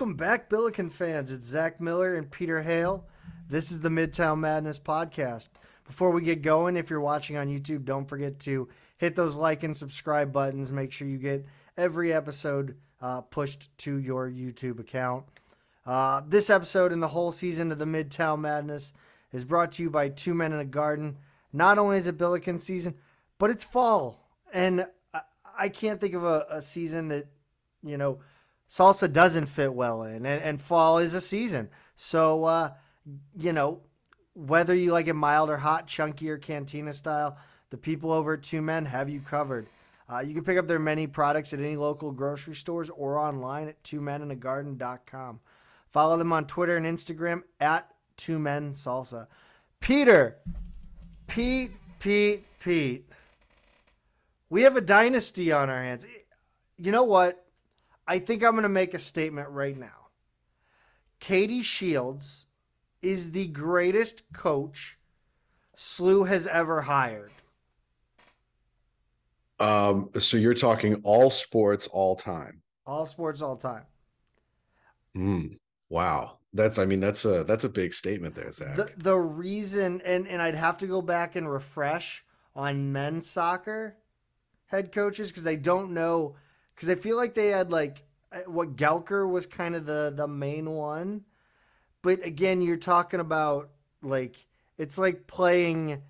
[0.00, 1.30] Welcome back, Billiken fans.
[1.30, 3.06] It's Zach Miller and Peter Hale.
[3.50, 5.50] This is the Midtown Madness podcast.
[5.84, 8.66] Before we get going, if you're watching on YouTube, don't forget to
[8.96, 10.72] hit those like and subscribe buttons.
[10.72, 11.44] Make sure you get
[11.76, 15.26] every episode uh, pushed to your YouTube account.
[15.84, 18.94] Uh, this episode and the whole season of the Midtown Madness
[19.34, 21.18] is brought to you by Two Men in a Garden.
[21.52, 22.94] Not only is it Billiken season,
[23.38, 24.30] but it's fall.
[24.50, 25.20] And I,
[25.58, 27.26] I can't think of a, a season that,
[27.82, 28.20] you know,
[28.70, 31.68] salsa doesn't fit well in, and, and fall is a season.
[31.96, 32.70] So, uh,
[33.36, 33.80] you know,
[34.34, 37.36] whether you like it mild or hot, chunky or cantina style,
[37.70, 39.66] the people over at Two Men have you covered.
[40.10, 43.68] Uh, you can pick up their many products at any local grocery stores or online
[43.68, 45.40] at twomeningarden.com.
[45.90, 49.26] Follow them on Twitter and Instagram at Two Men Salsa.
[49.80, 50.36] Peter,
[51.26, 53.06] Pete, Pete, Pete.
[54.48, 56.04] We have a dynasty on our hands.
[56.76, 57.44] You know what?
[58.10, 60.08] I think I'm going to make a statement right now.
[61.20, 62.46] Katie Shields
[63.02, 64.98] is the greatest coach
[65.76, 67.30] SLU has ever hired.
[69.60, 72.62] Um, so you're talking all sports, all time.
[72.84, 73.84] All sports, all time.
[75.16, 75.58] Mm,
[75.88, 78.74] wow, that's I mean that's a that's a big statement there, Zach.
[78.74, 82.24] The the reason, and and I'd have to go back and refresh
[82.56, 83.98] on men's soccer
[84.66, 86.34] head coaches because I don't know
[86.80, 90.26] because I feel like they had like uh, what Guelker was kind of the the
[90.26, 91.24] main one,
[92.00, 93.68] but again, you're talking about
[94.02, 94.46] like
[94.78, 96.00] it's like playing.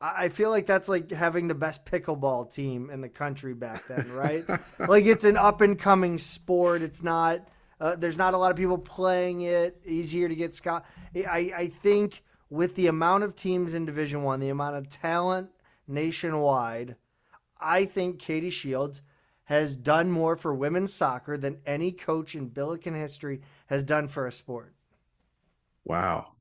[0.00, 4.12] I feel like that's like having the best pickleball team in the country back then,
[4.12, 4.44] right?
[4.80, 6.82] like it's an up and coming sport.
[6.82, 7.46] It's not.
[7.80, 9.80] Uh, there's not a lot of people playing it.
[9.86, 10.84] Easier to get Scott.
[11.14, 15.50] I I think with the amount of teams in Division One, the amount of talent
[15.86, 16.96] nationwide,
[17.60, 19.02] I think Katie Shields
[19.46, 24.26] has done more for women's soccer than any coach in Billiken history has done for
[24.26, 24.74] a sport.
[25.84, 26.32] Wow.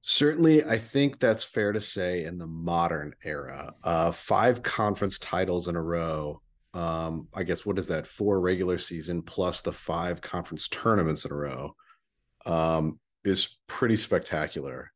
[0.00, 3.72] Certainly, I think that's fair to say in the modern era.
[3.84, 6.42] Uh, five conference titles in a row.
[6.74, 8.06] Um, I guess what is that?
[8.06, 11.76] Four regular season plus the five conference tournaments in a row
[12.46, 14.90] um, is pretty spectacular.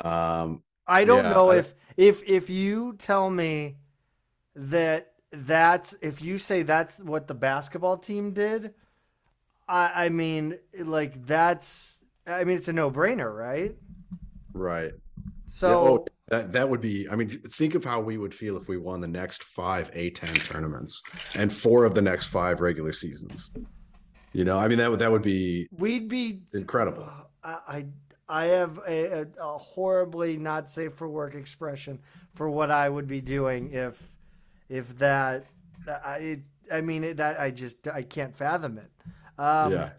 [0.00, 3.76] Um, I don't yeah, know I, if if if you tell me
[4.56, 8.74] that that's if you say that's what the basketball team did,
[9.68, 13.74] I I mean like that's I mean it's a no brainer, right?
[14.52, 14.92] Right.
[15.46, 17.08] So yeah, oh, that that would be.
[17.10, 20.44] I mean, think of how we would feel if we won the next five A10
[20.44, 21.02] tournaments
[21.34, 23.50] and four of the next five regular seasons.
[24.32, 25.68] You know, I mean that would that would be.
[25.72, 27.08] We'd be incredible.
[27.44, 27.86] Uh, I
[28.28, 31.98] I have a, a, a horribly not safe for work expression
[32.34, 34.00] for what I would be doing if
[34.72, 35.44] if that.
[35.86, 36.40] I
[36.72, 38.90] I mean that I just I can't fathom it.
[39.38, 39.90] Um, yeah.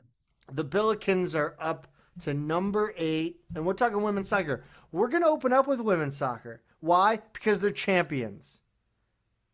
[0.52, 1.88] The Billikens are up
[2.22, 4.64] to number eight, and we're talking women's soccer.
[4.92, 6.62] We're going to open up with women's soccer.
[6.80, 7.20] Why?
[7.34, 8.62] Because they're champions.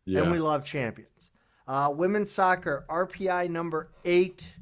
[0.04, 0.22] Yeah.
[0.22, 1.30] And we love champions.
[1.66, 4.56] Uh, women's soccer, RPI number eight,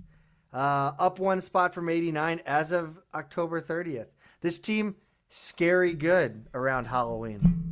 [0.53, 4.09] uh, up one spot from 89 as of October 30th.
[4.43, 4.97] This team,
[5.29, 7.68] scary good around Halloween.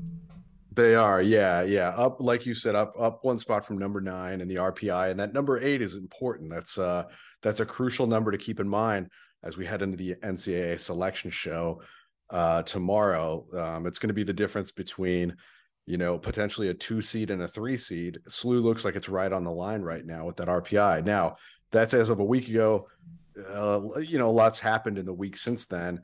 [0.77, 1.89] They are, yeah, yeah.
[1.97, 5.19] Up, like you said, up up one spot from number nine in the RPI, and
[5.19, 6.51] that number eight is important.
[6.51, 7.05] That's uh
[7.43, 9.09] that's a crucial number to keep in mind
[9.43, 11.81] as we head into the NCAA selection show
[12.31, 13.47] uh, tomorrow.
[13.57, 15.37] Um, it's going to be the difference between,
[15.87, 18.19] you know, potentially a two seed and a three seed.
[18.29, 21.05] SLU looks like it's right on the line right now with that RPI.
[21.05, 21.37] Now,
[21.71, 22.89] that's as of a week ago.
[23.53, 26.01] Uh, you know, lots happened in the week since then.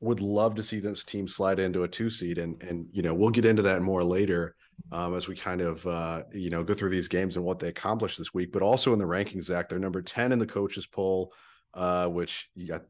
[0.00, 3.14] Would love to see this team slide into a two seed, and and you know
[3.14, 4.54] we'll get into that more later
[4.92, 7.68] um, as we kind of uh, you know go through these games and what they
[7.68, 8.52] accomplished this week.
[8.52, 11.32] But also in the rankings, Zach, they're number ten in the coaches poll
[11.76, 12.80] uh, which I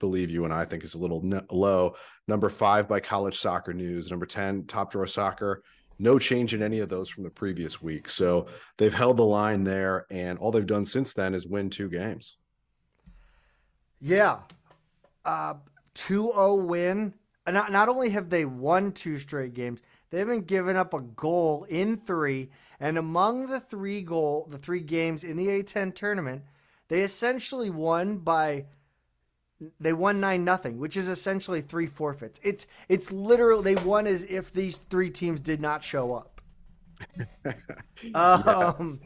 [0.00, 1.94] believe you and I think is a little n- low.
[2.26, 4.10] Number five by College Soccer News.
[4.10, 5.62] Number 10, Top Drawer Soccer.
[6.00, 8.08] No change in any of those from the previous week.
[8.08, 11.88] So they've held the line there, and all they've done since then is win two
[11.88, 12.36] games.
[14.00, 14.40] Yeah.
[15.24, 15.54] Uh,
[15.94, 17.14] 2 0 win.
[17.46, 19.80] Not, not only have they won two straight games,
[20.10, 22.50] they haven't given up a goal in three.
[22.78, 26.42] And among the three goal, the three games in the A10 tournament,
[26.88, 28.66] they essentially won by
[29.80, 32.40] they won nine nothing, which is essentially three forfeits.
[32.42, 36.40] It's it's literally they won as if these three teams did not show up.
[38.14, 39.00] um,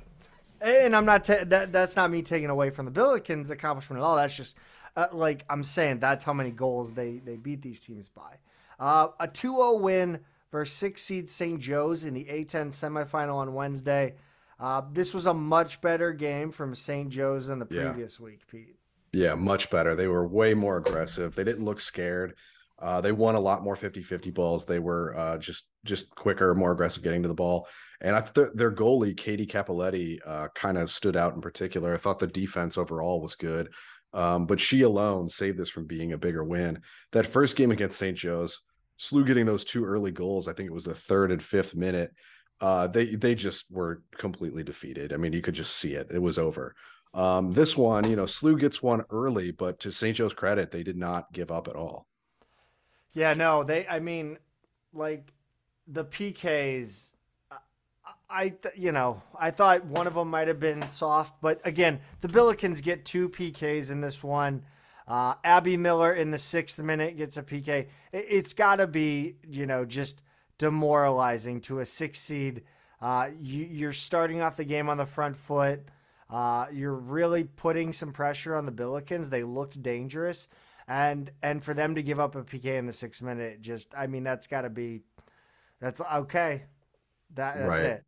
[0.61, 4.05] and I'm not ta- that that's not me taking away from the Billikens' accomplishment at
[4.05, 4.17] all.
[4.17, 4.57] That's just
[4.97, 8.37] uh, like I'm saying that's how many goals they they beat these teams by.
[8.79, 10.21] Uh, a 2-0 win
[10.53, 11.61] versus six seed St.
[11.61, 14.15] Joe's in the A10 semifinal on Wednesday.
[14.59, 17.09] Uh, this was a much better game from St.
[17.11, 18.25] Joe's than the previous yeah.
[18.25, 18.77] week, Pete.
[19.13, 19.95] Yeah, much better.
[19.95, 21.35] They were way more aggressive.
[21.35, 22.35] They didn't look scared.
[22.79, 24.67] Uh, they won a lot more 50-50 balls.
[24.67, 27.69] They were uh, just just quicker, more aggressive getting to the ball.
[28.03, 31.95] And I thought their goalie, Katie Capoletti, uh, kind of stood out in particular.
[31.95, 33.73] I thought the defense overall was good.
[34.17, 36.81] Um, but she alone saved this from being a bigger win.
[37.13, 38.17] That first game against St.
[38.17, 38.63] Joe's,
[38.99, 42.13] SLU getting those two early goals, I think it was the third and fifth minute.
[42.59, 45.13] Uh, they they just were completely defeated.
[45.13, 46.11] I mean, you could just see it.
[46.11, 46.75] It was over.
[47.13, 50.17] Um, this one, you know, SLU gets one early, but to St.
[50.17, 52.07] Joe's credit, they did not give up at all.
[53.13, 53.87] Yeah, no, they.
[53.87, 54.39] I mean,
[54.95, 55.31] like
[55.87, 57.13] the PKs.
[58.29, 62.29] I, you know, I thought one of them might have been soft, but again, the
[62.29, 64.65] Billikens get two PKs in this one.
[65.07, 67.87] Uh, Abby Miller in the sixth minute gets a PK.
[68.13, 70.25] It, has got to be, you know, just
[70.59, 72.63] demoralizing to a six seed.
[73.01, 75.85] Uh, you, are starting off the game on the front foot.
[76.29, 79.31] Uh, you're really putting some pressure on the Billikens.
[79.31, 80.49] They looked dangerous,
[80.89, 84.09] and and for them to give up a PK in the sixth minute, just I
[84.09, 85.03] mean that's got to be,
[85.81, 86.65] that's okay.
[87.35, 87.83] That that's right.
[87.85, 88.05] it.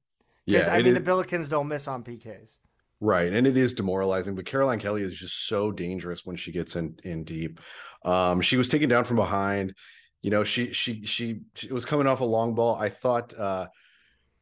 [0.49, 2.57] Yeah, I mean is, the Billikens don't miss on PKs.
[3.01, 4.35] Right, and it is demoralizing.
[4.35, 7.61] But Caroline Kelly is just so dangerous when she gets in in deep.
[8.05, 9.75] Um, she was taken down from behind.
[10.23, 12.77] You know, she she she, she was coming off a long ball.
[12.77, 13.69] I thought uh,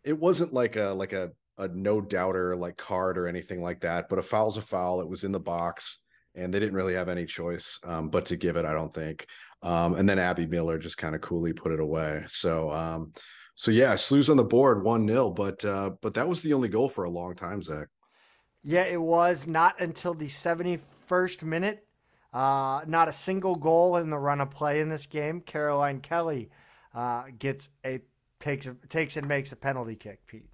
[0.05, 4.08] it wasn't like a like a a no doubter like card or anything like that,
[4.08, 5.00] but a foul's a foul.
[5.00, 5.99] It was in the box,
[6.35, 8.64] and they didn't really have any choice um, but to give it.
[8.64, 9.26] I don't think.
[9.62, 12.25] Um, and then Abby Miller just kind of coolly put it away.
[12.29, 13.12] So um,
[13.56, 16.69] so yeah, SLU's on the board one 0 but uh, but that was the only
[16.69, 17.88] goal for a long time, Zach.
[18.62, 21.87] Yeah, it was not until the seventy first minute.
[22.32, 25.41] Uh, not a single goal in the run of play in this game.
[25.41, 26.50] Caroline Kelly
[26.94, 28.03] uh, gets a
[28.41, 30.26] takes takes and makes a penalty kick.
[30.26, 30.50] Pete.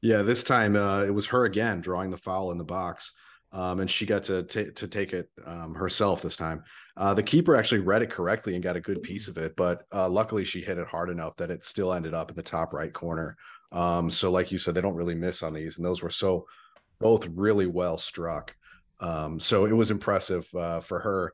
[0.00, 3.14] Yeah, this time uh, it was her again drawing the foul in the box.
[3.54, 6.64] Um, and she got to t- to take it um, herself this time.
[6.96, 9.84] Uh, the keeper actually read it correctly and got a good piece of it, but
[9.94, 12.72] uh, luckily she hit it hard enough that it still ended up in the top
[12.72, 13.36] right corner.
[13.70, 16.46] Um, so, like you said, they don't really miss on these, and those were so
[16.98, 18.54] both really well struck.
[18.98, 21.32] Um, so it was impressive uh, for her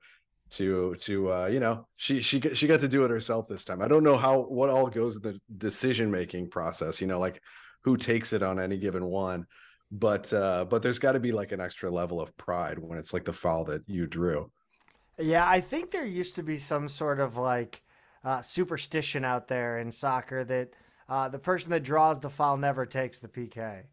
[0.50, 3.80] to to uh, you know she she she got to do it herself this time.
[3.80, 7.00] I don't know how what all goes in the decision making process.
[7.00, 7.40] You know, like
[7.82, 9.46] who takes it on any given one
[9.90, 13.12] but uh but there's got to be like an extra level of pride when it's
[13.12, 14.50] like the foul that you drew.
[15.18, 17.82] Yeah i think there used to be some sort of like
[18.22, 20.70] uh, superstition out there in soccer that
[21.08, 23.84] uh, the person that draws the foul never takes the pk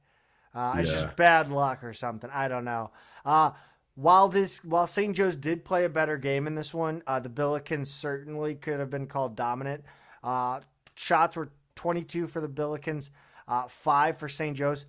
[0.53, 2.91] uh, it's just bad luck or something i don't know.
[3.25, 3.51] Uh,
[3.95, 7.29] while this while st joe's did play a better game in this one uh, the
[7.29, 9.83] billikens certainly could have been called dominant.
[10.23, 10.59] Uh,
[10.95, 13.09] shots were 22 for the billikens
[13.47, 14.85] uh, five for st joe's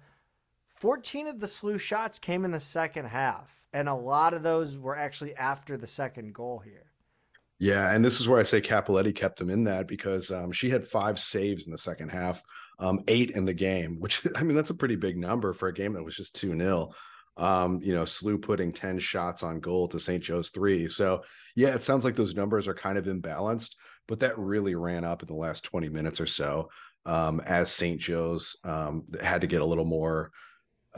[0.80, 4.78] 14 of the slew shots came in the second half, and a lot of those
[4.78, 6.84] were actually after the second goal here.
[7.58, 10.70] Yeah, and this is where I say Capoletti kept him in that because um, she
[10.70, 12.40] had five saves in the second half,
[12.78, 15.74] um, eight in the game, which I mean that's a pretty big number for a
[15.74, 16.90] game that was just two 0
[17.38, 20.22] um, you know, Slew putting 10 shots on goal to St.
[20.22, 20.88] Joe's three.
[20.88, 21.22] So,
[21.54, 23.76] yeah, it sounds like those numbers are kind of imbalanced,
[24.08, 26.68] but that really ran up in the last 20 minutes or so
[27.06, 28.00] um, as St.
[28.00, 30.32] Joe's um, had to get a little more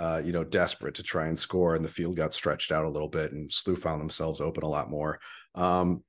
[0.00, 2.88] uh, you know, desperate to try and score, and the field got stretched out a
[2.88, 5.20] little bit, and SLU found themselves open a lot more.
[5.54, 6.02] Um,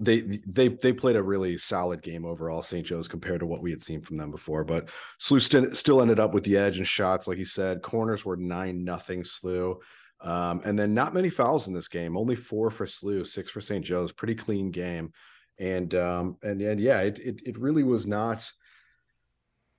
[0.00, 2.84] they they they played a really solid game overall, St.
[2.84, 4.64] Joe's compared to what we had seen from them before.
[4.64, 4.88] But
[5.20, 7.82] SLU st- still ended up with the edge and shots, like you said.
[7.82, 9.76] Corners were nine nothing SLU,
[10.20, 12.16] um, and then not many fouls in this game.
[12.16, 13.84] Only four for SLU, six for St.
[13.84, 14.10] Joe's.
[14.10, 15.12] Pretty clean game,
[15.60, 18.50] and um, and and yeah, it it, it really was not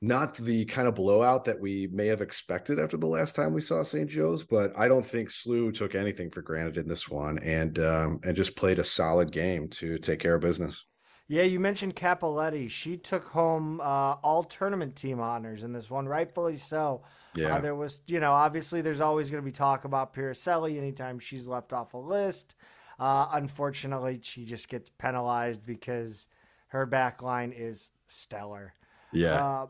[0.02, 3.62] not the kind of blowout that we may have expected after the last time we
[3.62, 4.10] saw St.
[4.10, 8.20] Joe's, but I don't think SLU took anything for granted in this one and um,
[8.24, 10.86] and just played a solid game to take care of business.
[11.28, 12.70] Yeah, you mentioned Capoletti.
[12.70, 17.02] She took home uh, all tournament team honors in this one, rightfully so.
[17.04, 20.14] Uh, yeah, uh, there was, you know, obviously there's always going to be talk about
[20.14, 22.56] Piriselli anytime she's left off a list.
[23.00, 26.28] Uh, unfortunately, she just gets penalized because
[26.68, 28.74] her back line is stellar.
[29.12, 29.66] Yeah.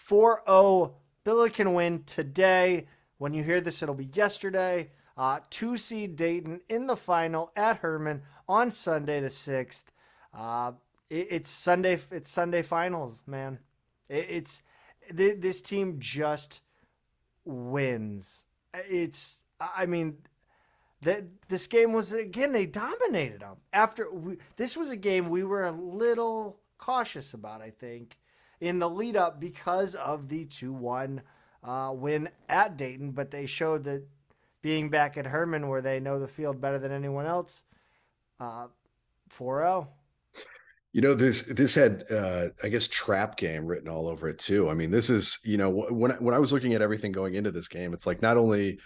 [0.00, 2.86] Uh, 4 0 Billiken win today.
[3.18, 4.90] When you hear this, it'll be yesterday.
[5.16, 9.84] Uh, two seed Dayton in the final at Hermann on Sunday the 6th.
[10.32, 10.72] Uh,
[11.10, 12.00] it, it's Sunday.
[12.10, 13.58] It's Sunday finals, man.
[14.08, 14.62] It, it's
[15.14, 16.62] th- this team just
[17.44, 18.46] wins.
[18.72, 19.42] It's.
[19.60, 20.16] I mean,
[21.02, 23.56] that this game was again they dominated them.
[23.72, 27.60] After we, this was a game we were a little cautious about.
[27.60, 28.16] I think
[28.60, 31.22] in the lead up because of the 2 1
[31.62, 34.02] uh, win at Dayton, but they showed that
[34.62, 37.62] being back at Hermann where they know the field better than anyone else.
[38.38, 38.68] Uh,
[39.30, 39.88] 4-0.
[40.92, 44.68] You know this this had uh, I guess trap game written all over it too.
[44.68, 47.52] I mean, this is you know when when I was looking at everything going into
[47.52, 48.80] this game, it's like not only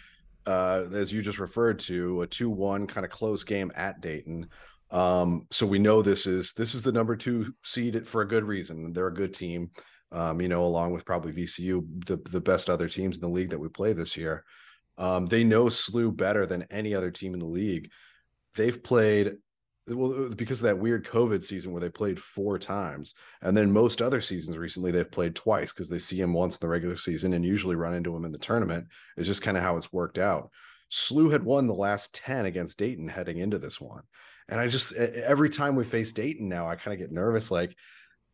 [0.47, 4.50] uh, as you just referred to a two one kind of close game at Dayton.
[4.91, 8.45] Um, so we know this is this is the number two seed for a good
[8.45, 8.93] reason.
[8.93, 9.71] They're a good team.
[10.12, 13.50] Um, you know, along with probably VCU, the the best other teams in the league
[13.50, 14.45] that we play this year.
[14.97, 17.91] Um, they know SLU better than any other team in the league.
[18.55, 19.35] They've played
[19.88, 24.00] well because of that weird COVID season where they played four times, and then most
[24.00, 27.33] other seasons recently they've played twice because they see him once in the regular season
[27.33, 28.87] and usually run into him in the tournament.
[29.17, 30.50] It's just kind of how it's worked out.
[30.93, 34.03] SLU had won the last ten against Dayton heading into this one,
[34.48, 37.50] and I just every time we face Dayton now, I kind of get nervous.
[37.50, 37.76] Like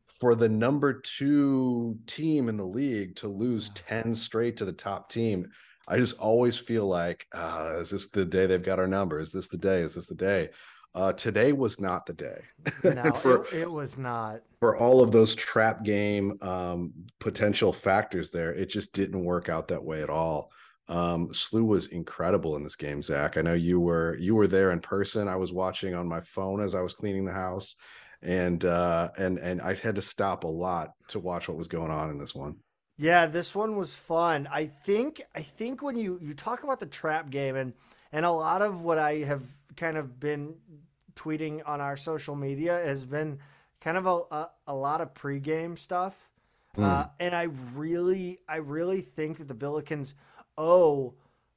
[0.05, 5.11] for the number two team in the league to lose ten straight to the top
[5.11, 5.49] team.
[5.89, 9.19] I just always feel like, uh, is this the day they've got our number?
[9.19, 9.81] Is this the day?
[9.81, 10.51] Is this the day?
[10.95, 12.41] Uh, today was not the day.
[12.85, 14.41] No, for, it, it, was not.
[14.61, 19.69] For all of those trap game um, potential factors there, it just didn't work out
[19.69, 20.51] that way at all.
[20.91, 23.37] Um, SLU was incredible in this game, Zach.
[23.37, 25.29] I know you were you were there in person.
[25.29, 27.77] I was watching on my phone as I was cleaning the house,
[28.23, 31.93] and uh, and and I had to stop a lot to watch what was going
[31.93, 32.57] on in this one.
[32.99, 34.49] Yeah, this one was fun.
[34.51, 37.73] I think I think when you you talk about the trap game and
[38.11, 39.45] and a lot of what I have
[39.77, 40.57] kind of been
[41.15, 43.39] tweeting on our social media has been
[43.81, 46.29] kind of a, a, a lot of pregame stuff.
[46.77, 46.85] Mm.
[46.85, 47.45] Uh, and I
[47.75, 50.15] really, I really think that the Billikens
[50.57, 51.15] owe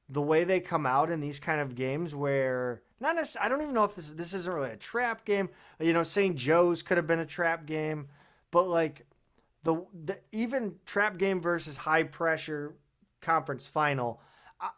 [0.08, 3.62] the way they come out in these kind of games where not necessarily, I don't
[3.62, 5.48] even know if this this isn't really a trap game.
[5.80, 6.36] You know, St.
[6.36, 8.08] Joe's could have been a trap game,
[8.50, 9.06] but like
[9.62, 12.74] the, the even trap game versus high pressure
[13.20, 14.20] conference final,
[14.60, 14.68] uh,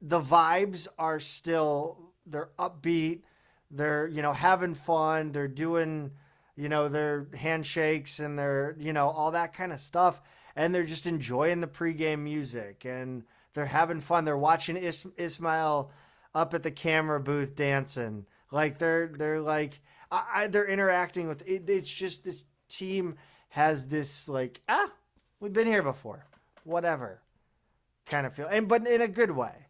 [0.00, 3.22] the vibes are still they're upbeat
[3.70, 6.10] they're you know having fun they're doing
[6.56, 10.22] you know their handshakes and they're you know all that kind of stuff
[10.54, 13.24] and they're just enjoying the pregame music and
[13.56, 15.90] they're having fun they're watching Is- ismail
[16.34, 19.80] up at the camera booth dancing like they're they're like
[20.12, 23.16] I, I, they're interacting with it, it's just this team
[23.48, 24.92] has this like ah
[25.40, 26.26] we've been here before
[26.62, 27.22] whatever
[28.04, 29.66] kind of feel and but in a good way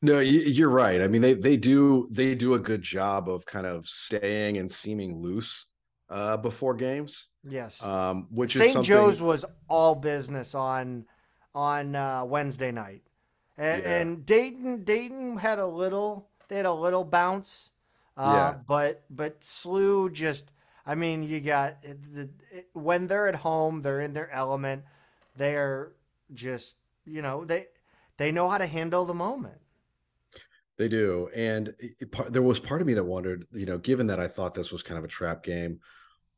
[0.00, 1.02] no, you're right.
[1.02, 4.70] I mean, they they do they do a good job of kind of staying and
[4.70, 5.66] seeming loose
[6.08, 7.28] uh, before games.
[7.42, 7.82] Yes.
[7.82, 8.74] Um, which St.
[8.74, 8.88] Something...
[8.88, 11.04] Joe's was all business on
[11.52, 13.02] on uh, Wednesday night,
[13.58, 13.96] and, yeah.
[13.98, 17.70] and, Dayton Dayton had a little they had a little bounce.
[18.16, 18.60] Uh, yeah.
[18.66, 20.52] But but SLU just
[20.86, 22.30] I mean you got the
[22.72, 24.84] when they're at home they're in their element.
[25.36, 25.92] They're
[26.32, 27.66] just you know they
[28.16, 29.60] they know how to handle the moment.
[30.76, 34.06] They do, and it, it, there was part of me that wondered, you know, given
[34.06, 35.80] that I thought this was kind of a trap game,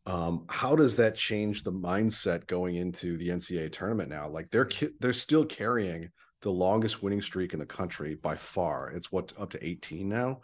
[0.06, 4.28] um, how does that change the mindset going into the NCAA tournament now?
[4.28, 6.10] Like they're they're still carrying
[6.42, 8.90] the longest winning streak in the country by far.
[8.90, 10.40] It's what up to 18 now.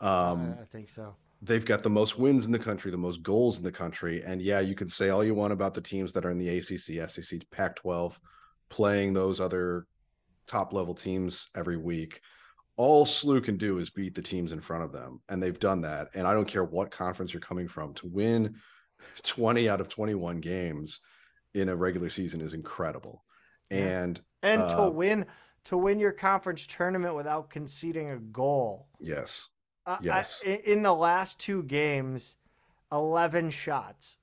[0.00, 1.14] Um, I think so.
[1.42, 4.40] They've got the most wins in the country, the most goals in the country, and
[4.40, 7.08] yeah, you can say all you want about the teams that are in the ACC,
[7.08, 8.18] SEC, Pac-12,
[8.70, 9.86] playing those other
[10.46, 12.20] top level teams every week
[12.76, 15.80] all SLU can do is beat the teams in front of them, and they've done
[15.82, 16.08] that.
[16.14, 18.56] And I don't care what conference you're coming from to win
[19.22, 21.00] 20 out of 21 games
[21.54, 23.24] in a regular season is incredible.
[23.70, 25.26] And and uh, to win
[25.64, 28.86] to win your conference tournament without conceding a goal.
[29.00, 29.48] Yes.
[29.84, 30.42] Uh, yes.
[30.44, 32.36] I, in the last two games,
[32.92, 34.18] 11 shots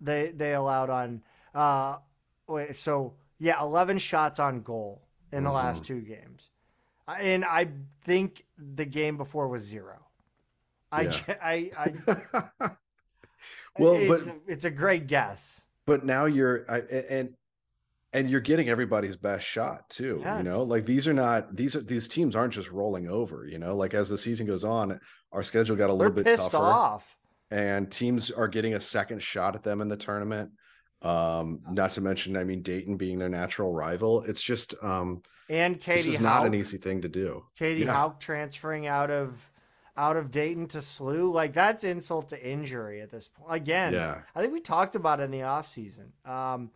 [0.00, 1.22] they they allowed on
[1.54, 1.98] uh
[2.46, 5.02] wait, so yeah, 11 shots on goal
[5.32, 5.56] in the mm-hmm.
[5.56, 6.50] last two games
[7.08, 7.68] and I
[8.02, 9.98] think the game before was zero.
[10.90, 11.34] I, yeah.
[11.42, 11.92] I, I,
[13.78, 15.62] well, it's but it's a great guess.
[15.86, 17.34] But now you're, I, and
[18.14, 20.20] and you're getting everybody's best shot too.
[20.22, 20.38] Yes.
[20.38, 23.46] You know, like these are not these are these teams aren't just rolling over.
[23.46, 24.98] You know, like as the season goes on,
[25.32, 27.16] our schedule got a little They're bit pissed tougher, off,
[27.50, 30.52] and teams are getting a second shot at them in the tournament.
[31.02, 34.22] Um, not to mention, I mean, Dayton being their natural rival.
[34.22, 37.44] It's just um, and Katie this is Houck, not an easy thing to do.
[37.58, 37.92] Katie yeah.
[37.92, 39.50] Houck transferring out of
[39.96, 43.54] out of Dayton to SLU, like that's insult to injury at this point.
[43.54, 44.22] Again, yeah.
[44.34, 46.10] I think we talked about it in the offseason.
[46.28, 46.70] Um,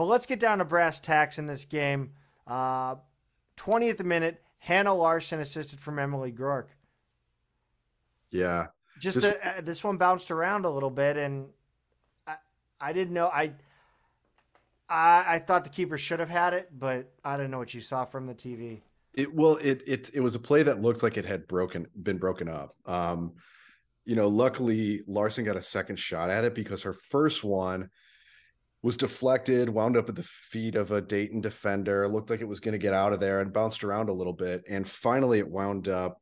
[0.00, 2.12] but let's get down to brass tacks in this game.
[2.46, 2.94] Uh,
[3.58, 6.68] 20th minute, Hannah Larson assisted from Emily Groark.
[8.30, 8.68] Yeah.
[8.98, 11.48] Just this, a, this one bounced around a little bit, and
[12.26, 12.36] I,
[12.80, 13.26] I didn't know.
[13.26, 13.52] I
[14.88, 17.82] I, I thought the keeper should have had it, but I don't know what you
[17.82, 18.80] saw from the TV.
[19.12, 22.16] It well, it it it was a play that looked like it had broken been
[22.16, 22.74] broken up.
[22.86, 23.34] Um,
[24.06, 27.90] you know, luckily Larson got a second shot at it because her first one
[28.82, 32.60] was deflected, wound up at the feet of a Dayton defender, looked like it was
[32.60, 34.64] going to get out of there and bounced around a little bit.
[34.68, 36.20] And finally it wound up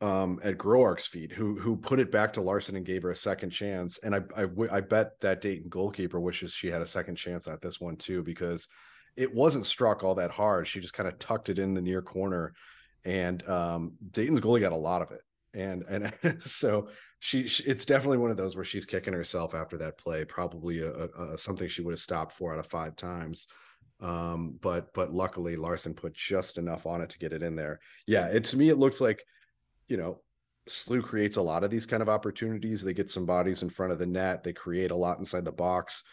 [0.00, 3.16] um, at Groark's feet, who who put it back to Larson and gave her a
[3.16, 3.98] second chance.
[3.98, 7.60] And I, I I bet that Dayton goalkeeper wishes she had a second chance at
[7.60, 8.68] this one too, because
[9.16, 10.68] it wasn't struck all that hard.
[10.68, 12.54] She just kind of tucked it in the near corner,
[13.04, 15.22] and um, Dayton's goalie got a lot of it.
[15.52, 16.88] And and so
[17.20, 20.24] she, she, it's definitely one of those where she's kicking herself after that play.
[20.24, 23.46] Probably a, a, a something she would have stopped four out of five times.
[24.00, 27.80] Um, but but luckily Larson put just enough on it to get it in there.
[28.06, 29.24] Yeah, it to me it looks like
[29.88, 30.20] you know,
[30.68, 32.82] SLU creates a lot of these kind of opportunities.
[32.82, 34.44] They get some bodies in front of the net.
[34.44, 36.04] They create a lot inside the box.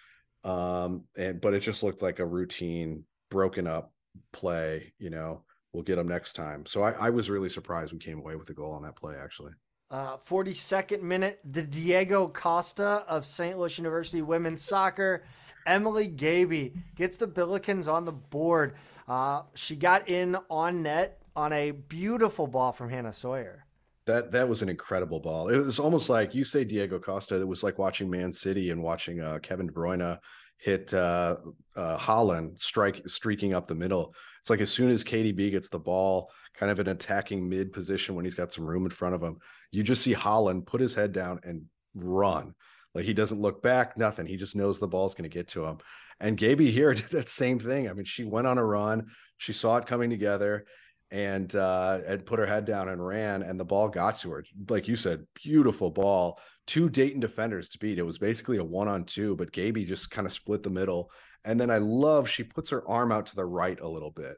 [0.43, 3.91] Um, and but it just looked like a routine, broken up
[4.31, 4.93] play.
[4.97, 5.43] You know,
[5.73, 6.65] we'll get them next time.
[6.65, 9.15] So I, I was really surprised we came away with a goal on that play.
[9.21, 9.51] Actually,
[9.95, 13.57] uh, 42nd minute, the Diego Costa of St.
[13.57, 15.23] Louis University women's soccer,
[15.65, 18.75] Emily Gaebe gets the Billikens on the board.
[19.07, 23.63] Uh, she got in on net on a beautiful ball from Hannah Sawyer.
[24.05, 25.47] That that was an incredible ball.
[25.47, 27.39] It was almost like you say Diego Costa.
[27.39, 30.19] It was like watching Man City and watching uh, Kevin De Bruyne
[30.65, 31.35] hit uh,
[31.75, 34.15] uh, Haaland strike streaking up the middle.
[34.41, 38.15] It's like as soon as KDB gets the ball, kind of an attacking mid position
[38.15, 39.37] when he's got some room in front of him,
[39.69, 41.61] you just see Haaland put his head down and
[41.93, 42.55] run.
[42.95, 44.25] Like he doesn't look back, nothing.
[44.25, 45.77] He just knows the ball's going to get to him.
[46.19, 47.87] And Gaebe here did that same thing.
[47.87, 49.05] I mean, she went on a run.
[49.37, 50.65] She saw it coming together
[51.11, 54.43] and uh and put her head down and ran and the ball got to her.
[54.69, 56.39] Like you said beautiful ball.
[56.67, 57.99] Two dayton defenders to beat.
[57.99, 61.11] It was basically a one on two but gaebe just kind of split the middle.
[61.43, 64.37] And then i love she puts her arm out to the right a little bit.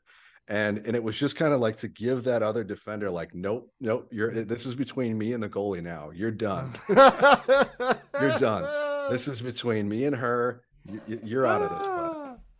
[0.50, 3.70] And and it was just kind of like to give that other defender like nope
[3.80, 6.12] nope you're this is between me and the goalie now.
[6.14, 6.74] You're done.
[6.90, 9.12] You're done.
[9.12, 10.64] This is between me and her.
[11.06, 11.97] You, are out of this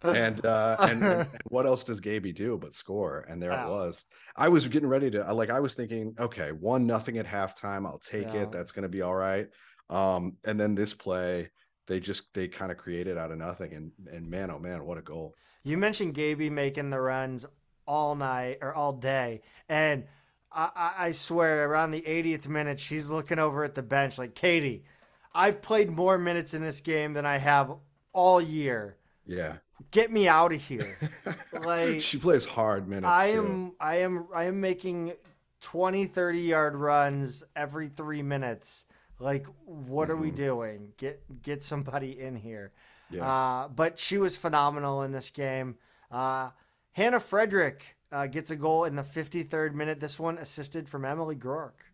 [0.04, 3.26] and uh and, and, what else does Gaebe do but score?
[3.30, 3.68] And there wow.
[3.68, 4.06] it was.
[4.36, 7.86] I was getting ready to like I was thinking, okay, one nothing at halftime.
[7.86, 8.44] I'll take yeah.
[8.44, 8.52] it.
[8.52, 9.48] That's gonna be all right.
[9.90, 11.50] Um, and then this play,
[11.88, 13.74] they just they kind of created out of nothing.
[13.74, 15.36] And and man, oh man, what a goal.
[15.64, 17.46] You mentioned Gaebe making the runs
[17.86, 19.42] all night or all day.
[19.68, 20.06] And
[20.52, 24.86] I, I swear around the 80th minute, she's looking over at the bench like, Katie,
[25.34, 27.72] I've played more minutes in this game than I have
[28.14, 28.98] all year.
[29.26, 29.58] Yeah
[29.92, 30.98] get me out of here.
[31.62, 33.08] like she plays hard minutes.
[33.08, 33.76] I am too.
[33.80, 35.14] I am I am making
[35.62, 38.86] 20 30 yard runs every 3 minutes.
[39.20, 40.12] Like what mm-hmm.
[40.12, 40.36] are we mm-hmm.
[40.36, 40.94] doing?
[40.98, 42.72] Get get somebody in here.
[43.10, 43.28] Yeah.
[43.28, 45.78] Uh, but she was phenomenal in this game.
[46.12, 46.50] Uh,
[46.92, 50.00] Hannah Friedrich uh, gets a goal in the 53rd minute.
[50.00, 51.87] This one assisted from Emily Groark.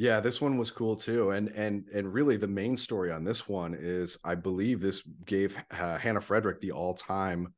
[0.00, 3.46] Yeah, this one was cool too, and and and really the main story on this
[3.46, 7.52] one is I believe this gave uh, Hannah Friedrich the all-time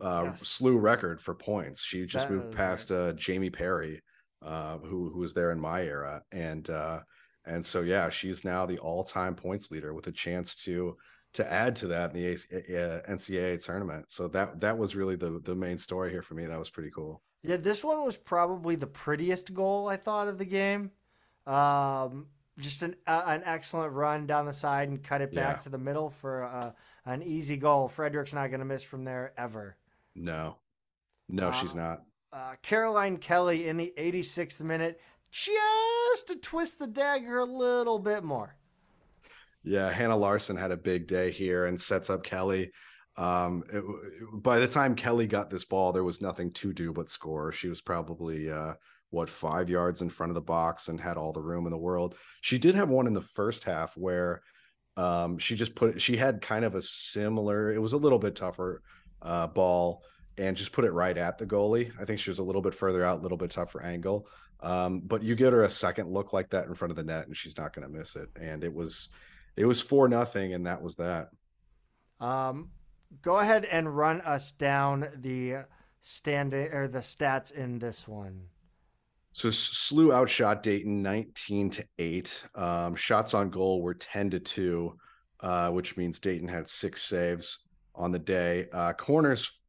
[0.00, 0.58] uh, yes.
[0.60, 1.84] SLU record for points.
[1.84, 2.96] She just that moved past right.
[2.96, 4.02] uh, Jamie Perry,
[4.42, 7.02] uh, who who was there in my era, and uh,
[7.46, 10.96] and so yeah, she's now the all-time points leader with a chance to
[11.34, 14.06] to add to that in the NCAA tournament.
[14.08, 16.46] So that that was really the the main story here for me.
[16.46, 17.22] That was pretty cool.
[17.44, 20.90] Yeah, this one was probably the prettiest goal I thought of the game.
[21.46, 22.26] Um,
[22.58, 25.60] just an uh, an excellent run down the side and cut it back yeah.
[25.60, 26.72] to the middle for uh,
[27.04, 27.88] an easy goal.
[27.88, 29.76] Friedrich's not going to miss from there ever.
[30.14, 30.56] No,
[31.28, 32.02] no, uh, she's not.
[32.32, 38.24] Uh, Caroline Kelly in the 86th minute, just to twist the dagger a little bit
[38.24, 38.56] more.
[39.62, 42.70] Yeah, Hannah Larson had a big day here and sets up Kelly.
[43.16, 43.82] Um, it,
[44.42, 47.52] by the time Kelly got this ball, there was nothing to do but score.
[47.52, 48.74] She was probably uh,
[49.10, 51.78] what five yards in front of the box and had all the room in the
[51.78, 52.16] world.
[52.40, 54.42] She did have one in the first half where
[54.96, 57.72] um, she just put she had kind of a similar.
[57.72, 58.82] It was a little bit tougher
[59.22, 60.02] uh, ball
[60.38, 61.90] and just put it right at the goalie.
[62.00, 64.28] I think she was a little bit further out, a little bit tougher angle.
[64.60, 67.26] Um, but you get her a second look like that in front of the net,
[67.26, 68.28] and she's not going to miss it.
[68.40, 69.10] And it was
[69.56, 71.28] it was four nothing, and that was that.
[72.20, 72.70] Um,
[73.22, 75.64] go ahead and run us down the
[76.00, 78.46] standing or the stats in this one.
[79.36, 82.42] So SLU outshot Dayton 19 to 8.
[82.54, 84.96] Um, shots on goal were 10 to 2,
[85.40, 87.58] uh, which means Dayton had six saves
[87.94, 88.64] on the day.
[88.72, 89.60] Uh, corners,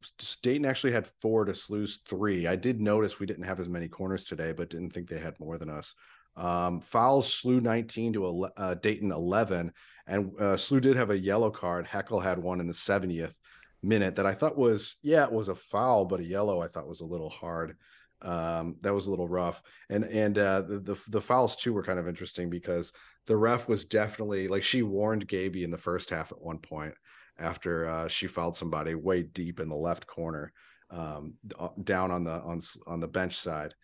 [0.42, 2.46] Dayton actually had four to SLU's three.
[2.46, 5.38] I did notice we didn't have as many corners today, but didn't think they had
[5.38, 5.94] more than us.
[6.34, 9.70] Um, fouls SLU 19 to uh, Dayton 11,
[10.06, 11.86] and uh, SLU did have a yellow card.
[11.86, 13.34] Heckel had one in the 70th.
[13.82, 16.88] minute that I thought was yeah, it was a foul, but a yellow I thought
[16.88, 17.76] was a little hard.
[18.22, 19.62] Um, that was a little rough.
[19.90, 22.92] And and uh, the, the the fouls too were kind of interesting because
[23.26, 26.94] the ref was definitely like she warned Gaebe in the first half at one point
[27.38, 30.52] after uh, she fouled somebody way deep in the left corner,
[30.90, 33.74] um, uh, down on the on on the bench side.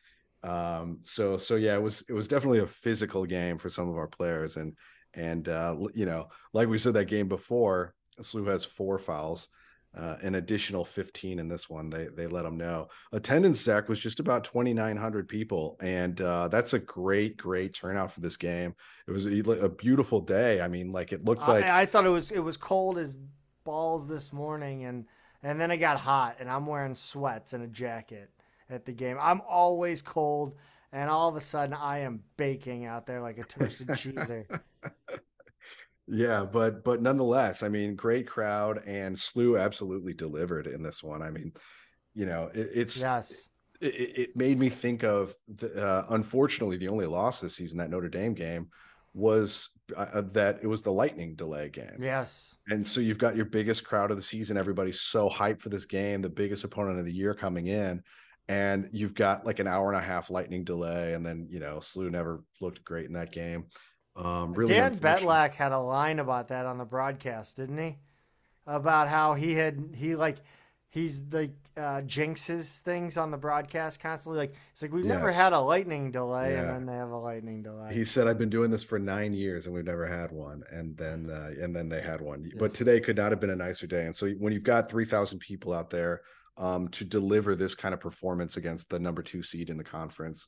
[0.42, 3.96] Um, so so yeah, it was it was definitely a physical game for some of
[3.96, 4.76] our players, and
[5.14, 9.48] and uh, you know, like we said that game before, SLU has four fouls.
[9.96, 11.88] Uh, an additional 15 in this one.
[11.88, 12.88] They they let them know.
[13.12, 18.20] Attendance Zach was just about 2,900 people, and uh, that's a great great turnout for
[18.20, 18.74] this game.
[19.06, 20.60] It was a, a beautiful day.
[20.60, 23.16] I mean, like it looked like I, I, thought it was it was cold as
[23.62, 25.06] balls this morning, and
[25.44, 28.30] and then it got hot, and I'm wearing sweats and a jacket
[28.68, 29.16] at the game.
[29.20, 30.56] I'm always cold,
[30.92, 34.60] and all of a sudden I am baking out there like a toasted cheeser.
[36.06, 41.22] Yeah, but but nonetheless, I mean, great crowd and SLU absolutely delivered in this one.
[41.22, 41.52] I mean,
[42.14, 43.48] you know, it, it's yes.
[43.80, 47.90] It, it, made me think of the, uh, unfortunately the only loss this season that
[47.90, 48.68] Notre Dame game
[49.14, 51.98] was uh, that it was the lightning delay game.
[52.00, 52.56] Yes.
[52.68, 54.56] And so you've got your biggest crowd of the season.
[54.56, 58.02] Everybody's so hyped for this game, the biggest opponent of the year coming in.
[58.48, 61.14] And you've got like an hour and a half lightning delay.
[61.14, 63.66] And then, you know, SLU never looked great in that game.
[64.16, 67.98] Um, really Dan Betlak had a line about that on the broadcast, didn't he?
[68.66, 70.36] About how he had he like
[70.94, 74.38] he's like uh, jinxes things on the broadcast constantly.
[74.38, 75.14] Like it's like we've yes.
[75.14, 76.60] never had a lightning delay, yeah.
[76.60, 77.92] and then they have a lightning delay.
[77.92, 80.96] He said, "I've been doing this for nine years, and we've never had one." And
[80.96, 82.44] then uh, and then they had one.
[82.44, 82.54] Yes.
[82.56, 84.06] But today could not have been a nicer day.
[84.06, 86.22] And so when you've got three thousand people out there
[86.56, 90.46] um, to deliver this kind of performance against the number two seed in the conference,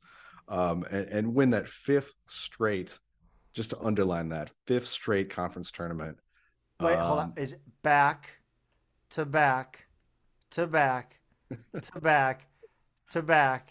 [0.48, 2.98] um, and, and win that fifth straight
[3.56, 6.18] just to underline that fifth straight conference tournament.
[6.80, 7.24] Wait, um, hold on.
[7.24, 8.28] Um, Is it back
[9.10, 9.86] to back
[10.50, 11.16] to back
[11.82, 12.46] to back
[13.10, 13.70] to back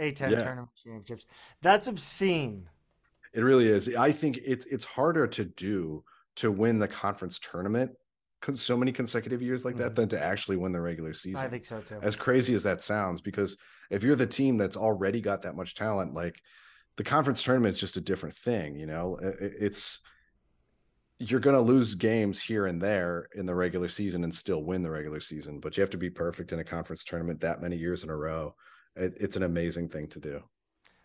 [0.00, 0.38] A10 yeah.
[0.38, 1.24] tournament championships?
[1.62, 2.68] That's obscene.
[3.32, 3.94] It really is.
[3.94, 6.02] I think it's it's harder to do
[6.36, 7.92] to win the conference tournament
[8.54, 9.94] so many consecutive years like that mm-hmm.
[9.94, 11.40] than to actually win the regular season.
[11.40, 11.98] I think so too.
[12.02, 13.56] As crazy as that sounds, because
[13.90, 16.40] if you're the team that's already got that much talent, like
[16.96, 19.16] the conference tournament is just a different thing you know?
[19.20, 20.00] It's
[21.18, 24.82] you're going to lose games here and there in the regular season and still win
[24.82, 27.76] the regular season but you have to be perfect in a conference tournament that many
[27.76, 28.54] years in a row.
[28.94, 30.42] It, it's an amazing thing to do.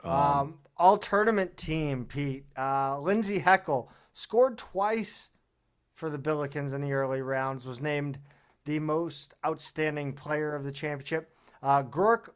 [0.04, 5.30] Um, um, all tournament team pete uh, lindsey heckel scored twice
[5.94, 8.18] for the billikens in the early rounds was named
[8.66, 11.30] the most outstanding player of the championship.
[11.64, 11.84] Uh,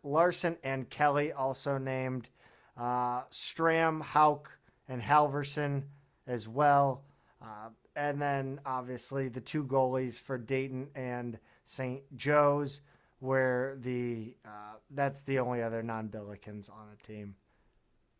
[0.04, 2.30] Larson, and Kelly also named
[2.78, 4.58] uh, Stram, Houck,
[4.88, 5.84] and Halverson
[6.28, 7.04] as well.
[7.42, 12.02] Uh, and then obviously the two goalies for Dayton and St.
[12.16, 12.82] Joe's,
[13.20, 17.36] where the uh, that's the only other non Billikens on a team.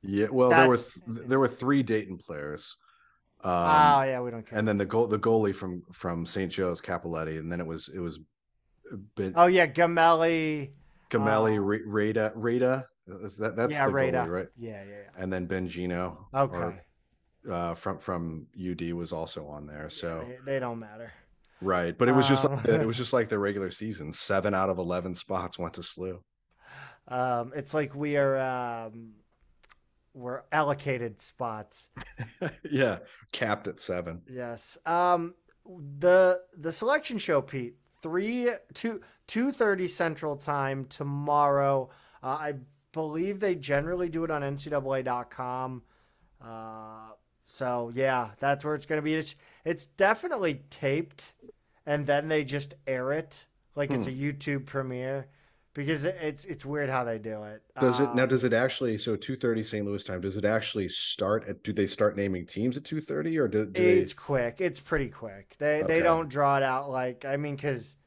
[0.02, 2.78] Yeah, well, that's, there were th- there were three Dayton players.
[3.44, 4.58] Um, oh yeah, we don't care.
[4.58, 6.52] And then the goal the goalie from from St.
[6.52, 8.20] Joe's Capoletti, and then it was it was.
[9.16, 10.70] Been, oh yeah, Gamelli.
[11.10, 14.48] Gamelli, uh, Rada, Rada, is that that's yeah, the right goalie, right?
[14.58, 15.22] Yeah, yeah, yeah.
[15.22, 16.18] And then Bengino.
[16.34, 16.56] Okay.
[16.56, 16.82] Or,
[17.50, 19.90] uh, from from UD was also on there.
[19.90, 21.12] So yeah, they, they, don't matter.
[21.62, 24.12] Right, but it was just um, like it was just like the regular season.
[24.12, 26.20] Seven out of eleven spots went to SLU.
[27.08, 29.14] Um, it's like we are um,
[30.14, 31.90] we're allocated spots.
[32.72, 33.00] yeah,
[33.32, 34.24] capped at seven.
[34.28, 34.78] Yes.
[34.86, 35.36] Um,
[36.00, 41.90] the the selection show, Pete, three two two thirty Central Time tomorrow.
[42.24, 42.54] Uh, I
[42.96, 45.84] believe they generally do it on NCAA.com.
[46.42, 47.10] Uh,
[47.44, 49.14] so yeah, that's where it's going to be.
[49.14, 51.34] It's it's definitely taped,
[51.86, 53.96] and then they just air it like hmm.
[53.96, 55.28] it's a YouTube premiere
[55.74, 57.62] because it's it's weird how they do it.
[57.80, 58.24] Does it now?
[58.24, 58.98] Um, does it actually?
[58.98, 59.86] So two thirty St.
[59.86, 60.22] Louis time.
[60.22, 61.64] Does it actually start at?
[61.64, 64.18] Do they start naming teams at two thirty or do, do it's they...
[64.18, 64.62] quick?
[64.62, 65.56] It's pretty quick.
[65.60, 65.94] They okay.
[65.94, 67.98] they don't draw it out like I mean because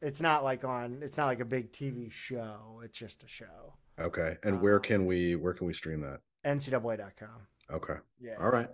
[0.00, 2.80] it's not like on it's not like a big TV show.
[2.84, 3.74] It's just a show.
[4.00, 4.36] Okay.
[4.42, 6.20] And um, where can we where can we stream that?
[6.44, 7.28] NCAA.com.
[7.70, 7.94] Okay.
[8.20, 8.34] Yeah.
[8.40, 8.68] All right.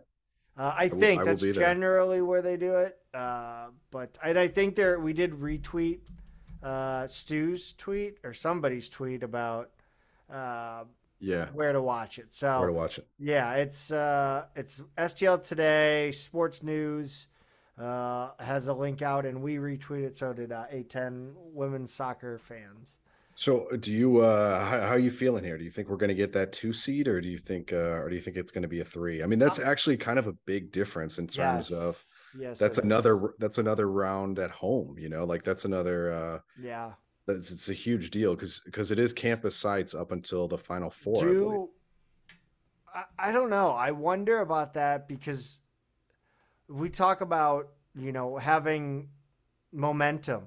[0.56, 2.96] Uh, I, I think will, that's generally where they do it.
[3.12, 6.00] Uh, but I, I think there we did retweet
[6.62, 9.70] uh, Stu's tweet or somebody's tweet about
[10.32, 10.84] uh,
[11.20, 12.34] yeah where to watch it.
[12.34, 13.06] So where to watch it?
[13.18, 17.26] Yeah, it's uh, it's STL today, Sports News
[17.78, 20.16] uh, has a link out, and we retweeted.
[20.16, 22.98] So did uh, A10 women's soccer fans.
[23.38, 25.58] So, do you uh how, how, are you feeling here?
[25.58, 28.00] Do you think we're going to get that two seed, or do you think uh
[28.00, 29.22] or do you think it's going to be a three?
[29.22, 31.78] I mean, that's actually kind of a big difference in terms yes.
[31.78, 32.02] of
[32.38, 32.58] Yes.
[32.58, 32.84] that's it is.
[32.86, 34.96] another that's another round at home.
[34.98, 36.12] You know, like that's another.
[36.12, 36.92] uh Yeah.
[37.26, 40.88] That's it's a huge deal because because it is campus sites up until the final
[40.88, 41.22] four.
[41.22, 41.28] I.
[41.28, 41.68] Do
[42.94, 43.70] I, I don't know.
[43.70, 45.60] I wonder about that because
[46.68, 49.10] we talk about, you know, having
[49.72, 50.46] momentum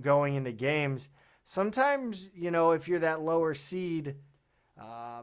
[0.00, 1.10] going into games.
[1.42, 4.16] Sometimes, you know, if you're that lower seed,
[4.80, 5.22] uh,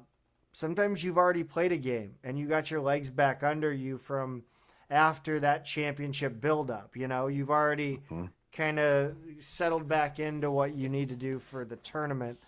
[0.52, 4.44] sometimes you've already played a game and you got your legs back under you from
[4.90, 6.96] after that championship buildup.
[6.96, 8.32] You know, you've already Mhm.
[8.52, 12.40] kind of settled back into what you need to do for the tournament.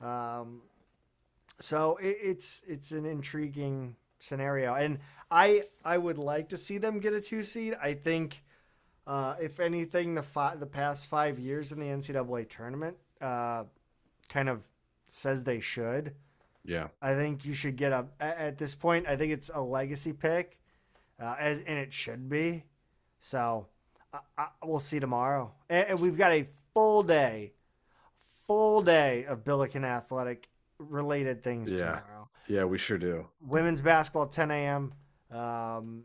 [0.00, 0.62] Um,
[1.58, 4.98] so it, it's it's an intriguing scenario, and
[5.30, 7.74] I I would like to see them get a two seed.
[7.82, 8.42] I think,
[9.06, 13.64] uh, if anything, the fi- the past five years in the NCAA tournament uh,
[14.28, 14.62] kind of
[15.06, 16.14] says they should.
[16.64, 16.88] Yeah.
[17.00, 19.06] I think you should get a at this point.
[19.08, 20.58] I think it's a legacy pick,
[21.18, 22.64] uh, as, and it should be.
[23.20, 23.66] So
[24.12, 27.52] I, I, we'll see tomorrow, and, and we've got a full day,
[28.46, 31.78] full day of Billiken Athletic related things Yeah.
[31.78, 32.28] tomorrow.
[32.48, 33.28] Yeah, we sure do.
[33.46, 34.92] Women's basketball 10 a.m.
[35.30, 36.04] Um,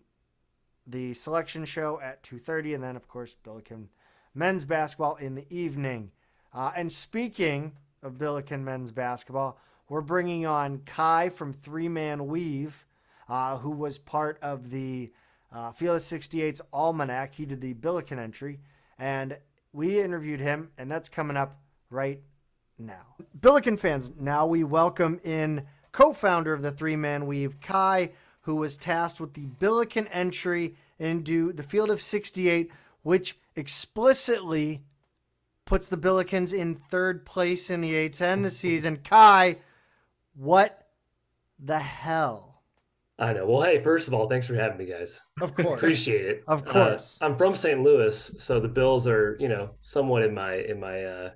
[0.88, 3.89] the selection show at 2:30, and then of course Billiken
[4.34, 6.12] men's basketball in the evening.
[6.56, 12.86] Uh, and speaking of Billiken men's basketball, we're bringing on Kai from Three Man Weave,
[13.28, 15.12] uh, who was part of the
[15.52, 17.36] uh, Field of 68's Almanac.
[17.36, 18.60] He did the Billiken entry,
[18.98, 19.38] and
[19.74, 22.22] we interviewed him, and that's coming up right
[22.80, 23.18] now.
[23.39, 28.78] Billiken fans, now we welcome in co-founder of the Three Man Weave, Kai, who was
[28.78, 32.72] tasked with the Billiken entry into the Field of 68,
[33.04, 34.84] which explicitly
[35.65, 38.97] puts the Billikens in third place in the A10 this season.
[38.97, 39.58] Kai,
[40.36, 40.88] what
[41.60, 42.62] the hell?
[43.17, 43.45] I know.
[43.47, 45.21] Well, hey, first of all, thanks for having me, guys.
[45.41, 45.80] Of course.
[45.80, 46.43] Appreciate it.
[46.47, 47.17] Of Uh, course.
[47.21, 47.82] I'm from St.
[47.82, 51.30] Louis, so the Bills are, you know, somewhat in my in my uh,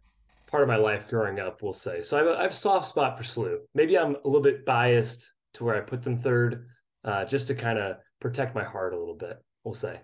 [0.47, 1.61] part of my life growing up.
[1.63, 2.03] We'll say.
[2.03, 3.59] So I have, a, I have a soft spot for SLU.
[3.75, 6.67] Maybe I'm a little bit biased to where I put them third,
[7.05, 9.41] uh, just to kind of protect my heart a little bit.
[9.63, 10.01] We'll say.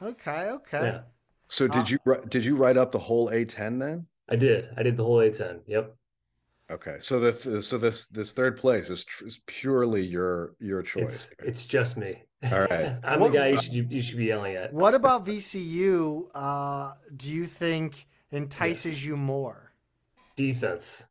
[0.00, 0.80] Okay, okay.
[0.80, 1.00] Yeah,
[1.48, 4.06] So did you did you write up the whole A10 then?
[4.28, 4.68] I did.
[4.76, 5.60] I did the whole A10.
[5.66, 5.94] Yep.
[6.70, 11.30] Okay, so the so this this third place is, tr- is purely your your choice.
[11.38, 12.22] It's it's just me.
[12.52, 12.96] All right.
[13.04, 14.72] I'm What- the guy you should you should be yelling at.
[14.74, 16.26] What about VCU?
[16.34, 19.72] Uh, do you think entices you more?
[20.36, 21.04] Defense.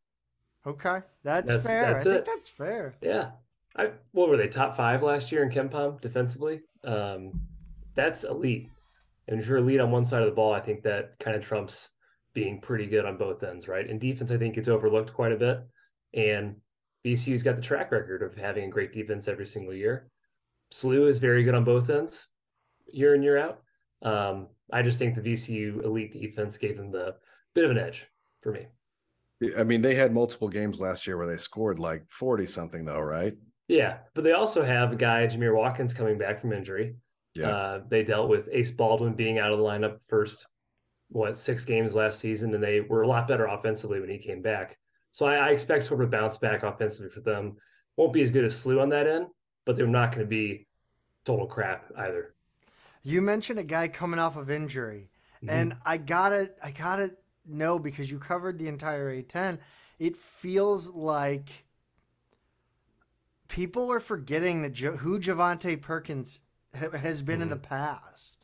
[0.66, 1.94] Okay, that's, That's- fair.
[1.94, 2.96] that's I think that's fair.
[3.02, 3.32] Yeah.
[3.76, 6.62] I what were they top five last year in KenPom defensively?
[6.84, 7.42] Um,
[7.96, 8.70] that's elite.
[9.28, 11.44] And if you're elite on one side of the ball, I think that kind of
[11.44, 11.90] trumps
[12.34, 13.88] being pretty good on both ends, right?
[13.88, 15.60] In defense, I think it's overlooked quite a bit.
[16.14, 16.56] And
[17.06, 20.10] VCU's got the track record of having a great defense every single year.
[20.74, 22.28] SLU is very good on both ends,
[22.88, 23.62] year in year out.
[24.02, 27.16] Um, I just think the VCU elite defense gave them the
[27.56, 28.08] bit of an edge
[28.42, 28.68] for me.
[29.58, 33.00] I mean, they had multiple games last year where they scored like 40 something though,
[33.00, 33.36] right?
[33.68, 36.96] Yeah, but they also have a guy, Jamir Watkins, coming back from injury.
[37.38, 37.50] Yeah.
[37.50, 40.48] Uh, they dealt with Ace Baldwin being out of the lineup first,
[41.10, 44.42] what, six games last season, and they were a lot better offensively when he came
[44.42, 44.78] back.
[45.12, 47.58] So I, I expect sort of a bounce back offensively for them.
[47.96, 49.28] Won't be as good as Slew on that end,
[49.66, 50.68] but they're not going to be
[51.26, 52.34] total crap either.
[53.04, 55.10] You mentioned a guy coming off of injury,
[55.44, 55.50] Mhm.
[55.50, 59.60] and I gotta, I gotta know because you covered the entire A10.
[60.00, 61.50] It feels like
[63.48, 66.42] people are forgetting that jo- who Javonte Perkins ha-
[66.74, 68.44] has been in the past.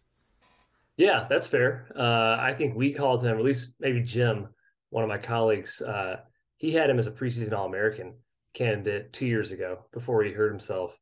[0.98, 1.88] Yeah, that's fair.
[1.96, 4.48] Uh, I think we called him, at least maybe Jim,
[4.90, 5.82] one of my colleagues.
[5.82, 6.18] Uh,
[6.58, 8.14] he had him as a preseason All American
[8.54, 10.96] candidate two years ago before he hurt himself.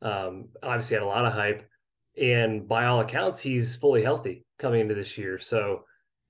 [0.00, 1.68] Um, obviously, had a lot of hype,
[2.20, 5.38] and by all accounts, he's fully healthy coming into this year.
[5.38, 5.84] So,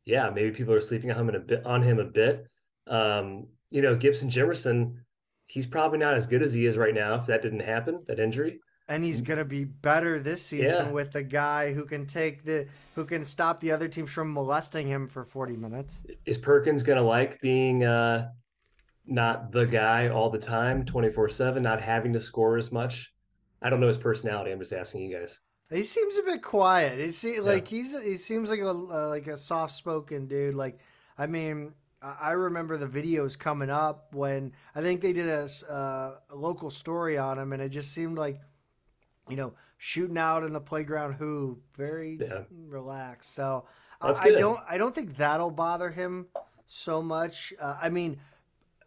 [0.04, 2.46] yeah, maybe people are sleeping on him a bit on him a bit.
[2.86, 4.96] Um, you know, Gibson Jimerson,
[5.46, 7.14] he's probably not as good as he is right now.
[7.14, 10.90] If that didn't happen, that injury, And he's gonna be better this season Yeah.
[10.90, 14.86] with the guy who can take the who can stop the other teams from molesting
[14.86, 16.02] him for forty minutes.
[16.26, 18.28] is Perkins going to like being uh,
[19.06, 23.12] not the guy all the time, 24 7, not having to score as much?
[23.62, 24.50] I don't know his personality.
[24.50, 25.40] I'm just asking you guys.
[25.70, 27.00] He seems a bit quiet.
[27.00, 30.54] It se- like he's he seems like a uh, like a soft spoken dude.
[30.54, 30.78] Like
[31.16, 36.16] I mean, I remember the videos coming up when I think they did a, uh,
[36.28, 38.40] a local story on him, and it just seemed like
[39.28, 42.42] you know shooting out in the playground hoop, very Yeah.
[42.68, 43.34] relaxed.
[43.34, 43.64] So
[44.00, 44.38] I, That's I good.
[44.38, 46.26] don't I don't think that'll bother him
[46.66, 47.52] so much.
[47.60, 48.18] Uh, I mean,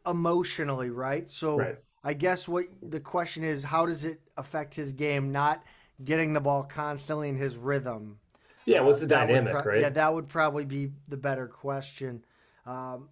[0.06, 1.30] emotionally, right?
[1.32, 1.58] So.
[1.58, 1.78] Right.
[2.04, 5.62] I guess what the question is, how does it affect his game not
[6.06, 8.20] getting the ball constantly in his rhythm?
[8.66, 9.82] Yeah, what's the Uh, that dynamic, pro- right?
[9.82, 12.24] Yeah, that would probably be the better question.
[12.66, 13.10] Um,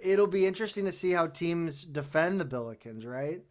[0.00, 3.42] it'll be interesting to see how teams defend the Billikens, right?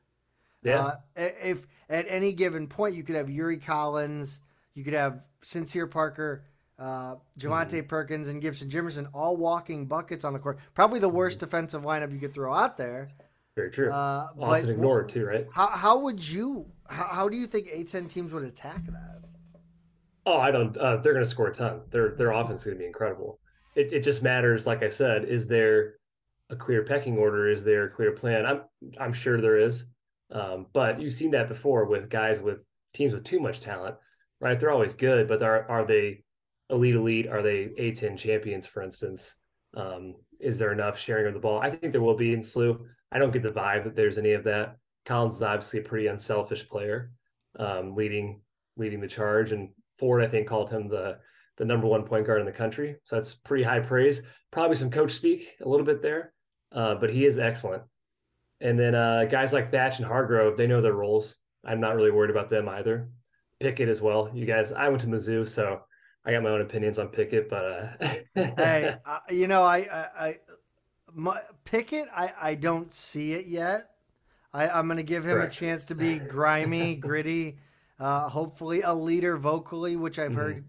[0.68, 0.86] Yeah.
[0.86, 4.40] Uh, if at any given point you could have Yuri Collins,
[4.74, 6.44] you could have Sincere Parker,
[6.78, 7.88] uh, Javonte Mm-hmm.
[7.88, 10.60] Perkins, and Gibson Jimerson all walking buckets on the court.
[10.74, 13.10] Probably the worst defensive lineup you could throw out there.
[13.56, 13.92] Very true.
[13.92, 15.48] Uh, Often but ignored too, right?
[15.52, 16.68] How, how would you?
[16.90, 19.22] How, how do you think eight ten teams would attack that?
[20.28, 20.76] Oh, I don't.
[20.78, 21.82] Uh, they're going to score a ton.
[21.90, 23.40] Their their offense is going to be incredible.
[23.76, 24.68] It it just matters.
[24.68, 25.96] Like I said, is there
[26.50, 27.50] a clear pecking order?
[27.50, 28.46] Is there a clear plan?
[28.46, 28.62] I'm
[29.00, 29.86] I'm sure there is.
[30.32, 33.96] Um, but you've seen that before with guys with teams with too much talent,
[34.40, 34.60] right?
[34.60, 36.24] They're always good, but are are they
[36.70, 37.28] elite elite?
[37.28, 39.36] Are they A10 champions, for instance?
[39.76, 41.60] Um, is there enough sharing of the ball?
[41.60, 42.80] I think there will be in SLU.
[43.12, 44.78] I don't get the vibe that there's any of that.
[45.06, 47.12] Collins is obviously a pretty unselfish player,
[47.58, 48.42] um, leading
[48.76, 51.20] leading the charge, and Ford I think called him the
[51.58, 52.98] the number one point guard in the country.
[53.06, 54.22] So that's pretty high praise.
[54.52, 56.34] Probably some coach speak a little bit there,
[56.72, 57.84] uh, but he is excellent.
[58.62, 61.38] And then uh, guys like Thatch and Hargrove, they know their roles.
[61.66, 63.10] I'm not really worried about them either.
[63.60, 64.30] Pickett as well.
[64.34, 65.82] You guys, I went to Mizzou, so
[66.26, 68.08] I got my own opinions on Pickett, but uh,
[68.58, 70.38] hey, uh, you know, I, I, I
[71.14, 73.90] my, Pickett, I, I don't see it yet.
[74.54, 75.56] I, I'm going to give him Correct.
[75.56, 77.58] a chance to be grimy, gritty,
[78.00, 80.36] uh, hopefully a leader vocally, which I've Mhm.
[80.36, 80.66] heard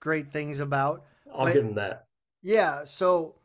[0.00, 1.04] great things about.
[1.32, 2.04] I'll but- give him that.
[2.42, 3.36] Yeah, so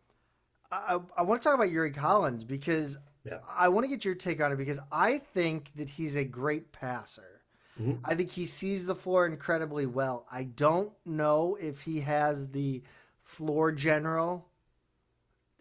[0.71, 2.97] I, I want to talk about Yuri Collins because
[3.30, 3.39] Yeah.
[3.50, 6.72] I want to get your take on it because I think that he's a great
[6.72, 7.42] passer.
[7.80, 8.00] Mhm.
[8.04, 10.26] I think he sees the floor incredibly well.
[10.32, 12.84] I don't know if he has the
[13.24, 14.48] floor general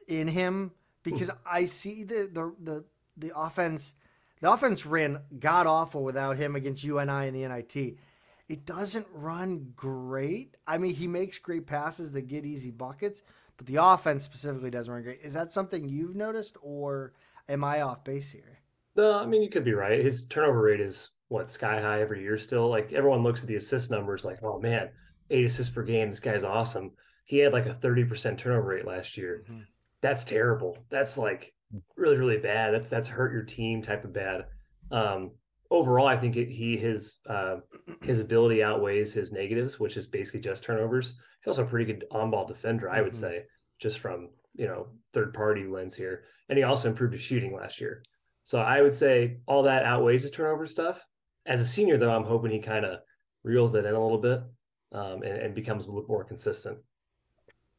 [0.07, 2.85] in him because I see the the the,
[3.17, 3.95] the offense
[4.41, 7.99] the offense ran god awful without him against UNI and the NIT.
[8.49, 10.57] It doesn't run great.
[10.67, 13.23] I mean, he makes great passes that get easy buckets,
[13.59, 15.21] but the offense specifically doesn't run great.
[15.23, 17.13] Is that something you've noticed, or
[17.49, 18.59] am I off base here?
[18.97, 20.03] No, I mean you could be right.
[20.03, 22.69] His turnover rate is what sky high every year still.
[22.69, 24.91] Like everyone looks at the assist numbers, like, oh man,
[25.31, 26.09] eight assists per game.
[26.09, 26.93] This guy's awesome.
[27.25, 29.45] He had like a 30% turnover rate last year.
[29.51, 29.65] Mhm.
[30.01, 30.79] That's terrible.
[30.91, 31.55] That's like
[31.97, 32.73] really, really bad.
[32.73, 34.47] That's that's hurt your team type of bad.
[34.91, 35.33] Um
[35.71, 37.57] overall, I think it, he his uh
[38.03, 41.15] his ability outweighs his negatives, which is basically just turnovers.
[41.41, 43.17] He's also a pretty good on-ball defender, I would Mhm.
[43.17, 43.45] say,
[43.79, 46.25] just from you know third party lens here.
[46.49, 48.03] And he also improved his shooting last year.
[48.43, 51.03] So I would say all that outweighs his turnover stuff.
[51.47, 53.01] As a senior, though, I'm hoping he kind of
[53.45, 54.43] reels that in a little bit
[54.93, 56.79] um, and, and becomes a little more consistent.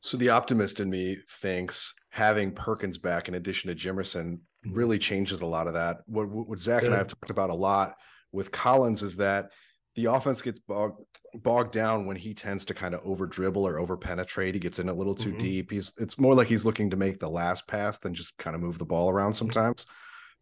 [0.01, 4.75] So the optimist in me thinks having Perkins back in addition to Jimerson Mhm.
[4.75, 5.97] really changes a lot of that.
[6.05, 7.95] What what Zach and I have talked about a lot
[8.31, 9.51] with Collins is that
[9.95, 10.99] the offense gets bogged
[11.43, 14.55] bogged down when he tends to kind of over dribble or over penetrate.
[14.55, 15.37] He gets in a little too Mhm.
[15.39, 15.71] deep.
[15.71, 18.61] He's it's more like he's looking to make the last pass than just kind of
[18.61, 19.85] move the ball around sometimes.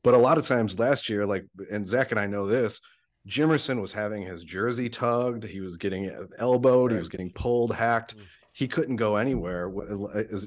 [0.04, 2.80] But a lot of times last year, like and Zach and I know this,
[3.28, 5.44] Jimerson was having his jersey tugged.
[5.44, 6.92] He was getting elbowed.
[6.92, 8.16] He was getting pulled, hacked.
[8.16, 8.22] Mm.
[8.54, 9.70] He couldn't go anywhere,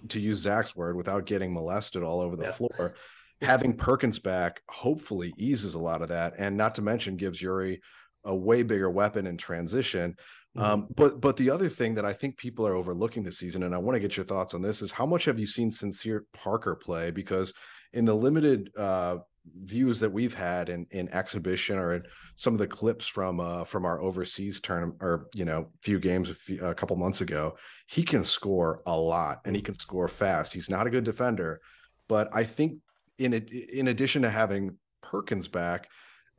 [0.09, 2.53] to use Zach's word, without getting molested all over the Yeah.
[2.53, 2.95] floor.
[3.43, 7.81] Having Perkins back hopefully eases a lot of that, and not to mention gives Yuri
[8.25, 10.17] a way bigger weapon in transition.
[10.57, 10.67] Mm-hmm.
[10.67, 13.75] Um, but but the other thing that I think people are overlooking this season, and
[13.75, 16.25] I want to get your thoughts on this, is how much have you seen Sincere
[16.33, 17.11] Parker play?
[17.11, 17.55] Because
[17.93, 19.19] in the limited uh,
[19.65, 22.03] views that we've had in in exhibition or in
[22.37, 26.31] some of the clips from uh, from our overseas tournament or you know few games
[26.31, 27.57] a, few, a couple months ago,
[27.87, 30.53] he can score a lot and he can score fast.
[30.53, 31.61] He's not a good defender,
[32.09, 32.79] but I think
[33.19, 35.89] in it, in addition to having Perkins back.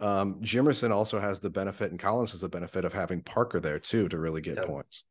[0.02, 3.80] Um, Jimerson also has the benefit, and Collins has the benefit of having Parker there
[3.80, 5.06] too to really get points.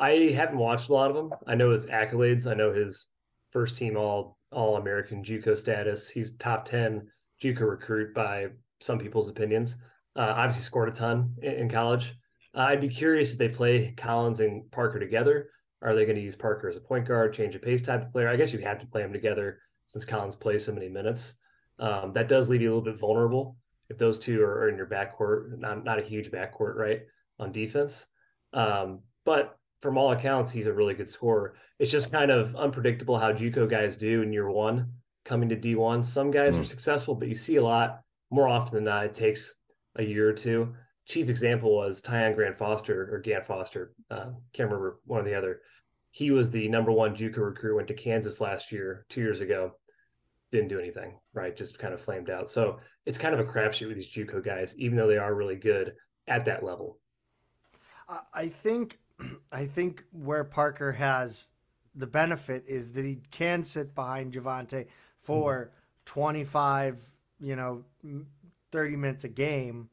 [0.00, 1.30] I haven't watched a lot of them.
[1.46, 2.50] I know his accolades.
[2.50, 3.08] I know his
[3.52, 6.08] first team all all American JUCO status.
[6.08, 7.06] He's top ten
[7.42, 8.46] JUCO recruit by
[8.80, 9.76] some people's opinions.
[10.16, 12.14] Uh, obviously scored a ton in, in college.
[12.54, 15.50] Uh, I'd be curious if they play Collins and Parker together.
[15.82, 18.12] Are they going to use Parker as a point guard, change of pace type of
[18.12, 18.28] player?
[18.28, 21.34] I guess you'd have to play them together since Collins plays so many minutes.
[21.78, 23.56] Um, that does leave you a little bit vulnerable
[23.90, 25.58] if those two are, are in your backcourt.
[25.58, 27.02] Not not a huge backcourt, right,
[27.38, 28.06] on defense.
[28.52, 31.54] Um, but from all accounts, he's a really good scorer.
[31.78, 34.92] It's just kind of unpredictable how JUCO guys do in year one
[35.24, 36.04] coming to D1.
[36.04, 36.66] Some guys are Mm.
[36.66, 39.06] successful, but you see a lot more often than not.
[39.06, 39.54] It takes
[39.96, 40.74] a year or two.
[41.06, 43.92] Chief example was Tyon Grant Foster or Gant Foster.
[44.10, 45.60] Uh, can't remember one or the other.
[46.12, 47.76] He was the number one JUCO recruit.
[47.76, 49.76] Went to Kansas last year, two years ago.
[50.52, 51.56] Didn't do anything, right?
[51.56, 52.48] Just kind of flamed out.
[52.48, 55.56] So it's kind of a crapshoot with these JUCO guys, even though they are really
[55.56, 55.94] good
[56.28, 56.98] at that level.
[58.08, 58.98] I, I think
[59.52, 61.48] I think where Parker has
[61.94, 64.86] the benefit is that he can sit behind Javonte
[65.20, 65.74] for mm-hmm.
[66.06, 66.98] 25,
[67.40, 67.84] you know,
[68.70, 69.90] 30 minutes a game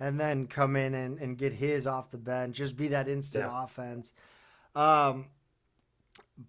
[0.00, 3.44] and then come in and, and get his off the bench, just be that instant
[3.44, 3.64] yeah.
[3.64, 4.12] offense.
[4.74, 5.26] Um,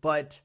[0.01, 0.41] but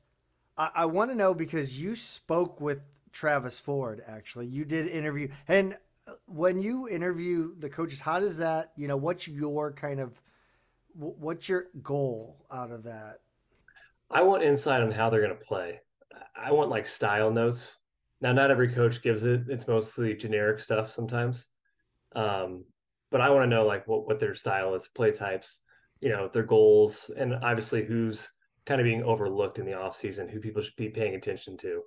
[0.56, 2.80] I, I want to know because you spoke with
[3.14, 4.46] Travis Ford, actually.
[4.46, 5.28] You did interview.
[5.48, 10.00] And uh, when you interview the coaches, how does that, you know, what's your kind
[10.00, 10.20] of,
[10.94, 13.20] what's your goal out of that?
[14.10, 15.80] I want insight on how they're going to play.
[16.36, 17.78] I want like style notes.
[18.20, 19.42] Now, not every coach gives it.
[19.48, 21.46] It's mostly generic stuff sometimes.
[22.14, 22.64] Um,
[23.10, 25.62] but I want to know like what, what their style is, play types,
[26.00, 28.30] you know, their goals, and obviously who's
[28.66, 31.82] kind of being overlooked in the offseason, who people should be paying attention to.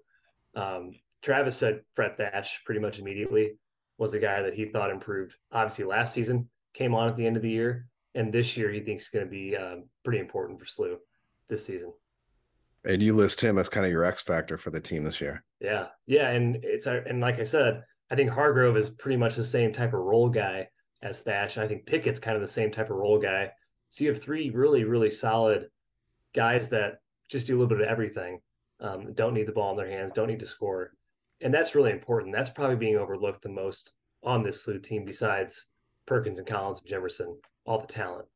[0.55, 0.91] Um,
[1.27, 3.57] Travis said Fred Thatch pretty much immediately
[3.97, 5.35] was the guy that he thought improved.
[5.51, 8.79] Obviously, last season came on at the end of the year, and this year he
[8.79, 10.95] thinks is going to be um, pretty important for SLU
[11.49, 11.91] this season.
[12.85, 15.43] And you list him as kind of your X factor for the team this year.
[15.59, 19.43] Yeah, yeah, and it's and like I said, I think Hargrove is pretty much the
[19.43, 20.69] same type of role guy
[21.01, 23.51] as Thatch, and I think Pickett's kind of the same type of role guy.
[23.89, 25.67] So you have three really, really solid
[26.33, 28.39] guys that just do a little bit of everything.
[28.79, 30.93] Um, don't need the ball in their hands, don't need to score,
[31.41, 32.33] and that's really important.
[32.33, 35.65] That's probably being overlooked the most on this SLU team, besides
[36.05, 38.27] Perkins and Collins and Jefferson, all the talent.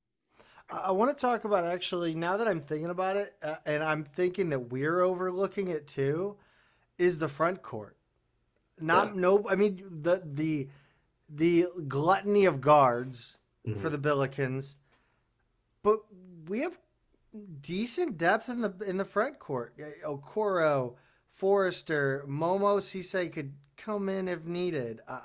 [0.70, 4.04] I want to talk about actually now that I'm thinking about it, uh, and I'm
[4.04, 6.38] thinking that we're overlooking it too,
[6.97, 7.97] is the front court.
[8.80, 9.22] Not yeah.
[9.22, 10.70] no, I mean the the
[11.30, 13.38] the gluttony of guards
[13.68, 13.80] mm-hmm.
[13.80, 14.76] for the Billikens,
[15.84, 15.99] but
[16.47, 16.80] we have
[17.62, 19.76] decent depth in the in the front court.
[20.06, 20.95] Okoro,
[21.34, 25.02] Forrester, Momo, Cisse could come in if needed.
[25.08, 25.22] Uh,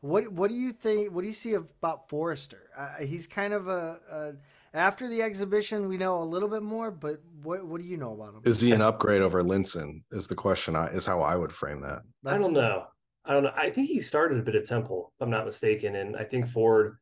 [0.00, 1.12] what what do you think?
[1.12, 2.70] What do you see about Forrester?
[2.76, 4.32] Uh, he's kind of a, a,
[4.74, 6.90] after the exhibition, we know a little bit more.
[6.90, 8.42] But what what do you know about him?
[8.44, 10.02] Is he an upgrade over Linssen?
[10.12, 10.76] Is the question?
[10.76, 12.02] I, is how I would frame that.
[12.22, 12.86] That's I don't know.
[13.24, 13.52] I don't know.
[13.56, 16.48] I think he started a bit at Temple, if I'm not mistaken, and I think
[16.48, 16.96] Ford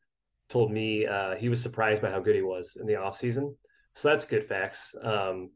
[0.48, 3.54] told me uh, he was surprised by how good he was in the off season.
[3.94, 4.94] So that's good facts.
[5.02, 5.50] Um,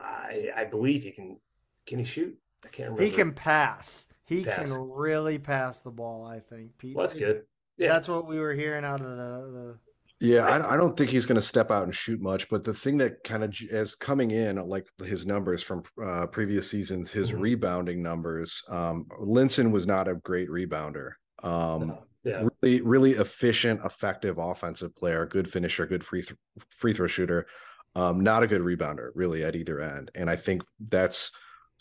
[0.00, 1.38] I I believe he can.
[1.86, 2.36] Can he shoot?
[2.64, 3.04] I can't remember.
[3.04, 4.06] He can pass.
[4.24, 4.68] He pass.
[4.68, 6.24] can really pass the ball.
[6.24, 6.78] I think.
[6.78, 6.96] Pete.
[6.96, 7.42] Well, that's good.
[7.76, 9.16] Yeah, that's what we were hearing out of the.
[9.16, 9.78] the...
[10.20, 12.48] Yeah, I, I don't think he's going to step out and shoot much.
[12.48, 16.70] But the thing that kind of is coming in, like his numbers from uh, previous
[16.70, 17.40] seasons, his mm-hmm.
[17.40, 18.62] rebounding numbers.
[18.68, 21.12] Um, Linssen was not a great rebounder.
[21.42, 22.02] Um, no.
[22.24, 22.46] Yeah.
[22.62, 26.38] Really, really efficient, effective offensive player, good finisher, good free th-
[26.70, 27.48] free throw shooter
[27.94, 30.10] um, not a good rebounder really at either end.
[30.14, 31.30] And I think that's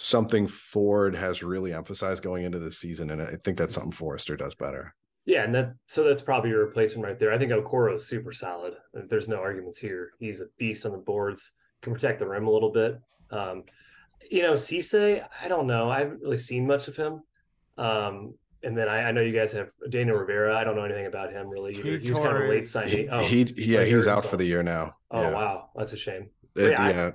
[0.01, 3.11] something Ford has really emphasized going into the season.
[3.11, 4.95] And I think that's something Forrester does better.
[5.25, 7.31] Yeah, and that so that's probably your replacement right there.
[7.31, 8.73] I think Okoro is super solid.
[8.93, 10.13] There's no arguments here.
[10.19, 11.51] He's a beast on the boards,
[11.83, 12.99] can protect the rim a little bit.
[13.29, 13.63] Um,
[14.31, 15.91] you know, Cisse, I don't know.
[15.91, 17.21] I haven't really seen much of him.
[17.77, 18.33] Um,
[18.63, 20.57] and then I, I, know you guys have Daniel Rivera.
[20.57, 21.73] I don't know anything about him really.
[21.73, 21.83] Either.
[21.83, 23.07] He, he was kind of a late signing.
[23.11, 24.95] Oh, he, yeah, he's out for the year now.
[25.11, 25.33] Oh yeah.
[25.33, 26.29] wow, that's a shame.
[26.55, 27.05] It, yeah, yeah.
[27.07, 27.11] I,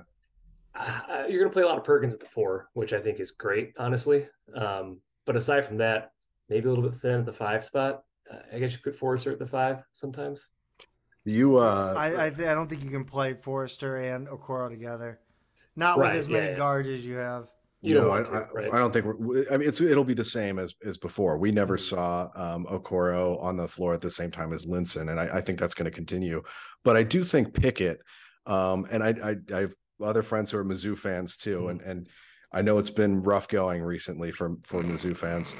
[1.27, 3.31] you're going to play a lot of Perkins at the four, which I think is
[3.31, 4.27] great, honestly.
[4.55, 6.11] Um, but aside from that,
[6.49, 8.03] maybe a little bit thin at the five spot.
[8.31, 10.47] Uh, I guess you put Forrester at the five sometimes.
[11.25, 15.19] You, uh, I, I, th- I don't think you can play Forrester and Okoro together.
[15.75, 17.49] Not right, with as many yeah, guards as you have.
[17.81, 18.73] You no, I, to, right?
[18.73, 21.37] I, don't think we're, I mean, it's it'll be the same as as before.
[21.37, 21.95] We never mm-hmm.
[21.95, 25.41] saw um, Okoro on the floor at the same time as Linssen, and I, I
[25.41, 26.41] think that's going to continue.
[26.83, 27.99] But I do think Pickett,
[28.47, 31.69] um, and I, I, I have other friends who are Mizzou fans too, mm-hmm.
[31.69, 32.09] and and
[32.53, 35.55] I know it's been rough going recently for for Mizzou fans.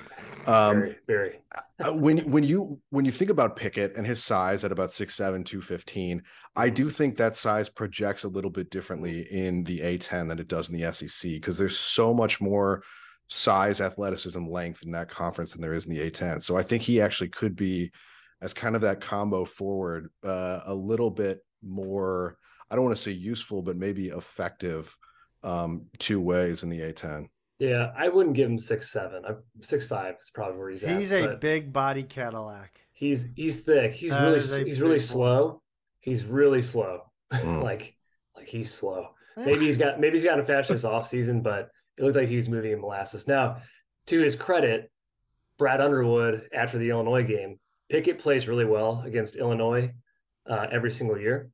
[0.45, 1.39] Um, very, very.
[1.83, 5.45] Uh, when when you when you think about Pickett and his size at about 6'7",
[5.45, 6.23] 215,
[6.55, 10.47] I do think that size projects a little bit differently in the A10 than it
[10.47, 12.83] does in the SEC because there's so much more
[13.27, 16.41] size, athleticism, length in that conference than there is in the A10.
[16.41, 17.91] So I think he actually could be
[18.41, 22.38] as kind of that combo forward, uh, a little bit more.
[22.70, 24.95] I don't want to say useful, but maybe effective
[25.43, 27.28] um, two ways in the A10.
[27.59, 29.24] Yeah, I wouldn't give him six seven.
[29.26, 30.97] I'm six five is probably where he's, at.
[30.97, 32.80] He's a big body Cadillac.
[32.93, 33.93] He's he's thick.
[33.93, 35.61] He's that really he's really slow.
[35.99, 37.01] He's really slow.
[37.34, 37.63] Mm.
[37.63, 37.95] like
[38.36, 39.09] like he's slow.
[39.36, 42.28] Maybe he's got maybe he's got a fast this off season, but it looked like
[42.28, 43.28] he was moving in molasses.
[43.28, 43.57] Now,
[44.07, 44.91] to his credit,
[45.57, 47.59] Brad Underwood after the Illinois game,
[47.89, 49.91] Pickett plays really well against Illinois
[50.47, 51.49] uh, every single year.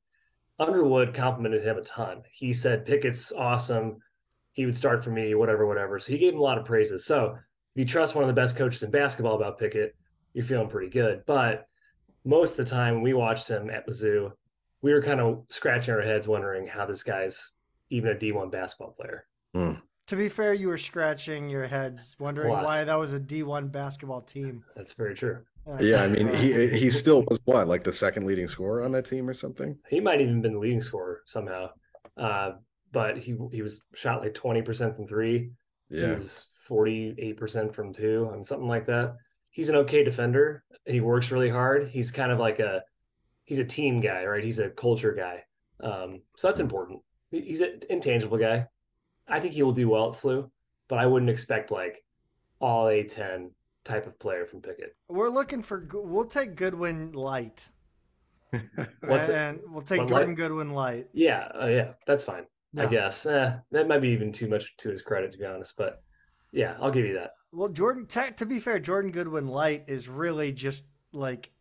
[0.60, 2.24] Underwood complimented him a ton.
[2.32, 3.98] He said Pickett's awesome.
[4.52, 6.00] He would start for me, whatever, whatever.
[6.00, 7.06] So he gave him a lot of praises.
[7.06, 7.36] So
[7.76, 9.96] if you trust one of the best coaches in basketball about Pickett,
[10.34, 11.24] you're feeling pretty good.
[11.26, 11.68] But
[12.24, 14.32] most of the time we watched him at Mizzou,
[14.82, 17.52] we were kind of scratching our heads, wondering how this guy's
[17.90, 19.26] even a D1 basketball player.
[19.54, 19.74] Hmm.
[20.08, 24.22] To be fair, you were scratching your heads, wondering why that was a D1 basketball
[24.22, 24.66] team.
[24.76, 25.40] That's very true.
[25.80, 29.06] Yeah, I mean, he he still was what, like the second leading scorer on that
[29.06, 29.78] team or something.
[29.90, 31.70] He might even been the leading scorer somehow.
[32.18, 32.54] Uh,
[32.92, 35.52] but he he was shot like 20% from three.
[35.96, 39.16] He Yeah, was 48% from two, and something like that.
[39.52, 40.64] He's an okay defender.
[40.86, 41.88] He works really hard.
[41.90, 42.84] He's kind of like a
[43.46, 44.44] he's a team guy, right?
[44.44, 45.44] He's a culture guy.
[45.82, 47.02] Um, so that's important.
[47.32, 48.68] He's an intangible guy.
[49.28, 50.52] I think he will do well at SLU,
[50.88, 52.04] but I wouldn't expect like
[52.60, 53.52] all A10
[53.84, 54.96] type of player from Pickett.
[55.10, 55.88] We're looking for.
[55.94, 57.68] We'll take Goodwin light,
[59.02, 59.36] What's it?
[59.36, 60.38] and we'll take Jordan light?
[60.38, 61.08] Goodwin light.
[61.14, 62.46] Yeah, uh, yeah, that's fine.
[62.76, 65.78] I guess eh, that might be even too much to his credit, to be honest.
[65.78, 66.02] But
[66.52, 67.34] yeah, I'll give you that.
[67.52, 68.08] Well, Jordan.
[68.08, 71.52] To, to be fair, Jordan Goodwin light is really just like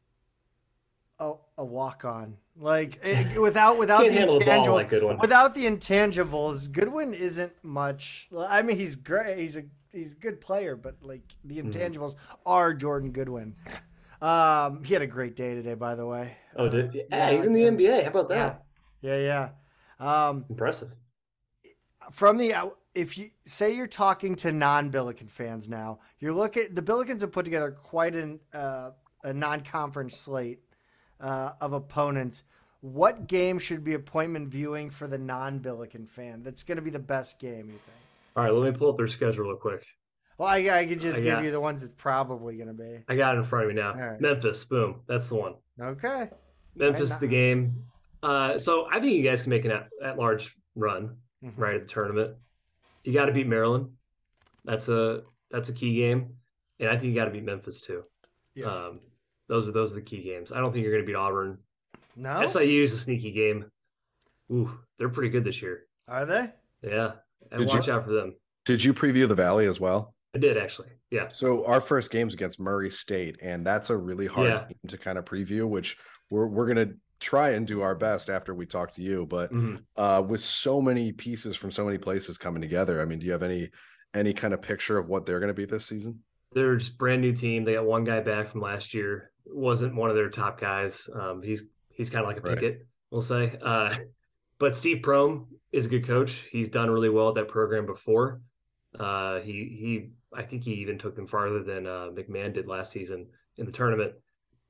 [1.18, 2.36] a, a walk on.
[2.58, 4.72] Like it, without without the handle the intangibles.
[4.74, 5.18] like good one.
[5.18, 8.28] Without the intangibles, Goodwin isn't much.
[8.36, 9.38] I mean, he's great.
[9.38, 11.70] He's a he's a good player, but like the Mm-hmm.
[11.70, 12.16] intangibles
[12.46, 13.54] are Jordan Goodwin.
[14.20, 16.36] Um, he had a great day today, by the way.
[16.56, 18.02] Oh, did Uh, yeah, he's in the against- NBA.
[18.04, 18.64] How about that?
[19.00, 19.48] yeah, yeah.
[19.98, 20.88] Um, Impressive.
[22.10, 22.54] from the
[22.94, 26.74] if you say you're talking to non-Billiken fans now, you're looking.
[26.74, 28.90] The Billikens have put together quite an uh,
[29.24, 30.60] a non-conference slate
[31.20, 32.42] uh, of opponents.
[32.80, 36.42] What game should be appointment viewing for the non-Billiken fan?
[36.42, 37.66] That's going to be the best game.
[37.66, 37.96] You think?
[38.36, 39.84] All right, let me pull up their schedule real quick.
[40.38, 42.74] Well, I, I could just I give got- you the ones it's probably going to
[42.74, 42.98] be.
[43.08, 43.94] I got it in front of me now.
[43.94, 44.20] Right.
[44.20, 45.54] Memphis, boom, that's the one.
[45.80, 46.30] Okay.
[46.74, 47.84] Memphis, the game.
[48.22, 51.52] Uh, so I think you guys can make an at, at large run Mhm.
[51.56, 52.36] right at the tournament.
[53.04, 53.90] You got to beat Maryland.
[54.64, 56.36] That's a that's a key game,
[56.80, 58.04] and I think you got to beat Memphis too.
[58.54, 58.68] Yes.
[58.68, 59.00] Um,
[59.48, 60.52] those are those are the key games.
[60.52, 61.58] I don't think you're going to beat Auburn.
[62.16, 62.46] no.
[62.46, 63.66] SIU is a sneaky game.
[64.52, 65.86] Ooh, they're pretty good this year.
[66.08, 66.50] Are they?
[66.82, 67.12] Yeah,
[67.52, 68.34] and Did you- watch out for them.
[68.64, 70.14] Did you preview the Valley as well?
[70.34, 70.88] I did actually.
[71.10, 71.28] Yeah.
[71.28, 74.64] So our first game's against Murray State, and that's a really hard Yeah.
[74.64, 75.96] game to kind of preview, which
[76.30, 79.26] we're we're gonna try and do our best after we talk to you.
[79.26, 79.82] But Mhm.
[79.96, 83.32] uh, with so many pieces from so many places coming together, I mean, do you
[83.32, 83.70] have any
[84.14, 86.22] any kind of picture of what they're gonna be this season?
[86.52, 87.64] They're just brand new team.
[87.64, 89.30] They got one guy back from last year.
[89.44, 91.10] wasn't one of their top guys.
[91.12, 92.54] Um, he's he's kind of like a Right.
[92.58, 93.58] Pickett, we'll say.
[93.60, 93.92] Uh,
[94.62, 96.44] but Steve Prohm is a good coach.
[96.52, 98.42] He's done really well at that program before.
[98.96, 102.92] Uh, he he I think he even took them farther than uh, McMahon did last
[102.92, 104.12] season in the tournament.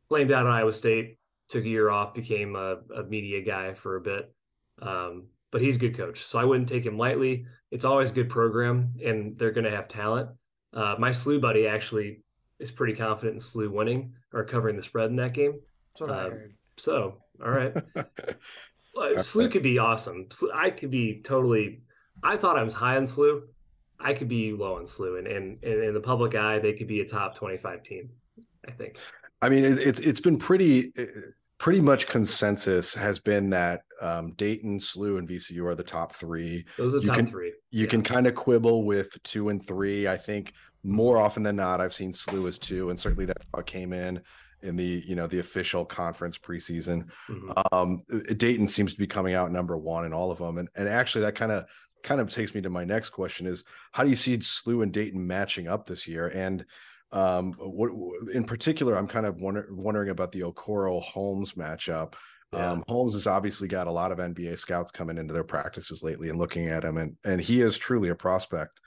[0.08, 1.18] Flamed out at Iowa State,
[1.50, 4.32] took a year off, became a, a media guy for a bit.
[4.80, 7.44] Um, but he's a good coach, so I wouldn't take him lightly.
[7.70, 10.30] It's always a good program, and they're going to have talent.
[10.72, 12.22] Uh, my SLU buddy actually
[12.58, 15.60] is pretty confident in SLU winning or covering the spread in that game.
[15.92, 16.54] That's what I Um, heard.
[16.78, 17.74] So, all right.
[18.96, 20.28] SLU could be awesome.
[20.54, 21.82] I could be totally.
[22.22, 23.42] I thought I was high on SLU.
[23.98, 27.00] I could be low on SLU, and and, in the public eye, they could be
[27.00, 28.10] a top twenty-five team.
[28.66, 28.96] I think.
[29.40, 31.04] I mean, it, it's it's been pretty uh,
[31.58, 36.64] pretty much consensus has been that um, Dayton, SLU, and VCU are the top three.
[36.76, 37.52] Those are the You top can- three.
[37.70, 37.90] You Yeah.
[37.90, 40.06] can kind of quibble with two and three.
[40.08, 40.52] I think
[40.84, 43.92] more often than not, I've seen SLU as two, and certainly that's how it came
[43.92, 44.20] in
[44.62, 47.10] in the you know the official conference preseason.
[47.28, 47.52] Mhm.
[47.72, 48.00] Um,
[48.36, 51.22] Dayton seems to be coming out number one in all of them, and and actually
[51.22, 51.66] that kind of
[52.02, 54.92] kind of takes me to my next question: is how do you see SLU and
[54.92, 56.28] Dayton matching up this year?
[56.28, 56.64] And
[57.12, 57.90] um, what
[58.32, 62.14] in particular, I'm kind of wonder, wondering about the Okoro Holmes matchup.
[62.52, 62.72] Yeah.
[62.72, 66.28] Um, Holmes has obviously got a lot of NBA scouts coming into their practices lately
[66.28, 68.80] and looking at him, and and he is truly a prospect.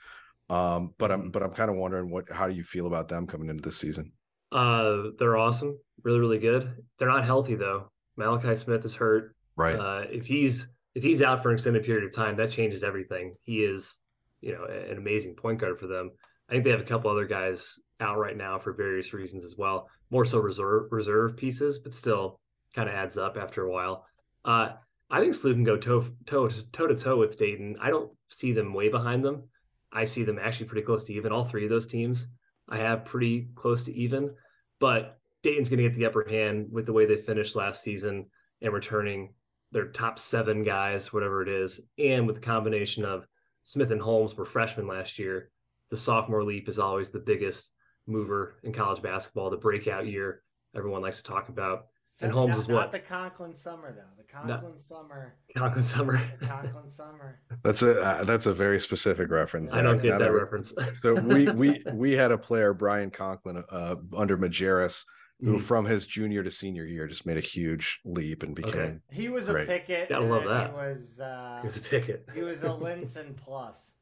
[0.48, 1.32] Um, but I'm Mhm.
[1.32, 3.78] but I'm kind of wondering what how do you feel about them coming into this
[3.78, 4.12] season?
[4.52, 5.78] Uh, they're awesome.
[6.02, 6.72] Really, really good.
[6.98, 7.90] They're not healthy though.
[8.16, 9.34] Malachi Smith is hurt.
[9.56, 9.76] Right.
[9.76, 13.34] Uh, if he's if he's out for an extended period of time, that changes everything.
[13.42, 13.98] He is,
[14.40, 16.10] you know, an amazing point guard for them.
[16.48, 19.56] I think they have a couple other guys out right now for various reasons as
[19.56, 19.88] well.
[20.10, 22.40] More so reserve reserve pieces, but still
[22.74, 24.06] kind of adds up after a while.
[24.44, 24.70] Uh,
[25.10, 27.76] I think SLU can go toe toe toe to toe with Dayton.
[27.80, 29.48] I don't see them way behind them.
[29.92, 31.32] I see them actually pretty close to even.
[31.32, 32.26] All three of those teams
[32.68, 34.34] I have pretty close to even,
[34.80, 38.26] but Dayton's going to get the upper hand with the way they finished last season
[38.62, 39.34] and returning
[39.72, 43.26] their top seven guys, whatever it is, and with the combination of
[43.62, 45.50] Smith and Holmes were freshmen last year.
[45.90, 47.70] The sophomore leap is always the biggest
[48.06, 50.42] mover in college basketball, the breakout year
[50.76, 51.86] everyone likes to talk about.
[52.22, 52.80] And Holmes not, is what?
[52.80, 54.22] Not the Conklin summer though.
[54.22, 55.34] The Conklin summer.
[55.56, 56.20] Conklin Summer.
[56.40, 57.40] The Conklin summer.
[57.62, 59.72] That's a uh, that's a very specific reference.
[59.74, 60.02] I don't Zach.
[60.02, 60.74] get Not that every- reference.
[61.00, 65.04] So we we we had a player Brian Conklin uh, under Majerus
[65.42, 65.60] who Mhm.
[65.62, 68.98] from his junior to senior year just made a huge leap and became Okay.
[69.10, 69.68] He was a Great.
[69.68, 70.08] Pickett.
[70.08, 70.70] Gotta love that.
[70.70, 71.20] He was.
[71.20, 72.26] Uh, He was a Pickett.
[72.34, 73.92] he was a Linssen plus.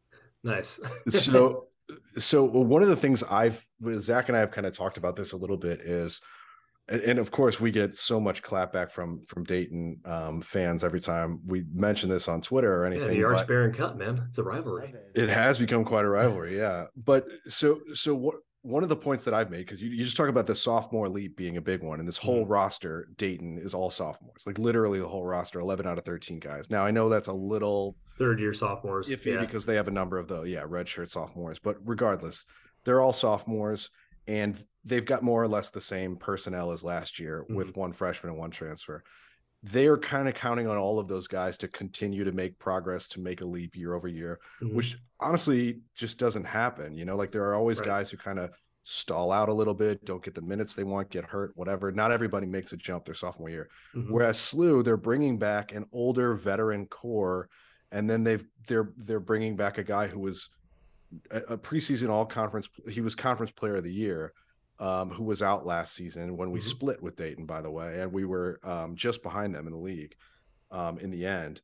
[0.45, 0.79] nice.
[1.09, 1.67] so
[2.17, 3.67] so one of the things i've
[3.99, 6.23] zach and i have kind of talked about this a little bit is
[6.89, 11.41] and, of course we get so much clapback from from dayton um, fans every time
[11.47, 14.25] we mention this on twitter or yeah, anything the Arch Baron Cup, man.
[14.29, 14.95] It's a rivalry.
[15.15, 15.29] It.
[15.29, 19.35] has become quite a rivalry yeah but so so what one of the points that
[19.35, 21.99] I've made, because you, you just talk about the sophomore leap being a big one,
[21.99, 25.99] and this whole roster, Dayton, is all sophomores, like literally the whole roster, 11 out
[25.99, 26.71] of 13 guys.
[26.71, 29.09] Now, I know that's a little Third year sophomores.
[29.09, 29.41] iffy yeah.
[29.41, 32.47] because they have a number of the yeah redshirt sophomores but regardless
[32.85, 33.91] they're all sophomores
[34.27, 38.31] and they've got more or less the same personnel as last year with one freshman
[38.31, 39.03] and one transfer
[39.69, 43.19] they're kind of counting on all of those guys to continue to make progress to
[43.19, 44.75] make a leap year over year Mhm.
[44.75, 47.87] which honestly just doesn't happen you know like there are always Right.
[47.87, 48.51] guys who kind of
[48.83, 52.13] stall out a little bit don't get the minutes they want get hurt whatever not
[52.13, 54.11] everybody makes a jump their sophomore year Mhm.
[54.11, 57.49] Whereas SLU, they're bringing back an older veteran core,
[57.91, 60.51] and then they've they're they're bringing back a guy who was
[61.31, 62.69] a, a preseason all conference.
[62.89, 64.33] He was conference player of the year,
[64.79, 66.65] um, who was out last season when we Mhm.
[66.65, 69.79] split with Dayton, by the way, and we were um, just behind them in the
[69.79, 70.15] league
[70.71, 71.61] um, in the end.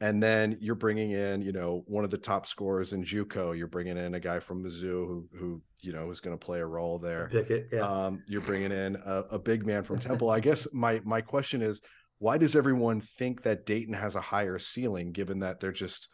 [0.00, 3.56] And then you're bringing in, you know, one of the top scorers in JUCO.
[3.56, 6.60] You're bringing in a guy from Mizzou who, who you know, is going to play
[6.60, 7.28] a role there.
[7.30, 7.68] Pickett.
[7.72, 7.80] Yeah.
[7.80, 10.30] Um, you're bringing in a, a big man from Temple.
[10.30, 11.82] I guess my my question is,
[12.18, 16.08] why does everyone think that Dayton has a higher ceiling, given that they're just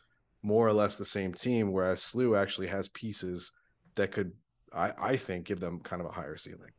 [0.44, 3.50] more or less the same team, whereas SLU actually has pieces
[3.96, 4.30] that could,
[4.72, 6.70] I, I think, give them kind of a higher ceiling.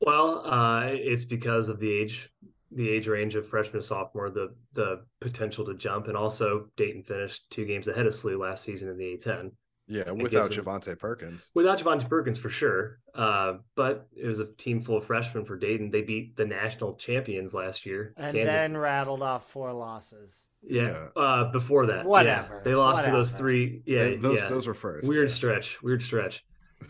[0.00, 2.30] Well, uh, it's because of the age,
[2.72, 7.48] the age range of freshman sophomore, the the potential to jump, and also Dayton finished
[7.50, 9.52] two games ahead of SLU last season in the A10
[9.86, 11.50] Yeah, without gives Javonte Perkins.
[11.54, 12.98] without Javonte Perkins for sure.
[13.14, 15.90] Uh, but it was a team full of freshmen for Dayton.
[15.90, 18.52] They beat the national champions last year, And Kansas.
[18.54, 20.46] then rattled off four losses.
[20.68, 22.02] Yeah, uh, before that, yeah.
[22.04, 23.82] Whatever, they lost to those three.
[23.86, 24.48] Yeah, Th- those yeah.
[24.48, 25.06] those were first.
[25.06, 25.34] weird yeah.
[25.34, 26.44] stretch weird stretch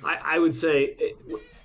[0.05, 1.17] i i would say it,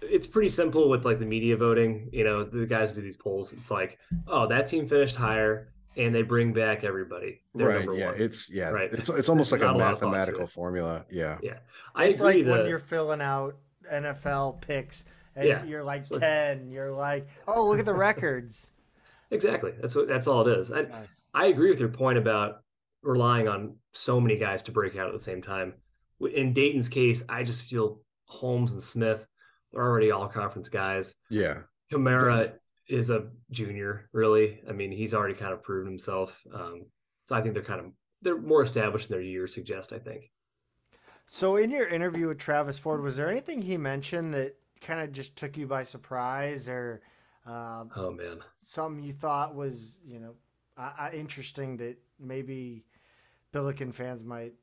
[0.02, 3.52] it's pretty simple with like the media voting you know the guys do these polls
[3.52, 3.98] it's like
[4.28, 7.78] oh that team finished higher and they bring back everybody They're Right.
[7.80, 8.12] number Yeah.
[8.12, 8.22] one.
[8.22, 8.70] It's yeah.
[8.70, 8.94] Right.
[8.94, 11.06] It's it's almost like a a lot of thought to mathematical formula.
[11.10, 11.38] Yeah.
[11.96, 13.56] i it's agree like when you're filling out
[13.92, 15.04] NFL picks
[15.36, 15.64] and Yeah.
[15.66, 18.70] you're like That's what- 10, you're like, oh, look at the records.
[19.32, 21.21] exactly that's what that's all it is I, Nice.
[21.34, 22.62] I agree with your point about
[23.04, 25.74] relying on so many guys to break out at the same time.
[26.34, 29.26] In Dayton's case, I just feel Holmes and Smith
[29.76, 31.16] are already all conference guys.
[31.30, 31.60] Yeah.
[31.90, 32.54] Camara
[32.88, 34.62] is a junior, really.
[34.70, 36.40] I mean, he's already kind of proven himself.
[36.54, 36.86] Um,
[37.28, 39.94] so I think they're kind of they're more established than their years suggest.
[39.94, 40.30] I think.
[41.26, 45.12] So, in your interview with Travis Ford, was there anything he mentioned that kind of
[45.12, 47.02] just took you by surprise or
[47.46, 50.36] um, Oh man, something you thought was, you know,
[50.78, 52.86] uh, uh, interesting that maybe
[53.52, 54.54] Billiken fans might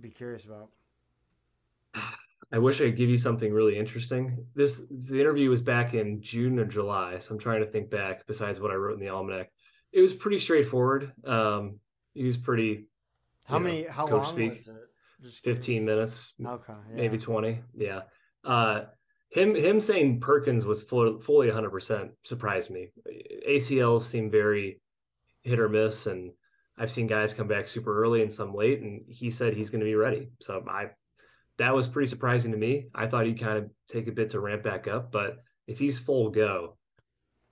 [0.00, 0.68] be curious about?
[2.52, 4.46] I wish I could give you something really interesting.
[4.54, 8.26] This the interview was back in June or July, so I'm trying to think back.
[8.26, 9.50] Besides what I wrote in the almanac,
[9.92, 11.12] it was pretty straightforward.
[11.24, 11.80] Um,
[12.14, 12.86] he was pretty
[13.46, 14.52] How You know, many, how long speak.
[14.52, 14.74] was it?
[15.22, 16.72] Just 15 minutes, Okay.
[16.90, 16.96] Yeah.
[16.96, 18.02] maybe 20 yeah
[18.44, 18.82] uh
[19.30, 22.90] him him saying perkins was full, fully 100% surprised me
[23.48, 24.80] acls seem very
[25.46, 26.32] hit or miss and
[26.78, 29.80] i've seen guys come back super early and some late and he said he's going
[29.80, 30.28] to be ready.
[30.40, 30.90] So i
[31.58, 32.88] that was pretty surprising to me.
[32.94, 35.98] I thought he'd kind of take a bit to ramp back up but if he's
[35.98, 36.76] full go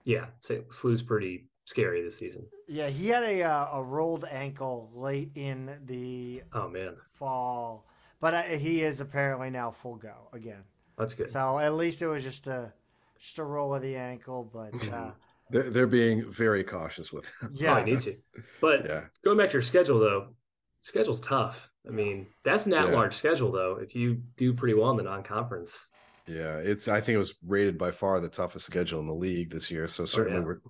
[0.05, 0.27] yeah
[0.71, 2.47] slu's pretty scary this season.
[2.69, 6.97] Yeah, he had a uh, a rolled ankle late in the oh man.
[7.13, 7.87] fall,
[8.21, 10.63] but uh, he is apparently now full go again.
[10.97, 11.31] that's good.
[11.31, 12.73] So at least it was just a
[13.19, 15.11] just a roll of the ankle, but uh,
[15.55, 17.51] They're, they're being very cautious with him.
[17.55, 18.13] yeah, oh, need to
[18.61, 19.05] but Yeah.
[19.25, 20.35] going back to your schedule though,
[20.81, 21.71] schedule's tough.
[21.87, 23.79] I mean, that's an at-large schedule though.
[23.81, 25.89] If you do pretty well in the non-conference,
[26.27, 26.89] Yeah, it's.
[26.89, 29.87] I think it was rated by far the toughest schedule in the league this year.
[29.89, 30.47] So certainly Oh, yeah.
[30.47, 30.61] we're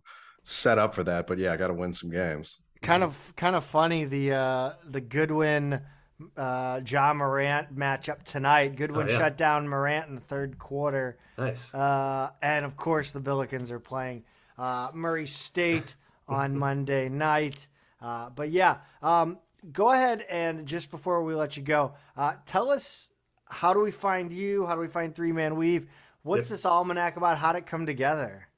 [0.42, 1.26] set up for that.
[1.26, 2.58] But yeah, I got to win some games.
[2.82, 5.80] kind of kind of funny the uh, the Goodwin
[6.36, 8.76] uh, Ja Morant matchup tonight.
[8.76, 9.18] Goodwin Oh, yeah.
[9.18, 11.18] shut down Morant in the third quarter.
[11.38, 11.72] nice.
[11.72, 14.24] Uh, and of course, the Billikens are playing
[14.58, 15.94] uh, Murray State
[16.28, 17.66] on Monday night.
[18.00, 19.38] Uh, but yeah, um,
[19.72, 23.10] go ahead and just before we let you go, uh, tell us
[23.48, 24.66] how do we find you?
[24.66, 25.86] How do we find Three Man Weave?
[26.22, 27.36] What's this almanac about?
[27.38, 28.48] How did it come together?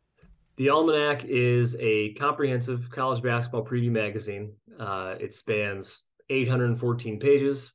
[0.57, 4.55] The Almanac is a comprehensive college basketball preview magazine.
[4.79, 7.75] Uh, it spans 814 pages.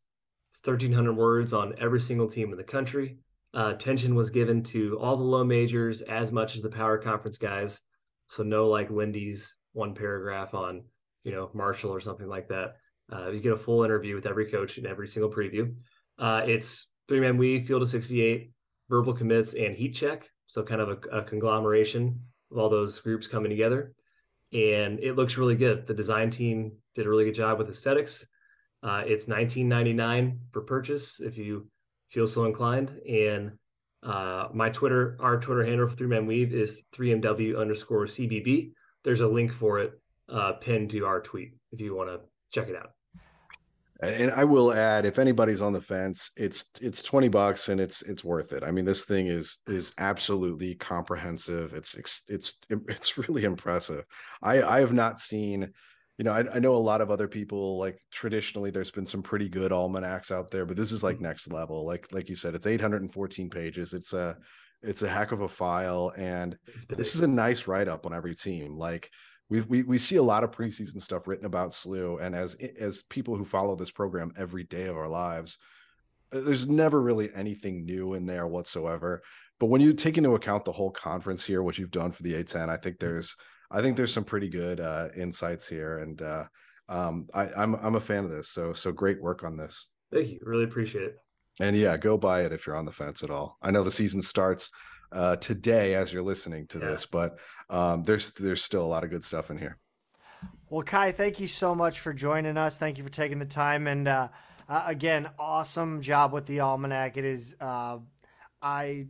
[0.50, 3.18] It's 1,300 words on every single team in the country.
[3.54, 7.38] uh, attention was given to all the low majors as much as the power conference
[7.38, 7.82] guys.
[8.32, 10.84] So no like Lindy's one paragraph on
[11.24, 12.78] you know Marshall or something like that.
[13.12, 15.76] Uh, you get a full interview with every coach in every single preview.
[16.18, 18.54] Uh, it's three man weave, field of 68,
[18.90, 20.30] verbal commits, and heat check.
[20.48, 22.22] So kind of a, a conglomeration
[22.52, 23.92] of all those groups coming together.
[24.54, 25.86] And it looks really good.
[25.86, 28.26] The design team did a really good job with aesthetics.
[28.82, 31.68] Uh, it's 19.99 for purchase if you
[32.08, 32.98] feel so inclined.
[33.06, 33.58] And
[34.04, 38.72] uh, my Twitter, our Twitter handle for Three Man Weave is 3MW underscore CBB.
[39.04, 40.00] There's a link for it
[40.30, 42.20] uh, pinned to our tweet if you want to
[42.52, 42.92] check it out.
[44.04, 48.02] And I will add, if anybody's on the fence, it's it's twenty bucks and it's
[48.02, 48.64] it's worth it.
[48.64, 51.74] I mean, this thing is is absolutely comprehensive.
[51.76, 54.06] It's it's it's really impressive.
[54.42, 55.72] I I have not seen,
[56.22, 58.70] you know, I, I know a lot of other people like traditionally.
[58.70, 61.24] There's been some pretty good almanacs out there, but this is like mm-hmm.
[61.24, 61.84] next level.
[61.84, 63.96] Like like you said, it's 814 pages.
[63.96, 64.38] It's a
[64.84, 66.56] it's a heck of a file, and
[66.90, 68.78] this is a nice write up on every team.
[68.78, 69.10] Like
[69.50, 73.02] we we we see a lot of preseason stuff written about SLU, and as as
[73.02, 75.58] people who follow this program every day of our lives,
[76.32, 79.24] uh, there's never really anything new in there whatsoever.
[79.60, 82.36] But when you take into account the whole conference here, what you've done for the
[82.36, 83.36] A10, I think there's
[83.72, 86.44] I think there's some pretty good uh, insights here, and uh,
[86.90, 88.50] um, I, I'm I'm a fan of this.
[88.50, 89.88] So so great work on this.
[90.12, 91.16] Thank you, really appreciate it.
[91.60, 93.58] And yeah, go buy it if you're on the fence at all.
[93.62, 94.72] I know the season starts
[95.12, 96.88] uh, today as you're listening to yeah.
[96.88, 97.38] this, but
[97.70, 99.78] um, there's there's still a lot of good stuff in here.
[100.70, 102.78] Well, Kai, thank you so much for joining us.
[102.78, 104.30] Thank you for taking the time, and uh,
[104.72, 107.18] uh, again, awesome job with the almanac.
[107.18, 107.98] It is, uh,
[108.62, 109.08] I,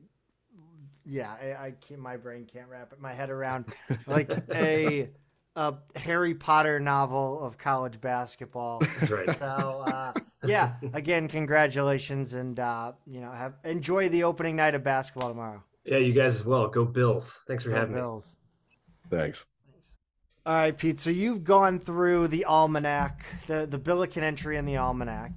[1.11, 1.99] yeah, I, I, can't.
[1.99, 3.65] My brain can't wrap my head around
[4.07, 5.09] like a.
[5.55, 8.79] a Harry Potter novel of college basketball.
[8.79, 9.37] That's right.
[9.37, 10.13] So, uh,
[10.45, 15.61] yeah, again, congratulations, and uh, you know, have enjoy the opening night of basketball tomorrow.
[15.83, 16.69] Yeah, you guys as well.
[16.69, 17.41] Go Bills.
[17.47, 18.37] Thanks for Go having Bills.
[19.11, 19.17] me.
[19.17, 19.45] Thanks.
[20.45, 21.01] All right, Pete.
[21.01, 25.33] So you've gone through the almanac, the the Billiken entry in the almanac.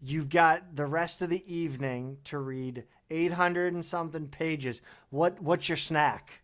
[0.00, 4.82] You've got the rest of the evening to read 800 and something pages.
[5.10, 6.42] What what's your snack?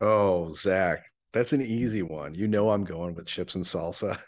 [0.00, 2.34] Oh, Zach, that's an easy one.
[2.34, 4.18] You know I'm going with chips and salsa.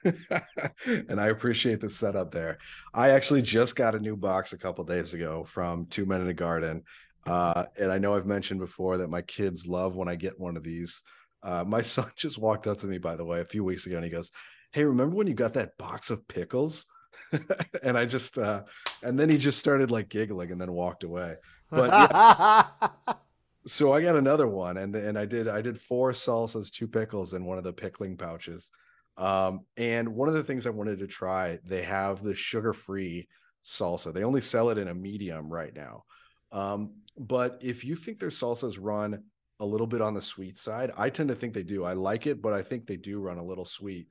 [1.09, 2.59] and I appreciate the setup there.
[2.93, 6.28] I actually just got a new box a couple days ago from Two Men in
[6.28, 6.85] a Garden
[7.26, 10.57] uh, and I know I've mentioned before that my kids love when I get one
[10.57, 11.03] of these.
[11.43, 13.97] Uh, my son just walked up to me, by the way, a few weeks ago,
[13.97, 14.30] and he goes,
[14.72, 16.87] "Hey, remember when you got that box of pickles?"
[17.83, 18.62] and I just, uh,
[19.03, 21.37] and then he just started like giggling and then walked away.
[21.71, 23.15] But yeah.
[23.67, 27.33] so I got another one, and and I did I did four salsas, two pickles,
[27.33, 28.71] and one of the pickling pouches.
[29.17, 33.29] Um, and one of the things I wanted to try, they have the sugar free
[33.65, 34.12] salsa.
[34.12, 36.05] They only sell it in a medium right now.
[36.51, 39.23] Um, but if you think their salsas run
[39.61, 41.85] a little bit on the sweet side, I tend to think they do.
[41.85, 44.09] I like it, but I think they do run a little sweet.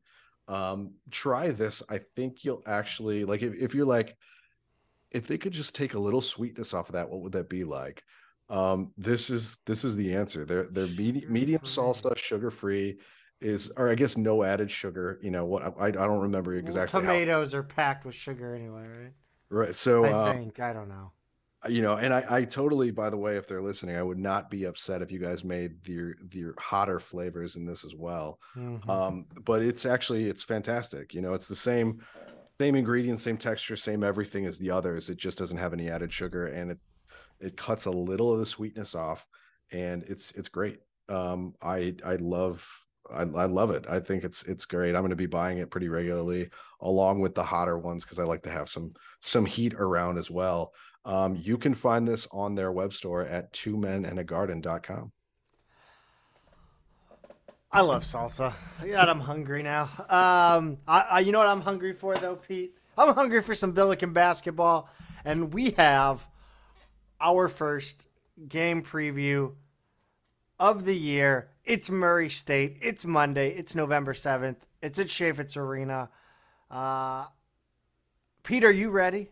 [0.47, 1.81] Um, try this.
[1.89, 4.17] I think you'll actually like if, if you're like,
[5.11, 7.63] if they could just take a little sweetness off of that, what would that be
[7.63, 8.03] like?
[8.49, 10.45] Um, this is this is the answer.
[10.45, 12.97] They're they're medium, medium salsa, sugar free
[13.41, 15.19] is or I guess no added sugar.
[15.21, 15.63] You know what?
[15.79, 16.99] I, I don't remember exactly.
[16.99, 17.59] Well, tomatoes how...
[17.59, 19.13] are packed with sugar anyway, right?
[19.49, 19.75] Right.
[19.75, 21.11] So I uh, think I don't know
[21.69, 24.49] you know and I, I totally by the way if they're listening i would not
[24.49, 28.89] be upset if you guys made the the hotter flavors in this as well mm-hmm.
[28.89, 32.01] um but it's actually it's fantastic you know it's the same
[32.59, 36.11] same ingredients same texture same everything as the others it just doesn't have any added
[36.11, 36.79] sugar and it
[37.39, 39.25] it cuts a little of the sweetness off
[39.71, 42.67] and it's it's great um i i love
[43.11, 43.85] I, I love it.
[43.89, 44.95] I think it's it's great.
[44.95, 46.49] I'm going to be buying it pretty regularly,
[46.81, 50.31] along with the hotter ones because I like to have some some heat around as
[50.31, 50.73] well.
[51.05, 55.11] Um, you can find this on their web store at two men and a garden.com.
[57.71, 58.53] I love salsa.
[58.85, 59.89] God, I'm hungry now.
[60.07, 62.77] Um, I, I, you know what I'm hungry for though, Pete?
[62.97, 64.87] I'm hungry for some Billiken basketball,
[65.25, 66.27] and we have
[67.19, 68.07] our first
[68.47, 69.53] game preview
[70.59, 71.49] of the year.
[71.65, 72.77] It's Murray State.
[72.81, 73.49] It's Monday.
[73.49, 74.57] It's November 7th.
[74.81, 76.09] It's at Chaifetz Arena.
[76.69, 77.25] Uh,
[78.43, 79.29] Pete, are you ready?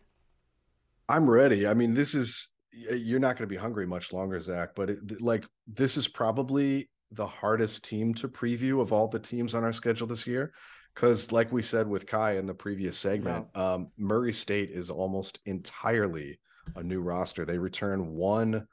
[1.11, 1.67] I'm ready.
[1.67, 4.69] I mean, this is you're not going to be hungry much longer, Zach.
[4.75, 9.53] But it, like this is probably the hardest team to preview of all the teams
[9.53, 10.53] on our schedule this year,
[10.95, 13.73] because like we said with Kai in the previous segment, yeah.
[13.73, 16.39] um, Murray State is almost entirely
[16.77, 17.43] a new roster.
[17.43, 18.65] They return one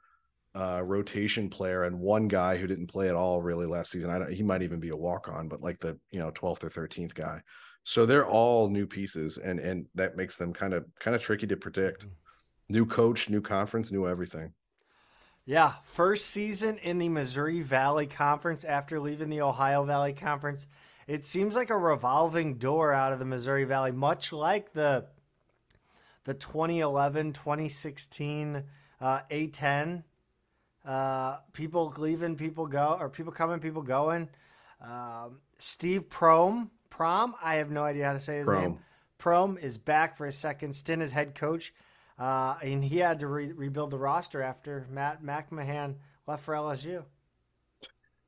[0.55, 4.09] uh, rotation player and one guy who didn't play at all really last season.
[4.09, 6.63] I don't, he might even be a walk on, but like the you know 12th
[6.63, 7.41] or 13th guy.
[7.83, 11.47] So they're all new pieces, and and that makes them kind of kind of tricky
[11.47, 12.07] to predict.
[12.69, 14.53] New coach, new conference, new everything.
[15.45, 20.67] Yeah, first season in the Missouri Valley Conference after leaving the Ohio Valley Conference.
[21.07, 25.07] It seems like a revolving door out of the Missouri Valley, much like the
[26.25, 28.63] the 2011 2016
[29.01, 30.03] uh, A10.
[30.85, 34.29] Uh, people leaving, people go, or people coming, people going.
[34.81, 38.61] Um, Steve Prohm, Prom, I have no idea how to say his Prohm.
[38.61, 38.77] name.
[39.17, 41.73] Prom is back for a second stint as head coach.
[42.19, 45.95] Uh, and he had to re- rebuild the roster after Matt McMahon
[46.27, 47.03] left for LSU.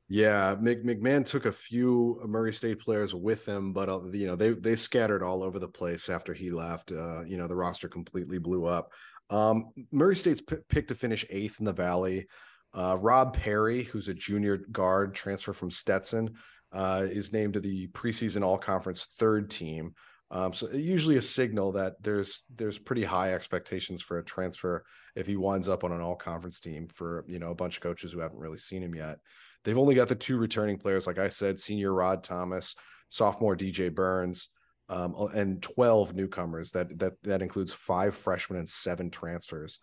[0.08, 4.36] Yeah, Mc, McMahon took a few Murray State players with him, but uh, you know
[4.36, 6.92] they they scattered all over the place after he left.
[6.92, 8.92] Uh, you know the roster completely blew up.
[9.30, 12.26] Um, Murray State's p- picked to finish eighth in the Valley.
[12.74, 16.34] Uh, Rob Perry, who's a junior guard transfer from Stetson,
[16.72, 19.94] uh, is named to the preseason All Conference third team.
[20.32, 24.82] Um, so usually a signal that there's there's pretty high expectations for a transfer
[25.14, 27.82] if he winds up on an All Conference team for you know a bunch of
[27.82, 29.18] coaches who haven't really seen him yet.
[29.62, 32.74] They've only got the two returning players, like I said, senior Rod Thomas,
[33.10, 34.48] sophomore DJ Burns,
[34.88, 36.70] um, and 12 newcomers.
[36.70, 39.78] That that that includes five freshmen and seven transfers.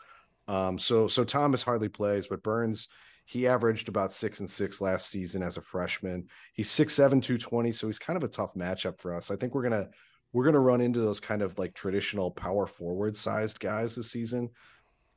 [0.48, 2.88] Um, so so Thomas hardly plays, but Burns
[3.26, 6.26] he averaged about six and six last season as a freshman.
[6.56, 9.30] He's six seven two twenty, so he's kind of a tough matchup for us.
[9.30, 9.90] I think we're gonna
[10.34, 14.50] we're gonna run into those kind of like traditional power forward sized guys this season.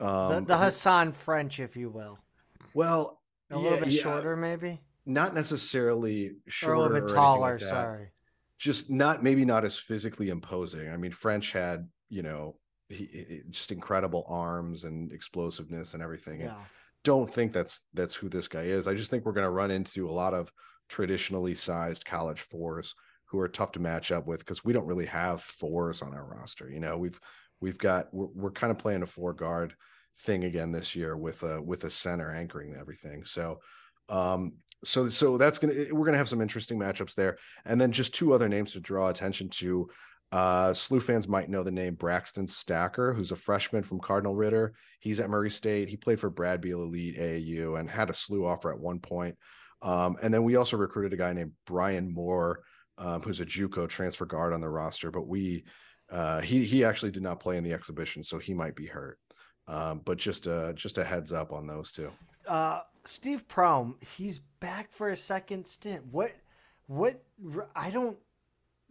[0.01, 2.19] Um, the, the Hasahn French, if you will.
[2.75, 4.03] Well, a little bit yeah.
[4.03, 4.81] shorter, maybe.
[5.05, 6.73] Not necessarily shorter.
[6.73, 7.53] Or a little bit taller.
[7.53, 8.09] Like sorry.
[8.59, 10.91] Just not maybe not as physically imposing.
[10.91, 12.57] I mean, French had you know
[12.89, 16.41] he, he, just incredible arms and explosiveness and everything.
[16.41, 16.55] Yeah.
[16.55, 16.57] And
[17.05, 18.87] don't think that's that's who this guy is.
[18.87, 20.53] I just think we're going to run into a lot of
[20.89, 22.95] traditionally sized college fours
[23.33, 26.25] who are tough to match up with because we don't really have fours on our
[26.25, 26.71] roster.
[26.71, 27.19] You know, we've
[27.63, 29.75] we've got we're, we're kind of playing a four guard
[30.19, 33.25] thing again this year with a with a center anchoring everything.
[33.25, 33.61] So
[34.11, 34.53] um
[34.85, 37.39] so so that's gonna we're gonna have some interesting matchups there.
[37.65, 39.89] And then just two other names to draw attention to.
[40.31, 44.75] Uh SLU fans might know the name Braxton Stacker, who's a freshman from Cardinal Ritter.
[45.01, 45.89] He's at Murray State.
[45.89, 49.37] He played for Brad Beal Elite AAU and had a SLU offer at one point.
[49.81, 52.61] Um, and then we also recruited a guy named Brian Moore,
[52.99, 55.65] um, who's a JUCO transfer guard on the roster, but we
[56.11, 59.19] uh, he he actually did not play in the exhibition, so he might be hurt.
[59.69, 62.11] Um, but just a just a heads up on those two.
[62.47, 66.05] Uh, Steve Prohm, he's back for a second stint.
[66.11, 66.33] What
[66.87, 67.23] what
[67.75, 68.19] I don't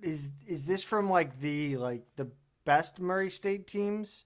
[0.02, 2.30] is is this from like the like the
[2.66, 4.26] best Murray State teams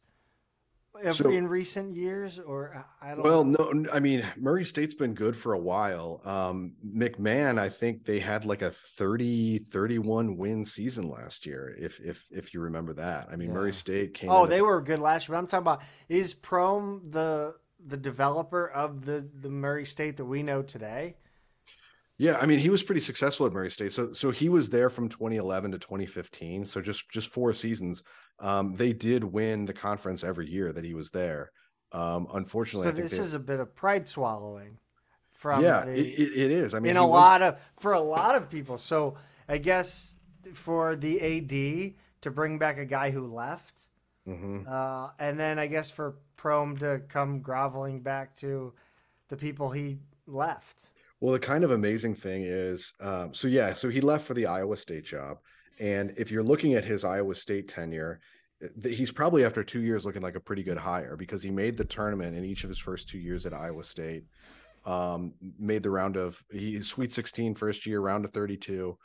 [1.12, 5.36] so, in recent years or I don't Well, no I mean Murray State's been good
[5.36, 6.22] for a while.
[6.26, 12.00] Um McMahon I think they had like a 30 31 win season last year if
[12.00, 13.28] if if you remember that.
[13.32, 13.56] I mean yeah.
[13.56, 15.36] Murray State came Oh, they were good last year.
[15.36, 20.26] But I'm talking about is Prohm the the developer of the the Murray State that
[20.26, 21.16] we know today?
[22.18, 23.94] Yeah, I mean he was pretty successful at Murray State.
[23.94, 26.66] So so he was there from 2011 to 2015.
[26.66, 28.04] So just just four seasons.
[28.40, 31.52] Um, they did win the conference every year that he was there.
[31.92, 34.78] Um, unfortunately, so this they, is a bit of pride swallowing.
[35.30, 36.74] From yeah, the, it, it is.
[36.74, 38.78] I mean, in a lot of for a lot of people.
[38.78, 39.16] So
[39.48, 40.20] I guess
[40.54, 43.82] for the AD to bring back a guy who left,
[44.28, 44.62] mm-hmm.
[44.68, 48.74] uh, and then I guess for Prohm to come groveling back to
[49.30, 50.90] the people he left.
[51.20, 54.46] Well, the kind of amazing thing is, um, so yeah, so he left for the
[54.46, 55.40] Iowa State job,
[55.80, 58.20] and if you're looking at his Iowa State tenure,
[58.84, 61.86] he's probably after two years looking like a pretty good hire because he made the
[61.86, 64.24] tournament in each of his first two years at Iowa State.
[64.86, 68.98] Um, made the round of he Sweet 16 first year, round of 32.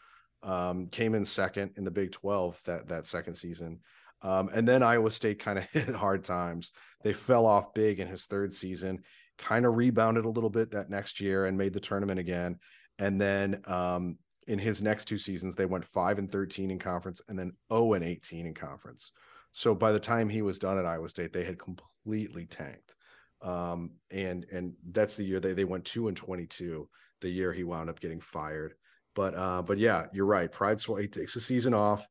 [0.43, 3.81] Um, came in second in the Big 12 that that second season.
[4.23, 6.73] Um, and then Iowa State kind of hit hard times.
[7.03, 9.03] They fell off big in his third season,
[9.39, 12.59] kind of rebounded a little bit that next year and made the tournament again.
[12.99, 14.18] And then um,
[14.51, 17.93] in his next two seasons, they went five and 13 in conference and then 0
[17.93, 19.13] and 18 in conference.
[19.53, 22.97] So by the time he was done at Iowa State, they had completely tanked.
[23.43, 26.89] Um, and and that's the year they they went two and 22,
[27.21, 28.75] the year he wound up getting fired.
[29.15, 30.51] But uh, but yeah, you're right.
[30.51, 32.07] Pride he takes a season off,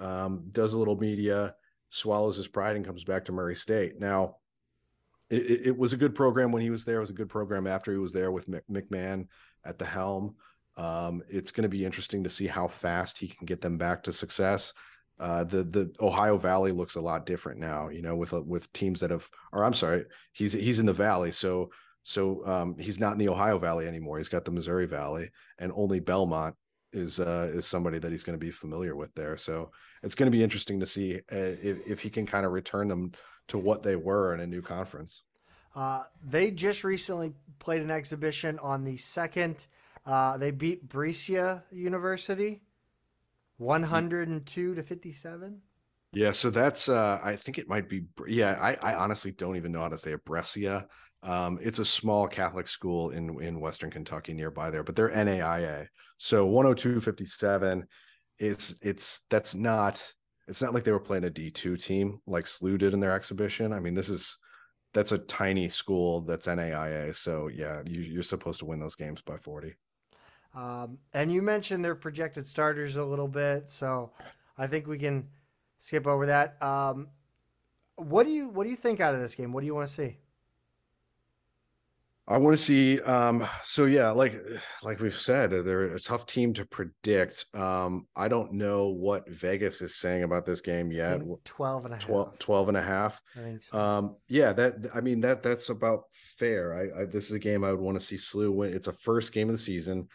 [0.00, 1.54] um, does a little media,
[1.90, 4.00] swallows his pride, and comes back to Murray State.
[4.00, 4.36] Now,
[5.30, 6.98] it, it was a good program when he was there.
[6.98, 9.28] It was a good program after he was there with McMahon
[9.64, 10.34] at the helm.
[10.76, 14.02] Um, it's going to be interesting to see how fast he can get them back
[14.04, 14.72] to success.
[15.18, 18.70] Uh, the the Ohio Valley looks a lot different now, you know, with uh, with
[18.74, 21.70] teams that have, or I'm sorry, he's he's in the Valley, so
[22.02, 24.18] so um, he's not in the Ohio Valley anymore.
[24.18, 26.54] He's got the Missouri Valley, and only Belmont
[26.92, 29.38] is uh, is somebody that he's going to be familiar with there.
[29.38, 29.70] So
[30.02, 32.86] it's going to be interesting to see uh, if if he can kind of return
[32.88, 33.12] them
[33.48, 35.22] to what they were in a new conference.
[35.74, 39.66] Uh, they just recently played an exhibition on the second.
[40.06, 42.62] Uh, they beat Brescia University,
[43.58, 45.62] one hundred and two to fifty seven.
[46.12, 49.72] Yeah, so that's uh I think it might be yeah, I, I honestly don't even
[49.72, 50.24] know how to say it.
[50.24, 50.86] Brescia.
[51.22, 55.88] Um, it's a small Catholic school in in Western Kentucky nearby there, but they're NAIA.
[56.18, 57.82] So 102.57,
[58.38, 60.12] it's it's that's not
[60.46, 63.72] it's not like they were playing a D2 team like SLU did in their exhibition.
[63.72, 64.38] I mean, this is
[64.94, 67.14] that's a tiny school that's NAIA.
[67.14, 69.74] So yeah, you, you're supposed to win those games by 40.
[70.56, 74.10] Um, and you mentioned their projected starters a little bit, so
[74.56, 75.28] I think we can
[75.78, 76.60] skip over that.
[76.62, 77.08] Um,
[77.96, 79.52] what do you what do you think out of this game?
[79.52, 80.16] What do you want to see?
[82.28, 83.00] I want to see.
[83.02, 84.42] Um, so yeah, like
[84.82, 87.44] like we've said, they're a tough team to predict.
[87.54, 91.20] Um, I don't know what Vegas is saying about this game yet.
[91.44, 92.06] 12 and a half.
[92.06, 93.22] 12, 12 and a half.
[93.36, 93.78] I think so.
[93.78, 96.74] Um, yeah, that I mean that that's about fair.
[96.74, 98.74] I, I this is a game I would want to see SLU win.
[98.74, 100.08] It's a first game of the season.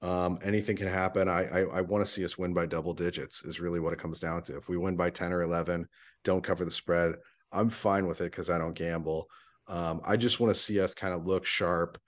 [0.00, 1.28] Um, anything can happen.
[1.28, 3.44] I I, I want to see us win by double digits.
[3.44, 4.56] Is really what it comes down to.
[4.56, 5.88] If we win by ten or eleven,
[6.24, 7.14] don't cover the spread.
[7.52, 9.28] I'm fine with it because I don't gamble.
[9.66, 11.98] Um, I just want to see us kind of look sharp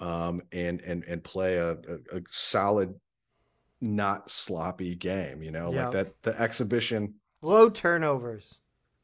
[0.00, 2.94] um, and and and play a, a, a, solid,
[3.80, 5.42] not sloppy game.
[5.42, 5.84] You know, Yeah.
[5.84, 7.14] like that the exhibition.
[7.40, 8.58] Low turnovers.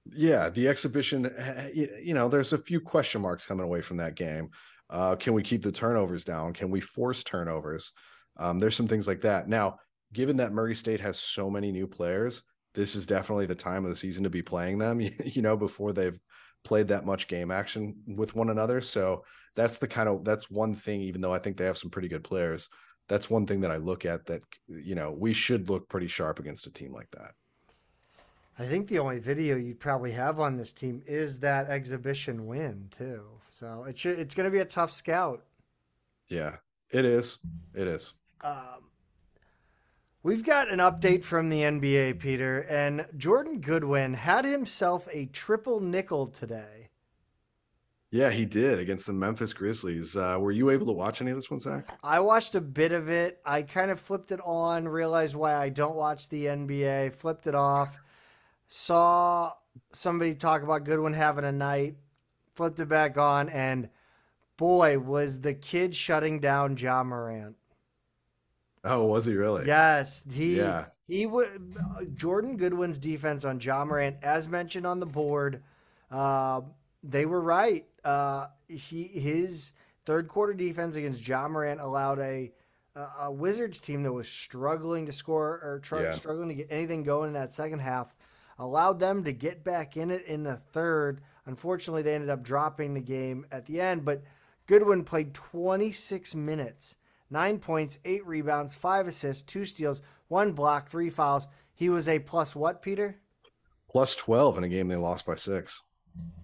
[0.07, 1.27] Yeah, the exhibition.
[1.27, 4.51] eh, You you know, there's a few question marks coming away from that game.
[4.91, 6.53] Uh, can we keep the turnovers down?
[6.53, 7.93] Can we force turnovers?
[8.37, 9.49] Um, there's some things like that.
[9.49, 9.79] Now,
[10.13, 12.43] given that Murray State has so many new players,
[12.75, 15.01] this is definitely the time of the season to be playing them.
[15.25, 16.19] You know, before they've
[16.65, 18.81] played that much game action with one another.
[18.81, 19.25] So
[19.55, 21.01] that's the kind of that's one thing.
[21.03, 22.69] Even though I think they have some pretty good players,
[23.09, 24.27] that's one thing that I look at.
[24.27, 27.33] That you know we should look pretty sharp against a team like that.
[28.59, 32.89] I think the only video you'd probably have on this team is that exhibition win
[32.97, 33.25] too.
[33.49, 35.43] So it should, it's going to be a tough scout.
[36.29, 36.57] Yeah,
[36.91, 37.41] it is.
[37.75, 38.13] It is.
[38.45, 38.91] Um,
[40.23, 45.81] we've got an update from the NBA, Peter, and Jordan Goodwin had himself a triple
[45.81, 46.91] nickel today.
[48.11, 50.15] Yeah, he did against the Memphis Grizzlies.
[50.15, 51.89] Uh, were you able to watch any of this one, Zach?
[52.03, 53.41] I watched a bit of it.
[53.47, 57.55] I kind of flipped it on, realized why I don't watch the NBA, flipped it
[57.55, 57.99] off,
[58.69, 59.55] saw
[59.91, 61.97] somebody talk about Goodwin having a night,
[62.55, 63.89] flipped it back on, and
[64.59, 67.57] boy, was the kid shutting down Ja Morant.
[68.85, 69.67] Oh, was he really?
[69.67, 70.87] Yes, he Yeah.
[71.09, 71.77] he would
[72.15, 75.63] Jordan Goodwin's defense on Ja Morant, as mentioned on the board,
[76.11, 76.61] uh,
[77.03, 77.87] they were right.
[78.05, 79.73] Uh, he his
[80.05, 82.53] third quarter defense against Ja Morant allowed a
[82.95, 86.13] a a Wizards team that was struggling to score or tr- Yeah.
[86.13, 88.15] struggling to get anything going in that second half,
[88.59, 91.21] allowed them to get back in it in the third.
[91.47, 94.23] Unfortunately, they ended up dropping the game at the end, but
[94.67, 96.97] Goodwin played 26 minutes,
[97.35, 101.49] nine points, eight rebounds, five assists, two steals, one block, three fouls.
[101.75, 103.17] He was a plus what, Peter?
[103.91, 105.83] Plus 12 in a game they lost by six.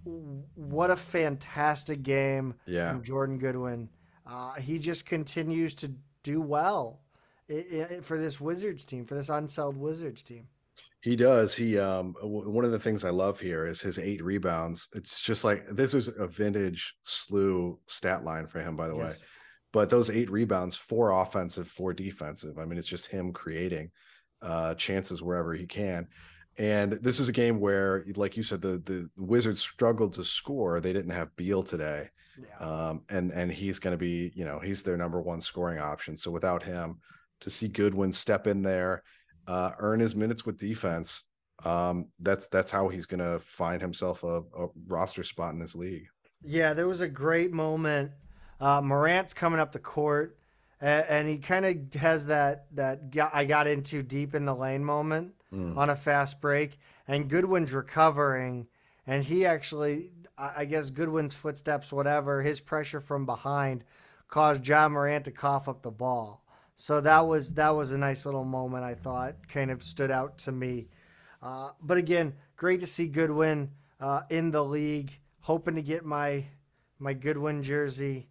[0.05, 2.91] What a fantastic game Yeah.
[2.91, 3.89] from Jordan Goodwin.
[4.27, 5.93] Uh, he just continues to
[6.25, 7.01] do well
[8.03, 10.49] for this Wizards team, for this unsold Wizards team.
[11.03, 11.55] He does.
[11.55, 14.89] He um w- one of the things I love here is his eight rebounds.
[14.95, 19.13] It's just like this is a vintage SLU stat line for him, by the way.
[19.73, 22.59] But those eight rebounds, four offensive, four defensive.
[22.59, 23.91] I mean, it's just him creating
[24.43, 26.09] uh chances wherever he can.
[26.59, 30.81] And this is a game where, like you said, the the Wizards struggled to score.
[30.81, 32.09] They didn't have Beal today.
[32.39, 32.67] Yeah.
[32.67, 36.17] um, and and he's going to be you know he's their number one scoring option.
[36.17, 36.99] So without him,
[37.41, 39.03] to see Goodwin step in there,
[39.47, 41.25] uh, earn his minutes with defense,
[41.65, 45.75] um, that's that's how he's going to find himself a, a roster spot in this
[45.75, 46.07] league.
[46.43, 48.13] Yeah, there was a great moment.
[48.61, 50.37] Uh, Morant's coming up the court,
[50.81, 54.55] and, and he kind of has that that got, I got into deep in the
[54.55, 55.77] lane moment Mm.
[55.77, 58.69] on a fast break, and Goodwin's recovering,
[59.05, 63.83] and he actually, I I guess Goodwin's footsteps, whatever, his pressure from behind,
[64.29, 66.45] caused Ja Morant to cough up the ball.
[66.77, 68.85] So that was that was a nice little moment.
[68.85, 70.87] I thought kind of stood out to me.
[71.43, 75.19] Uh, but again, great to see Goodwin uh, in the league.
[75.41, 76.47] Hoping to get my
[77.01, 78.29] my Goodwin jersey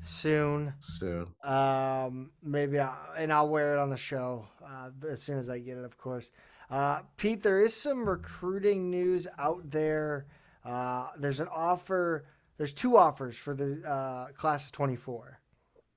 [0.00, 0.74] soon.
[0.80, 5.48] Soon, Um, maybe, I, and I'll wear it on the show uh, as soon as
[5.48, 6.30] I get it, of course.
[6.70, 10.26] Uh, Pete, there is some recruiting news out there.
[10.64, 12.26] Uh, there's an offer.
[12.56, 15.38] There's two offers for the uh, class of 24.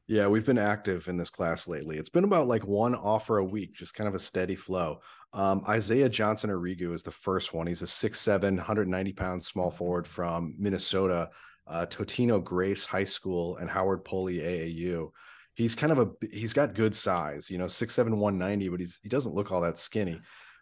[0.08, 1.98] Yeah, we've been active in this class lately.
[1.98, 5.00] It's been about like one offer a week, just kind of a steady flow.
[5.34, 7.66] Um, Isaiah Johnson Arigu is the first one.
[7.68, 11.30] He's a 6'7, 190 pound small forward from Minnesota,
[11.68, 15.10] uh, Totino Grace High School and Howard Pulley AAU.
[15.54, 19.10] He's kind of a he's got good size, you know, 6'7, 190, but he's he
[19.10, 20.20] doesn't look all that skinny.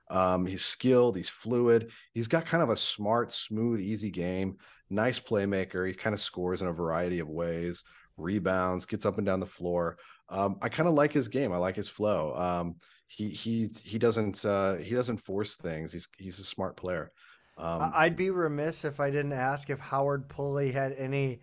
[0.09, 4.57] Um, he's skilled, he's fluid, he's got kind of a smart, smooth, easy game,
[4.89, 5.87] nice playmaker.
[5.87, 7.83] He kind of scores in a variety of ways
[8.17, 9.97] rebounds, gets up and down the floor.
[10.29, 11.51] Um, I kind of like his game.
[11.51, 12.33] I like his flow.
[12.35, 12.75] Um,
[13.07, 15.91] he he he doesn't uh, he doesn't force things.
[15.91, 17.11] He's he's a smart player.
[17.57, 21.39] Um, I'd be remiss if I didn't ask if Howard Pulley had any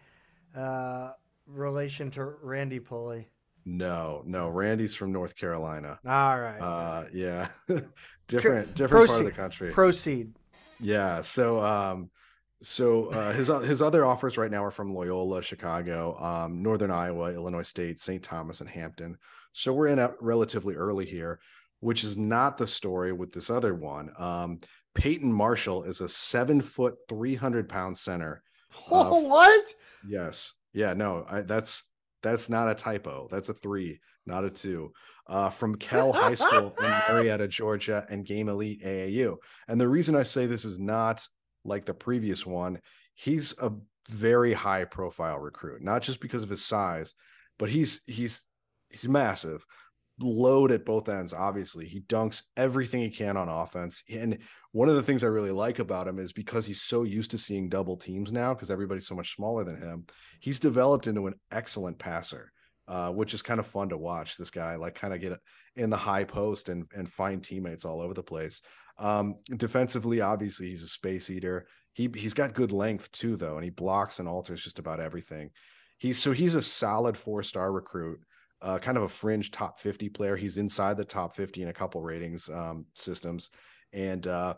[0.56, 1.10] uh,
[1.46, 3.28] relation to Randy Pulley.
[3.64, 4.48] No, no.
[4.48, 5.98] Randy's from North Carolina.
[6.06, 6.58] All right.
[6.58, 7.48] Uh, yeah,
[8.28, 9.12] different different Proceed.
[9.12, 9.70] part of the country.
[9.72, 10.32] Proceed.
[10.80, 11.20] Yeah.
[11.20, 12.10] So um,
[12.62, 17.32] so uh, his his other offers right now are from Loyola, Chicago, um, Northern Iowa,
[17.32, 18.22] Illinois State, St.
[18.22, 19.16] Thomas, and Hampton.
[19.52, 21.40] So we're in a relatively early here,
[21.80, 24.10] which is not the story with this other one.
[24.18, 24.60] Um,
[25.00, 28.42] Peyton Marshall is a seven foot, three hundred pound center.
[28.90, 29.74] Uh, what?
[30.06, 30.52] Yes.
[30.72, 30.92] Yeah.
[30.92, 31.24] No.
[31.28, 31.86] I, that's
[32.22, 33.26] that's not a typo.
[33.30, 34.92] That's a three, not a two.
[35.26, 39.36] Uh, from Kell High School in Marietta, Georgia, and Game Elite AAU.
[39.68, 41.26] And the reason I say this is not
[41.64, 42.78] like the previous one,
[43.14, 43.72] he's a
[44.08, 47.14] very high profile recruit, not just because of his size,
[47.58, 48.42] but he's he's
[48.90, 49.64] he's massive.
[50.20, 51.86] Load at both ends, obviously.
[51.86, 54.02] He dunks everything he can on offense.
[54.10, 54.38] And
[54.72, 57.38] one of the things I really like about him is because he's so used to
[57.38, 60.06] seeing double teams now, because everybody's so much smaller than him,
[60.40, 62.52] he's developed into an excellent passer.
[62.88, 64.36] Uh, which is kind of fun to watch.
[64.36, 65.38] This guy like kind of get
[65.76, 68.62] in the high post and and find teammates all over the place.
[68.98, 71.68] Um, defensively, obviously, he's a space eater.
[71.92, 75.50] He he's got good length too, though, and he blocks and alters just about everything.
[75.98, 78.20] He's so he's a solid four star recruit,
[78.62, 80.36] uh, kind of a fringe top fifty player.
[80.36, 83.50] He's inside the top fifty in a couple ratings um, systems,
[83.92, 84.54] and uh,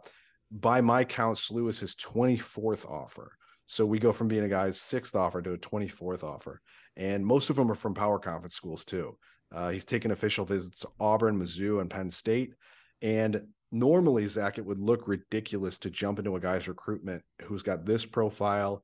[0.50, 3.32] by my count, SLU is his twenty fourth offer.
[3.66, 6.60] So we go from being a guy's sixth offer to a twenty fourth offer,
[6.96, 9.16] and most of them are from power conference schools too.
[9.54, 12.54] Uh, he's taken official visits to Auburn, Mizzou, and Penn State.
[13.02, 17.84] And normally, Zach, it would look ridiculous to jump into a guy's recruitment who's got
[17.84, 18.82] this profile,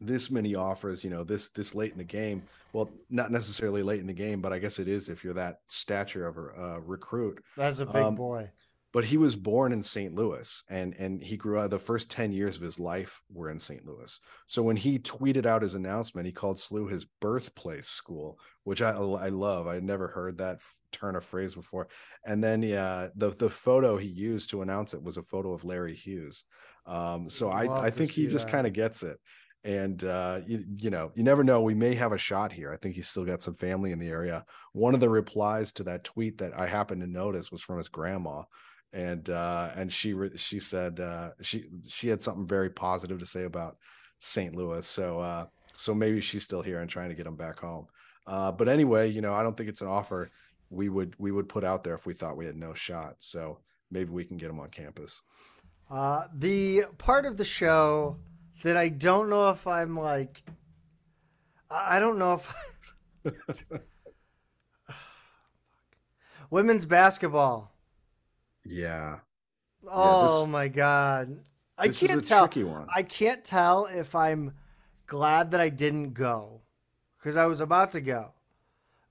[0.00, 2.42] this many offers, you know, this this late in the game.
[2.72, 5.60] Well, not necessarily late in the game, but I guess it is if you're that
[5.68, 7.42] stature of a uh, recruit.
[7.56, 8.50] That's a big um, boy
[8.92, 10.14] but he was born in St.
[10.14, 13.58] Louis and and he grew up the first 10 years of his life were in
[13.58, 13.84] St.
[13.86, 14.18] Louis.
[14.46, 18.90] So when he tweeted out his announcement, he called SLU his birthplace school, which I
[18.90, 19.66] I love.
[19.66, 21.88] I never heard that turn of phrase before.
[22.24, 25.64] And then yeah, the the photo he used to announce it was a photo of
[25.64, 26.44] Larry Hughes.
[26.86, 29.18] Um, so I I think he just kind of gets it.
[29.64, 31.60] And uh, you, you know, you never know.
[31.60, 32.72] We may have a shot here.
[32.72, 34.44] I think he's still got some family in the area.
[34.72, 37.88] One of the replies to that tweet that I happened to notice was from his
[37.88, 38.44] grandma,
[38.92, 43.44] and uh, and she she said uh, she she had something very positive to say
[43.44, 43.78] about
[44.20, 44.54] St.
[44.54, 44.86] Louis.
[44.86, 47.88] So uh, so maybe she's still here and trying to get him back home.
[48.26, 50.30] Uh, but anyway, you know, I don't think it's an offer
[50.70, 53.16] we would we would put out there if we thought we had no shot.
[53.18, 53.58] So
[53.90, 55.20] maybe we can get him on campus.
[55.90, 58.16] Uh, the part of the show
[58.62, 60.42] that I don't know if I'm like,
[61.70, 62.42] I don't know
[63.24, 63.34] if
[66.50, 67.72] women's basketball.
[68.64, 69.18] Yeah.
[69.86, 71.38] Oh yeah, this, oh my god.
[71.78, 72.50] I can't tell.
[72.94, 74.52] I can't tell if I'm
[75.06, 76.62] glad that I didn't go
[77.18, 78.32] because I was about to go.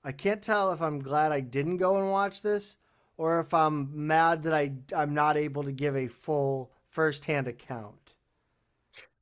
[0.04, 2.76] I can't tell if I'm glad I didn't go and watch this
[3.16, 7.97] or if I'm mad that I I'm not able to give a full firsthand account.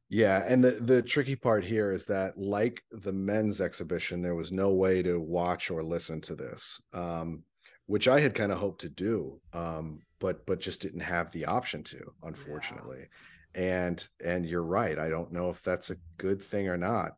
[0.09, 4.53] Yeah, and the the tricky part here is that like the men's exhibition there was
[4.53, 6.81] no way to watch or listen to this.
[6.93, 7.43] Um,
[7.87, 9.41] which I had kind of hoped to do.
[9.53, 13.09] Um, but but just didn't have the option to unfortunately
[13.55, 13.87] yeah.
[13.87, 17.13] and and you're right i don't know if that's a good thing or not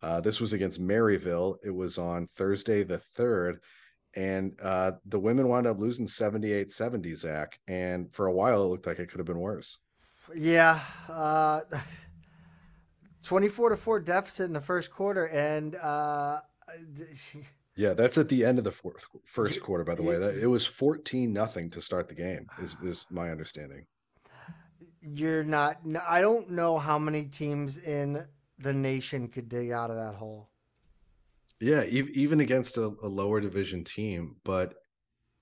[0.00, 3.58] uh, this was against maryville it was on thursday the 3rd
[4.14, 8.66] and uh, the women wound up losing 78 70 zach and for a while it
[8.66, 9.78] looked like it could have been worse
[10.34, 11.60] yeah uh,
[13.22, 16.40] 24 to 4 deficit in the first quarter and uh,
[17.76, 19.84] yeah, that's at the end of the fourth, first quarter.
[19.84, 22.46] By the way, that it was fourteen nothing to start the game.
[22.60, 23.86] Is is my understanding?
[25.00, 25.78] You're not.
[26.06, 28.26] I don't know how many teams in
[28.58, 30.50] the nation could dig out of that hole.
[31.60, 34.74] Yeah, even against a, a lower division team, but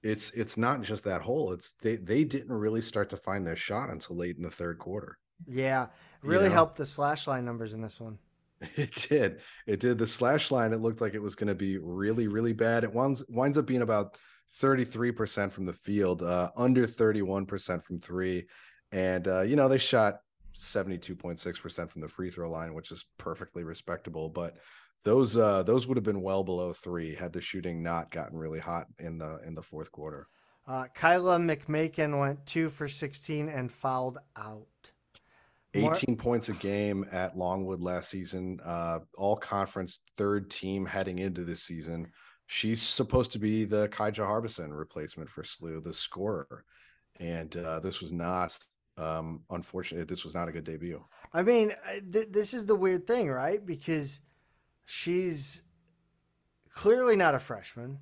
[0.03, 1.53] it's it's not just that hole.
[1.53, 4.79] It's they they didn't really start to find their shot until late in the third
[4.79, 5.19] quarter.
[5.47, 5.89] Yeah,
[6.27, 6.55] really you know?
[6.55, 8.19] helped the slash line numbers in this one.
[8.77, 9.41] It did.
[9.67, 9.99] It did.
[9.99, 12.85] The slash line, it looked like it was going to be really, really bad.
[12.85, 14.17] It winds, winds up being about
[14.61, 18.47] 33% from the field, uh, under 31% from three.
[18.93, 20.21] And, uh, you know, they shot
[20.55, 24.31] 72.6% from the free throw line, which is perfectly respectable.
[24.31, 24.57] But
[25.05, 28.59] those uh, those would have been well below three had the shooting not gotten really
[28.59, 30.27] hot in the in the fourth quarter.
[30.67, 34.67] Uh, Kyla McMakin went two for 16 and fouled out.
[35.85, 41.45] 18 points a game at Longwood last season, uh, all conference third team heading into
[41.45, 42.11] this season.
[42.47, 46.65] She's supposed to be the Ciaja Harbison replacement for SLU, the scorer.
[47.19, 48.59] And uh, this was not,
[48.97, 51.05] um, unfortunately, this was not a good debut.
[51.33, 53.65] I mean, uh, th- this is the weird thing, right?
[53.65, 54.21] Because
[54.85, 55.65] she's
[56.71, 57.99] clearly not a freshman.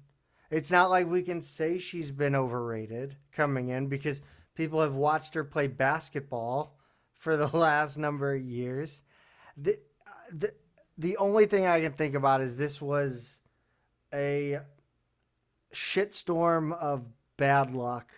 [0.50, 4.20] It's not like we can say she's been overrated coming in because
[4.54, 6.76] people have watched her play basketball
[7.24, 9.02] for the last number of years.
[9.56, 9.78] The,
[10.30, 10.52] the,
[10.98, 13.40] the only thing I can think about is this was
[14.12, 14.60] a
[15.74, 17.06] shitstorm of
[17.36, 18.12] bad luck,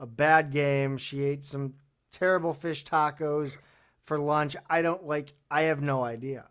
[0.00, 0.96] a bad game.
[0.96, 1.74] She ate some
[2.12, 3.58] terrible fish tacos
[4.04, 4.56] for lunch.
[4.70, 6.46] I don't like, I have no idea.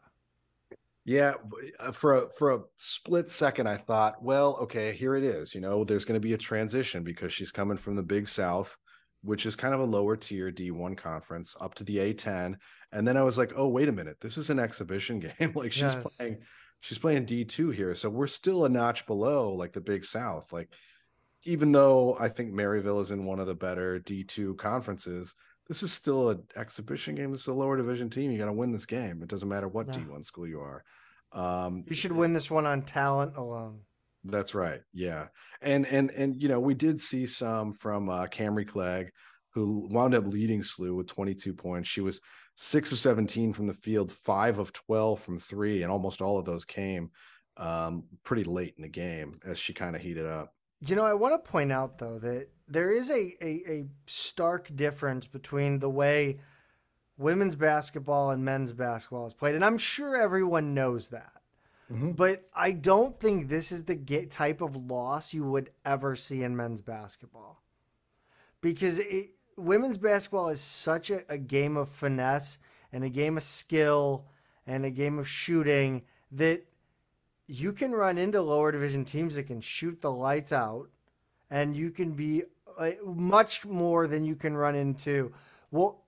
[1.06, 1.36] Yeah,
[1.80, 5.54] uh, for a, for a split second, I thought, well, okay, here it is.
[5.54, 8.76] You know, there's going to be a transition because she's coming from the Big South
[9.26, 12.56] which is kind of a lower tier D1 conference, up to the A10.
[12.92, 15.52] And then I was like, oh, wait a minute, this is an exhibition game.
[15.56, 16.18] like she's yes.
[16.18, 16.38] playing,
[16.82, 17.96] she's playing D2 here.
[17.96, 20.54] So we're still a notch below like the Big South.
[20.54, 20.70] Like,
[21.44, 25.36] even though I think Maryville is in one of the better D2 conferences,
[25.68, 27.32] this is still an exhibition game.
[27.32, 28.32] This is a lower division team.
[28.32, 29.22] You got to win this game.
[29.24, 30.84] It doesn't matter what D1 school you are.
[31.32, 33.80] Um, you should win this one on talent alone.
[34.26, 34.82] That's right.
[34.94, 35.28] Yeah.
[35.62, 39.12] And and and you know, we did see some from uh Camry Clegg,
[39.52, 41.90] who wound up leading SLU with 22 points.
[41.90, 42.20] She was
[42.56, 46.46] six of 17 from the field, five of 12 from three, and almost all of
[46.46, 47.12] those came
[47.58, 50.54] um pretty late in the game as she kind of heated up.
[50.82, 54.76] You know, I want to point out though that there is a, a, a stark
[54.76, 56.40] difference between the way
[57.18, 59.56] women's basketball and men's basketball is played.
[59.56, 61.32] And I'm sure everyone knows that.
[61.92, 62.12] Mm-hmm.
[62.12, 63.96] But I don't think this is the
[64.30, 67.62] type of loss you would ever see in men's basketball.
[68.62, 72.58] Because it, women's basketball is such a, a game of finesse
[72.92, 74.26] and a game of skill
[74.66, 76.02] and a game of shooting
[76.32, 76.66] that
[77.48, 80.90] you can run into lower division teams that can shoot the lights out
[81.52, 82.44] and you can be
[82.78, 85.32] uh, much more than you can run into.
[85.70, 86.02] Well,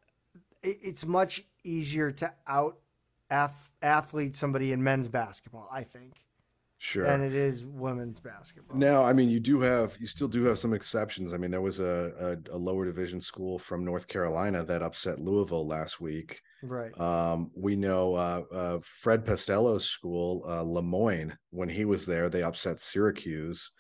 [0.63, 2.77] it, it's much easier to out
[3.29, 6.13] athlete somebody in men's basketball, I think.
[6.79, 7.05] Sure.
[7.05, 8.77] And it is women's basketball.
[8.77, 11.33] Now, I mean, you do have, you still do have some exceptions.
[11.33, 15.19] I mean, there was a, a, a lower division school from North Carolina that upset
[15.19, 16.39] Louisville last week.
[16.61, 16.97] Right.
[16.99, 22.29] Um, we know uh, uh, Fred Pastello's school, uh, Le Moyne, when he was there,
[22.29, 23.71] they upset Syracuse.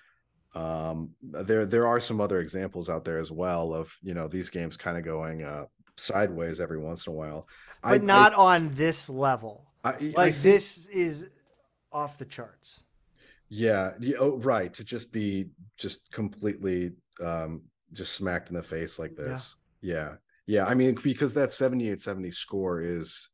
[0.55, 4.49] Um, there, there are some other examples out there as well of you know these
[4.49, 5.65] games kind of going uh,
[5.97, 7.47] sideways every once in a while,
[7.83, 9.65] but I, not I, on this level.
[9.83, 11.27] I, like I, this is
[11.91, 12.81] off the charts.
[13.49, 13.91] Yeah.
[14.19, 14.73] Oh, right.
[14.73, 16.91] To just be just completely
[17.21, 17.61] um
[17.93, 19.55] just smacked in the face like this.
[19.81, 20.15] Yeah.
[20.45, 20.63] Yeah.
[20.63, 20.65] yeah.
[20.65, 23.29] I mean, because that 78-70 score is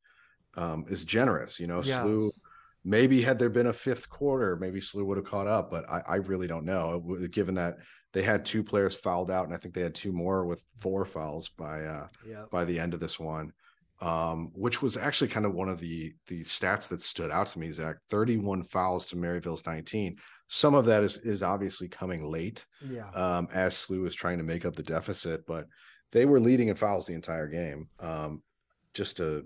[0.56, 2.04] um is generous, you know, yes.
[2.04, 2.30] SLU
[2.86, 6.02] maybe had there been a fifth quarter, maybe SLU would have caught up, but I,
[6.08, 7.18] I really don't know.
[7.32, 7.78] Given that
[8.14, 11.06] they had two players fouled out, and I think they had two more with four
[11.06, 12.50] fouls by uh yep.
[12.50, 13.52] by the end of this one
[14.04, 17.60] um, which was actually kind of one of the the stats that stood out to
[17.60, 17.72] me.
[17.72, 20.18] Zach, thirty one fouls to Maryville's nineteen.
[20.50, 23.10] Some of that is is obviously coming late, yeah.
[23.12, 25.68] Um, as SLU is trying to make up the deficit, but
[26.12, 27.88] they were leading in fouls the entire game.
[28.00, 28.44] Um,
[28.94, 29.46] just a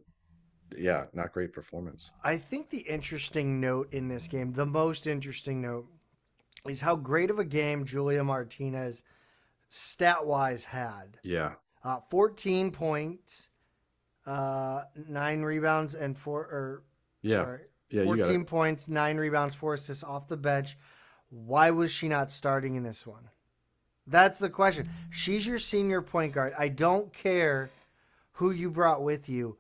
[0.76, 2.10] yeah, not great performance.
[2.24, 5.86] I think the interesting note in this game, the most interesting note,
[6.70, 9.04] is how great of a game Julia Martinez
[9.70, 11.20] stat wise had.
[11.24, 11.54] Yeah.
[11.84, 13.50] Uh, 14 points,
[14.26, 16.84] uh, nine rebounds and four or
[17.22, 20.78] yeah, sorry, yeah, fourteen points, nine rebounds, four assists off the bench.
[21.30, 23.30] Why was she not starting in this one?
[24.06, 24.90] That's the question.
[25.10, 26.54] She's your senior point guard.
[26.58, 27.70] I don't care
[28.34, 29.58] who you brought with you.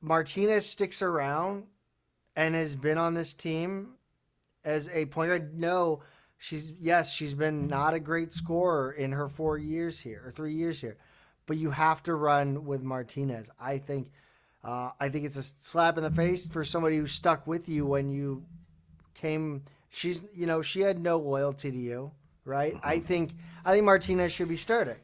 [0.00, 1.64] Martinez sticks around
[2.34, 3.94] and has been on this team
[4.70, 5.58] as a point guard.
[5.58, 6.02] No,
[6.38, 10.54] she's yes, she's been not a great scorer in her four years here or three
[10.54, 10.96] years here
[11.50, 13.50] but you have to run with Martinez.
[13.58, 14.12] I think
[14.62, 17.84] uh, I think it's a slap in the face for somebody who stuck with you
[17.84, 18.44] when you
[19.14, 19.64] came.
[19.88, 22.12] She's you know she had no loyalty to you,
[22.44, 22.76] right?
[22.84, 23.32] I think
[23.64, 24.94] I think Martinez should be starting.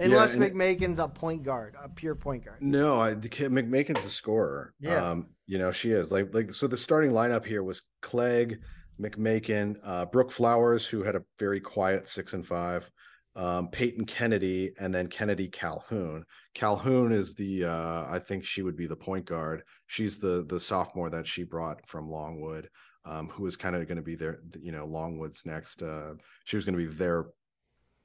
[0.00, 2.60] Unless and- McMakin's a point guard, a pure point guard.
[2.60, 4.74] No, I, McMakin's a scorer.
[4.80, 5.10] Yeah.
[5.10, 8.58] Um, you know, she is like like so the starting lineup here was Clegg,
[9.00, 12.90] McMakin, uh, Brooke Flowers, who had a very quiet six and five,
[13.36, 16.24] um, Peyton Kennedy, and then Kennedy Calhoun.
[16.54, 19.62] Calhoun is the uh, I think she would be the point guard.
[19.86, 22.68] She's the the sophomore that she brought from Longwood,
[23.04, 25.82] um, who was kind of going to be their you know Longwood's next.
[25.82, 26.14] Uh,
[26.44, 27.26] she was going to be their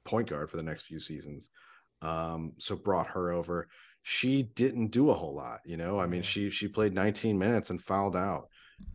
[0.04, 1.50] point guard for the next few seasons.
[2.02, 3.68] Um, so brought her over
[4.02, 5.98] she didn't do a whole lot you know?
[5.98, 8.48] I mean she she played 19 minutes and fouled out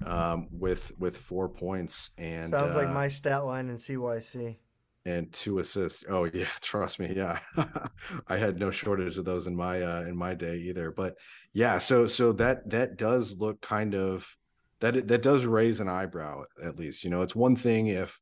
[0.06, 4.58] um with with four points and Sounds like uh, my stat line in CYC.
[5.06, 6.04] and two assists.
[6.10, 7.40] Oh yeah trust me yeah.
[8.28, 10.92] I had no shortage of those in my uh in my day either.
[10.92, 11.16] But
[11.54, 14.28] yeah so so that that does look kind of
[14.82, 17.22] that that does raise an eyebrow at least you know?
[17.22, 18.20] It's one thing if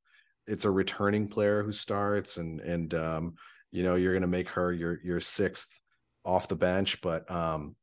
[0.48, 3.34] it's a returning player who starts and and um
[3.72, 5.82] you know you're going to make her your your sixth
[6.26, 7.76] off the bench but um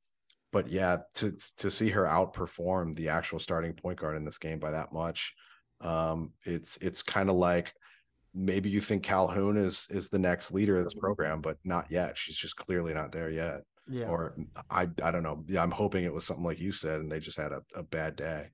[0.52, 4.58] but yeah to to see her outperform the actual starting point guard in this game
[4.58, 5.32] by that much
[5.80, 7.74] um it's it's kind of like
[8.34, 12.16] maybe you think Calhoun is is the next leader of this program but not yet.
[12.16, 13.60] She's just clearly not there yet.
[13.88, 14.06] Yeah.
[14.06, 14.36] or
[14.70, 15.44] I I don't know.
[15.48, 17.82] Yeah I'm hoping it was something like you said and they just had a, a
[17.82, 18.50] bad day.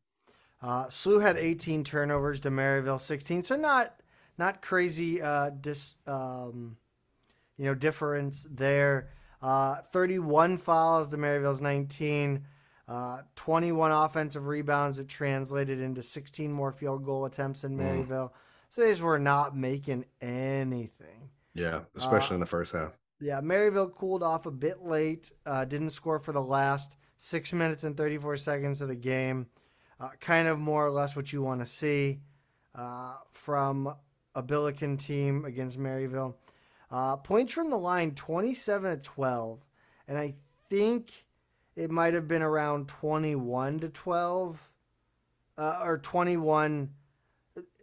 [0.61, 3.95] Uh, SLU had 18 turnovers to Maryville 16, so not
[4.37, 6.77] not crazy uh, dis um,
[7.57, 9.11] you know difference there.
[9.41, 12.45] Uh, 31 fouls to Maryville's 19,
[12.89, 18.07] uh, 21 offensive rebounds that translated into 16 more field goal attempts in Mm.
[18.07, 18.31] Maryville.
[18.71, 21.31] So they just were not making anything.
[21.55, 25.33] yeah especially Uh, in the first half Yeah, Maryville cooled off a bit late.
[25.45, 29.47] Uh, didn't score for the last six minutes and 34 seconds of the game.
[29.99, 32.21] Uh, kind of more or less what you want to see
[32.77, 33.93] uh, from
[34.37, 36.35] a Billiken team against Maryville.
[36.91, 39.61] Uh, points from the line 27 to 12.
[40.07, 40.35] And I
[40.71, 41.27] think
[41.77, 44.73] it might have been around 21 to 12
[45.59, 46.91] uh, or 21.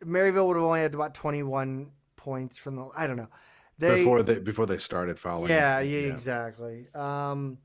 [0.04, 2.90] Maryville would have only had about 21 points from the.
[2.96, 3.30] I don't know.
[3.78, 6.88] They, before they before they started fouling yeah, yeah, exactly.
[6.96, 7.58] Um,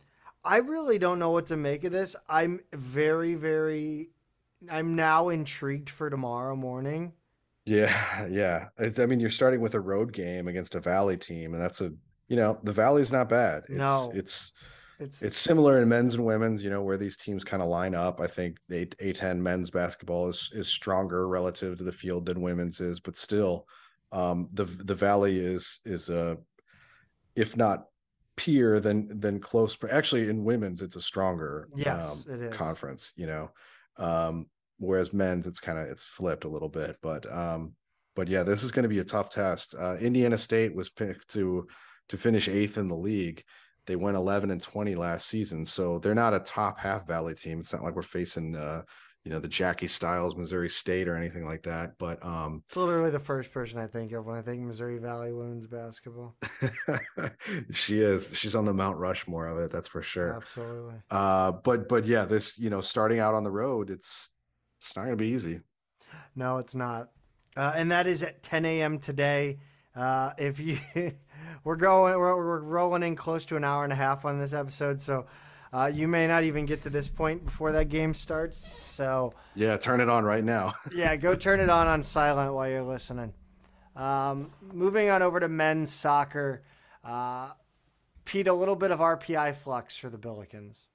[0.45, 2.17] I really don't know what to make of this.
[2.29, 4.11] I'm very, very.
[4.69, 7.12] I'm now intrigued for tomorrow morning.
[7.65, 8.69] Yeah, yeah.
[8.78, 11.81] It's I mean, you're starting with a road game against a Valley team, and that's
[11.81, 11.93] a
[12.28, 13.65] you know, the Valley's not bad.
[13.69, 14.12] It's No.
[14.15, 14.53] it's
[15.01, 17.95] It's, it's similar in men's and women's, you know, where these teams kind of line
[17.95, 18.20] up.
[18.20, 22.43] I think the A ten men's basketball is is stronger relative to the field than
[22.43, 23.66] women's is, but still,
[24.12, 26.37] um, the the Valley is is a
[27.35, 27.87] if not
[28.37, 29.74] peer than than close.
[29.74, 32.57] But actually, in women's, it's a stronger yes, um, it is.
[32.57, 33.51] conference, you know.
[33.97, 34.47] Um,
[34.81, 37.74] whereas men's it's kind of it's flipped a little bit, but um,
[38.16, 39.74] but yeah, this is going to be a tough test.
[39.78, 41.69] Uh, Indiana State was picked to
[42.09, 43.44] to finish eighth in the league.
[43.86, 47.61] They went 11 and 20 last season, so they're not a top half Valley team.
[47.61, 48.82] It's not like we're facing uh,
[49.24, 51.98] you know, the Jackie Stiles Missouri State or anything like that.
[51.98, 55.32] But um, It's literally the first person I think of when I think Missouri Valley
[55.32, 56.36] women's basketball.
[57.73, 60.36] she is she's on the Mount Rushmore of it, that's for sure.
[60.36, 60.94] Absolutely.
[61.11, 64.31] Uh, but but yeah, this you know, starting out on the road, it's
[64.81, 65.61] it's not gonna be easy.
[66.35, 67.11] No, it's not.
[67.57, 68.98] Uh, and that is at 10 a.m.
[68.98, 69.59] today.
[69.94, 70.78] Uh, if you,
[71.65, 74.52] we're going, we're, we're rolling in close to an hour and a half on this
[74.52, 75.27] episode, so
[75.73, 78.70] uh, you may not even get to this point before that game starts.
[78.82, 80.74] So Yeah, turn it on right now.
[80.94, 83.35] yeah, go turn it on on silent while you're listening.
[83.97, 86.62] Um, moving on over to men's soccer.
[87.05, 87.51] Uh,
[88.24, 90.86] Pete, a little bit of RPI flux for the Billikens.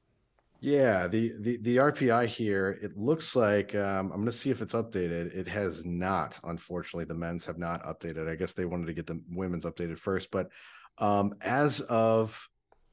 [0.62, 4.62] Yeah, the the the RPI here, it looks like um, I'm going to see if
[4.62, 5.36] it's updated.
[5.36, 7.06] It has not, unfortunately.
[7.06, 8.30] The men's have not updated.
[8.30, 10.50] I guess they wanted to get the women's updated first, but
[10.98, 12.50] um, as of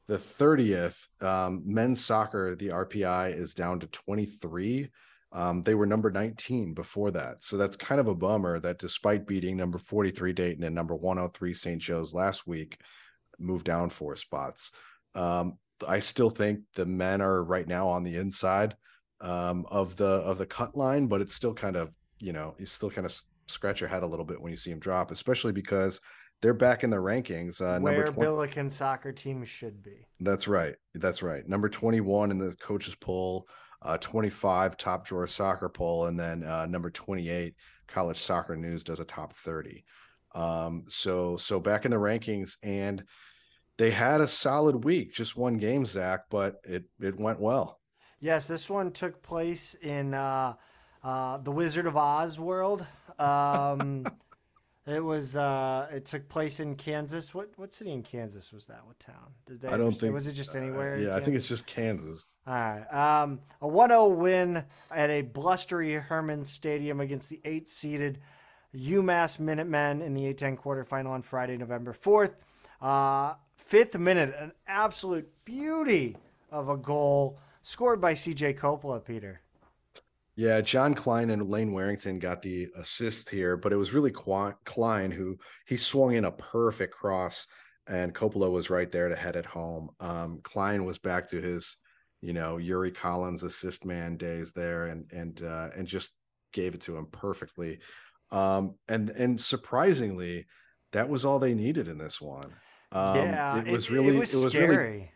[0.08, 4.90] the 30th, um, men's soccer, the RPI is down to 23.
[5.30, 8.58] Um, they were number 19 before that, so that's kind of a bummer.
[8.58, 11.80] That despite beating number 43 Dayton and number 103 St.
[11.80, 12.80] Joe's last week,
[13.38, 14.72] moved down four spots.
[15.14, 18.76] Um, I still think the men are right now on the inside
[19.20, 22.66] um, of the of the cut line, but it's still kind of you know you
[22.66, 25.52] still kind of scratch your head a little bit when you see them drop, especially
[25.52, 26.00] because
[26.40, 27.60] they're back in the rankings.
[27.60, 30.06] Uh, where number 20, Billiken soccer team should be.
[30.20, 31.48] that's right, that's right.
[31.48, 33.46] Number twenty one in the coaches poll,
[33.82, 37.54] uh, twenty five top drawer soccer poll, and then uh, number twenty eight
[37.86, 39.84] college soccer news does a top thirty.
[40.34, 43.04] Um, so so back in the rankings and
[43.78, 47.80] they had a solid week, just one game, Zach, but it it went well.
[48.20, 50.54] Yes, this one took place in uh,
[51.02, 52.86] uh, the Wizard of Oz world.
[53.18, 54.04] Um,
[54.84, 55.36] It was.
[55.36, 57.32] Uh, it took place in Kansas.
[57.32, 58.84] What what city in Kansas was that?
[58.84, 59.34] What town?
[59.46, 60.98] Did they I don't think Was it just anywhere?
[60.98, 62.28] yeah, I think it's just Kansas.
[62.48, 63.22] All right.
[63.22, 68.18] Um, a 1-0 win at a blustery Hermann Stadium against the eight-seeded
[68.74, 72.34] UMass Minutemen in the A10 quarterfinal on Friday, November 4th.
[72.80, 73.34] Uh,
[73.72, 76.14] fifth minute, an absolute beauty
[76.50, 79.40] of a goal scored by CJ Coppola, Peter.
[80.36, 85.10] Yeah, John Klein and Lane Warrington got the assist here, but it was really Klein
[85.10, 87.46] who he swung in a perfect cross,
[87.86, 89.88] and Coppola was right there to head it home.
[90.00, 91.78] Um, Klein was back to his,
[92.20, 96.12] you know, Yuri Collins assist man days there, and and uh, and just
[96.52, 97.78] gave it to him perfectly.
[98.30, 100.44] Um, and and surprisingly,
[100.92, 102.52] that was all they needed in this one.
[102.92, 104.76] Um, yeah, it was really it was, it was scary.
[104.76, 105.12] really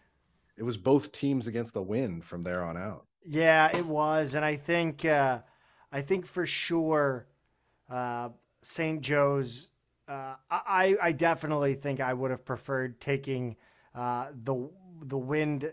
[0.56, 3.06] it was both teams against the wind from there on out.
[3.24, 5.40] Yeah, it was, and I think uh,
[5.92, 7.26] I think for sure
[7.90, 8.30] uh,
[8.62, 9.00] St.
[9.00, 9.68] Joe's.
[10.08, 13.56] Uh, I I definitely think I would have preferred taking
[13.94, 14.70] uh, the
[15.02, 15.72] the wind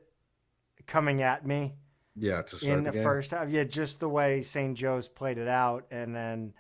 [0.88, 1.74] coming at me
[2.16, 3.50] Yeah, in the, the, first half.
[3.50, 4.76] Yeah, just the way St.
[4.76, 6.54] Joe's played it out, and then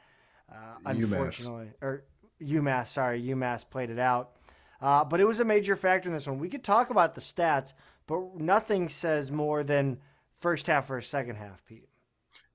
[0.51, 1.03] uh, UMass.
[1.03, 2.03] unfortunately, or
[2.39, 4.33] UMass, sorry, UMass played it out.
[4.83, 6.37] Uh, but it was a major factor in this one.
[6.37, 7.71] We could talk about the stats,
[8.05, 9.99] but nothing says more than
[10.33, 11.87] first half or second half, Pete.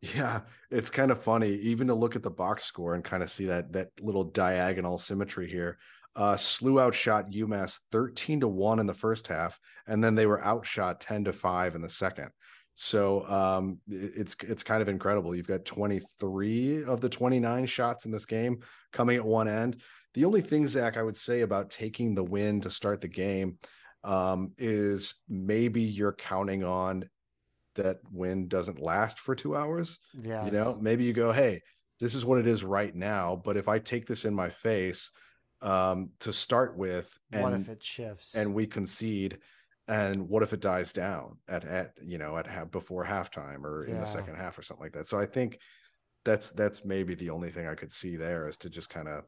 [0.02, 3.30] Yeah, it's kind of funny even to look at the box score and kind of
[3.30, 5.78] see that that little diagonal symmetry here.
[6.14, 10.44] Uh SLU outshot UMass 13 to 1 in the first half and then they were
[10.44, 12.28] outshot 10 to 5 in the second.
[12.74, 15.34] So um it's it's kind of incredible.
[15.34, 18.60] You've got 23 of the 29 shots in this game
[18.92, 19.80] coming at one end.
[20.18, 23.58] The only thing Zach I would say about taking the win to start the game
[24.02, 27.08] um is maybe you're counting on
[27.76, 30.00] that win doesn't last for two hours.
[30.20, 30.44] Yeah.
[30.44, 31.60] You know, maybe you go, hey,
[32.00, 33.40] this is what it is right now.
[33.44, 35.12] But if I take this in my face
[35.62, 38.34] um, to start with, what and if it shifts?
[38.34, 39.38] and we concede,
[39.86, 43.84] and what if it dies down at at you know at half before halftime or
[43.84, 44.00] in Yeah.
[44.00, 45.06] the second half or something like that?
[45.06, 45.60] So I think
[46.24, 49.22] that's that's maybe the only thing I could see there is to just kind of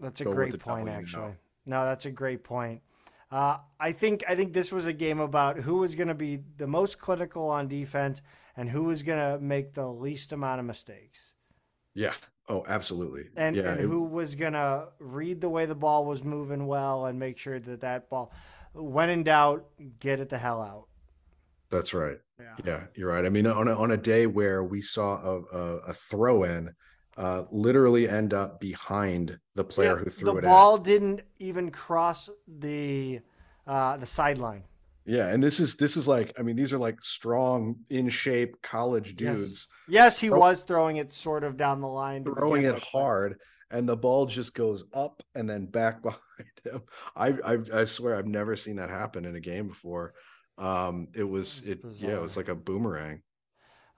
[0.00, 1.34] that's a great point, actually.
[1.64, 2.82] No, that's a great point.
[3.30, 6.40] Uh, I think I think this was a game about who was going to be
[6.58, 8.22] the most clinical on defense
[8.56, 11.34] and who was going to make the least amount of mistakes,
[11.94, 12.12] yeah.
[12.48, 13.24] Oh, absolutely.
[13.36, 13.72] and, yeah.
[13.72, 17.18] and it- who was going to read the way the ball was moving well and
[17.18, 18.32] make sure that that ball,
[18.72, 19.66] when in doubt,
[19.98, 20.86] get it the hell out.
[21.70, 22.18] that's right.
[22.38, 22.54] Yeah.
[22.64, 23.24] Yeah, you're right.
[23.24, 26.72] I mean, on a, on a day where we saw a, a, a throw in
[27.16, 31.22] uh, literally end up behind the player Yeah, who threw the it The ball didn't
[31.38, 33.20] even cross the
[33.66, 34.64] uh, the sideline.
[35.04, 38.60] Yeah, and this is this is like I mean, these are like strong, in shape
[38.62, 42.76] college dudes Yes, he Throw- was throwing it sort of down the line, throwing it
[42.76, 43.38] hard,
[43.70, 46.20] and the ball just goes up and then back behind
[46.64, 46.82] him.
[47.14, 50.14] I I, I swear I've never seen that happen in a game before.
[50.58, 53.22] Um, it was It it yeah, it was like a boomerang.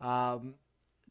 [0.01, 0.55] Um,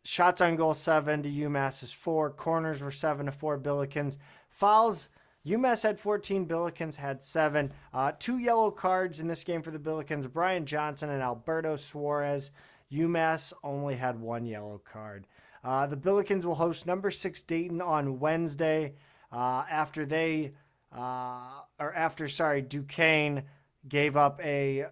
[0.07, 2.29] shots on goal seven to UMass is four.
[2.31, 3.59] Corners were seven to four.
[3.59, 4.17] Billikens
[4.49, 5.09] fouls.
[5.45, 6.47] UMass had 14.
[6.47, 7.71] Billikens had seven.
[7.93, 12.51] Uh, two yellow cards in this game for the Billikens: Brian Johnson and Alberto Suarez.
[12.91, 15.27] UMass only had one yellow card.
[15.63, 18.93] Uh, the Billikens will host number six Dayton on Wednesday
[19.31, 20.53] uh, after they,
[20.95, 23.43] uh, or after sorry, Duquesne
[23.88, 24.85] gave up a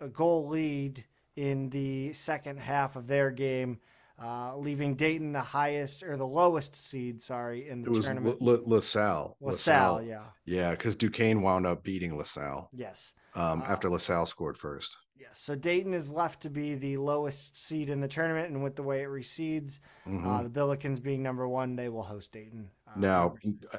[0.00, 1.04] a goal lead
[1.36, 3.80] in the second half of their game,
[4.22, 8.40] uh, leaving Dayton the highest or the lowest seed, sorry, in the It was tournament.
[8.40, 9.36] La- La- LaSalle.
[9.40, 10.24] LaSalle, yeah.
[10.44, 13.14] Yeah, because Duquesne wound up beating LaSalle Yes.
[13.34, 14.96] um, Uh, after LaSalle scored first.
[15.16, 15.38] Yes.
[15.40, 18.82] So Dayton is left to be the lowest seed in the tournament, and with the
[18.82, 20.26] way it reseeds, Mhm.
[20.26, 22.70] uh, the Billikens being number one, they will host Dayton.
[22.86, 23.34] Uh, now,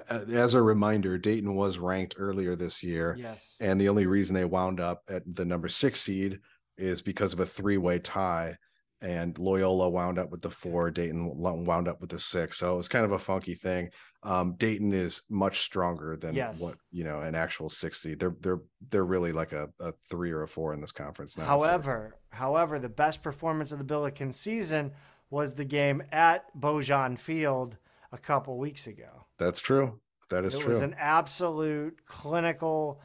[0.10, 3.56] uh, as a reminder, Dayton was ranked earlier this year, yes.
[3.60, 6.40] and the only reason they wound up at the number six seed
[6.78, 8.58] is because of a three-way tie,
[9.06, 12.58] and Loyola wound up with the four, Dayton wound up with the six.
[12.58, 13.90] So it was kind of a funky thing.
[14.24, 16.60] Um, Dayton is much stronger than Yes.
[16.60, 18.20] what you know an actual six seed.
[18.20, 21.44] They're they're they're really like a, a three or a four in this conference now.
[21.44, 24.92] so- However, however, the best performance of the Billiken season
[25.30, 27.78] was the game at Baujan Field
[28.12, 29.26] a couple weeks ago.
[29.38, 30.00] that's true.
[30.30, 30.68] That is it true.
[30.72, 33.00] It was an absolute clinical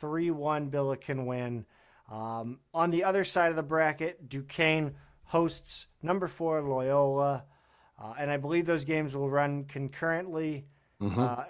[0.00, 1.66] 3 1 Billiken win.
[2.10, 4.94] Um, on the other side of the bracket, Duquesne
[5.32, 7.44] hosts number four Loyola.
[7.98, 10.66] Uh, and I believe those games will run concurrently
[11.00, 11.16] Mhm.
[11.18, 11.44] uh,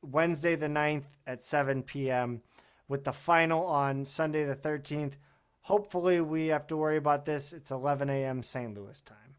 [0.00, 2.42] Wednesday the 9th at 7 p.m.,
[2.88, 5.14] with the final on Sunday the 13th.
[5.62, 7.52] Hopefully, we have to worry about this.
[7.52, 8.44] It's 11 a.m.
[8.44, 8.72] St.
[8.72, 9.34] Louis time.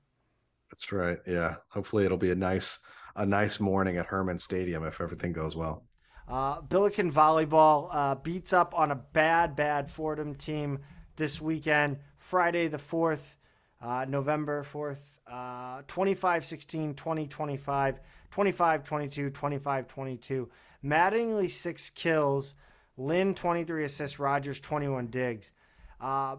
[0.69, 1.19] That's right.
[1.26, 1.55] Yeah.
[1.69, 2.80] Hopefully it'll be a nice
[3.15, 5.85] a nice morning at Hermann Stadium if everything goes well.
[6.27, 10.80] Uh, Billiken volleyball uh, beats up on a bad, bad Fordham team
[11.15, 13.36] this weekend, Friday the 4th,
[13.81, 14.99] uh, November 4th,
[15.31, 17.99] uh, 25 16, 20 25,
[18.31, 20.49] 25 22, 25 22.
[20.83, 22.53] Mattingly, six kills.
[22.97, 24.19] Lynn, 23 assists.
[24.19, 25.51] Rogers, 21 digs.
[25.99, 26.37] Uh,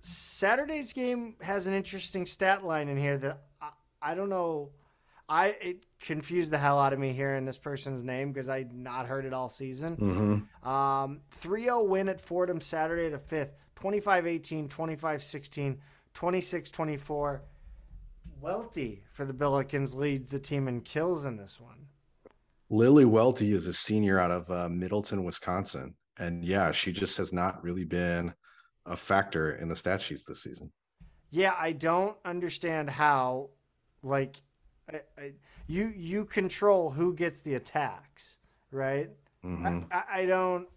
[0.00, 4.70] Saturday's game has an interesting stat line in here that I, I don't know.
[5.28, 9.06] I it confused the hell out of me hearing this person's name because I'd not
[9.06, 9.96] heard it all season.
[9.96, 10.68] Mm-hmm.
[10.68, 13.50] Um, 3-0 win at Fordham Saturday the 5th,
[13.80, 14.68] 25-18,
[16.14, 17.40] 25-16, 26-24.
[18.40, 21.86] Welty for the Billikens leads the team in kills in this one.
[22.70, 25.94] Lily Welty is a senior out of uh, Middleton, Wisconsin.
[26.18, 28.34] And yeah, she just has not really been
[28.86, 30.72] a factor in the stat sheets this season.
[31.30, 33.50] Yeah, I don't understand how,
[34.02, 34.36] like,
[34.92, 35.32] I, I,
[35.66, 38.38] you you control who gets the attacks,
[38.70, 39.10] right?
[39.44, 39.86] Mhm.
[39.90, 40.68] I, I don't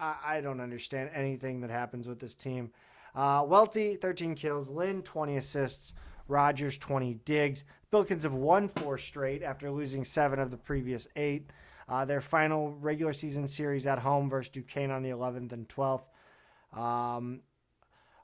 [0.00, 2.72] I, I don't understand anything that happens with this team.
[3.14, 4.68] Uh, Welty, 13 kills.
[4.68, 5.92] Lynn, 20 assists.
[6.28, 7.64] Rogers, 20 digs.
[7.92, 11.50] Billikens have won four straight after losing seven of the previous eight.
[11.88, 16.04] Uh, their final regular season series at home versus Duquesne on the 11th and 12th.
[16.72, 17.40] Um,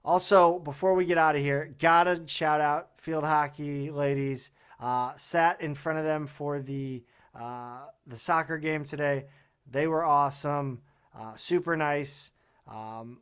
[0.04, 4.50] also, before we get out of here, gotta shout out field hockey ladies.
[4.80, 7.02] Uh, sat in front of them for the
[7.38, 9.26] uh, the soccer game today.
[9.70, 10.80] They were awesome,
[11.16, 12.30] uh, super nice.
[12.66, 13.18] Um,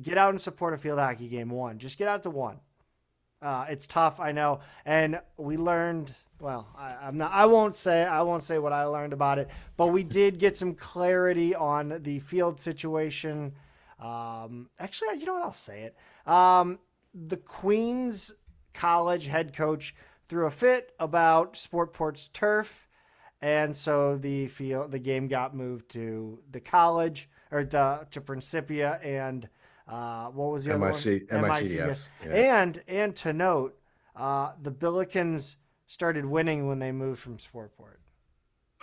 [0.00, 1.50] get out and support a field hockey game.
[1.50, 2.60] One, just get out to one.
[3.40, 6.12] Uh, it's tough, I know, and we learned.
[6.40, 7.32] Well, I, I'm not.
[7.32, 8.04] I won't say.
[8.04, 12.00] I won't say what I learned about it, but we did get some clarity on
[12.02, 13.54] the field situation.
[14.00, 15.42] Um, actually, you know what?
[15.42, 15.96] I'll say it.
[16.30, 16.78] Um,
[17.14, 18.32] the Queens
[18.74, 19.94] College head coach
[20.28, 22.88] threw a fit about Sportport's turf,
[23.40, 29.00] and so the field, the game got moved to the college or the to Principia
[29.02, 29.48] and
[29.88, 31.44] uh, what was the other MIC, one?
[31.44, 32.08] MICDS.
[32.26, 32.62] Yeah.
[32.62, 33.78] And and to note,
[34.16, 35.56] uh, the Billikens
[35.86, 37.96] started winning when they moved from Sportport.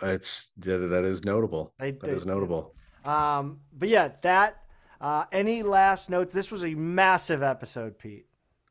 [0.03, 1.73] It's that that is notable.
[1.79, 2.73] They- That is they- notable.
[3.05, 4.61] Um, but yeah, that.
[5.01, 6.33] Uh, any last notes?
[6.33, 8.25] This was a massive episode, Pete.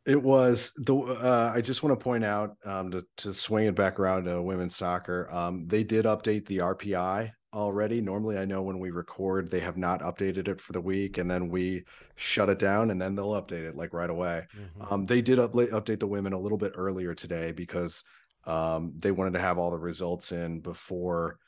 [0.07, 0.97] It was the.
[0.97, 4.43] Uh, I just want to point out um, to to swing it back around to
[4.43, 5.29] women's soccer.
[5.31, 8.01] Um, they did update the RPI already.
[8.01, 11.31] Normally, I know when we record, they have not updated it for the week, and
[11.31, 11.85] then we
[12.17, 14.47] shut it down, and then they'll update it like right away.
[14.91, 18.03] Um, they did upla- update the women a little bit earlier today because
[18.47, 21.39] um, they wanted to have all the results in before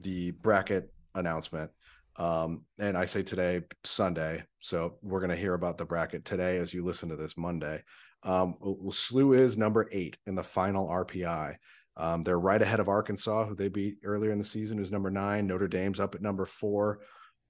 [0.00, 1.70] the bracket announcement.
[2.16, 4.44] Um, and I say today, Sunday.
[4.60, 7.82] So we're going to hear about the bracket today as you listen to this Monday.
[8.22, 11.54] Um, well, well, SLU is number eight in the final RPI.
[11.96, 15.10] Um, they're right ahead of Arkansas, who they beat earlier in the season, who's number
[15.10, 15.46] nine.
[15.46, 17.00] Notre Dame's up at number four.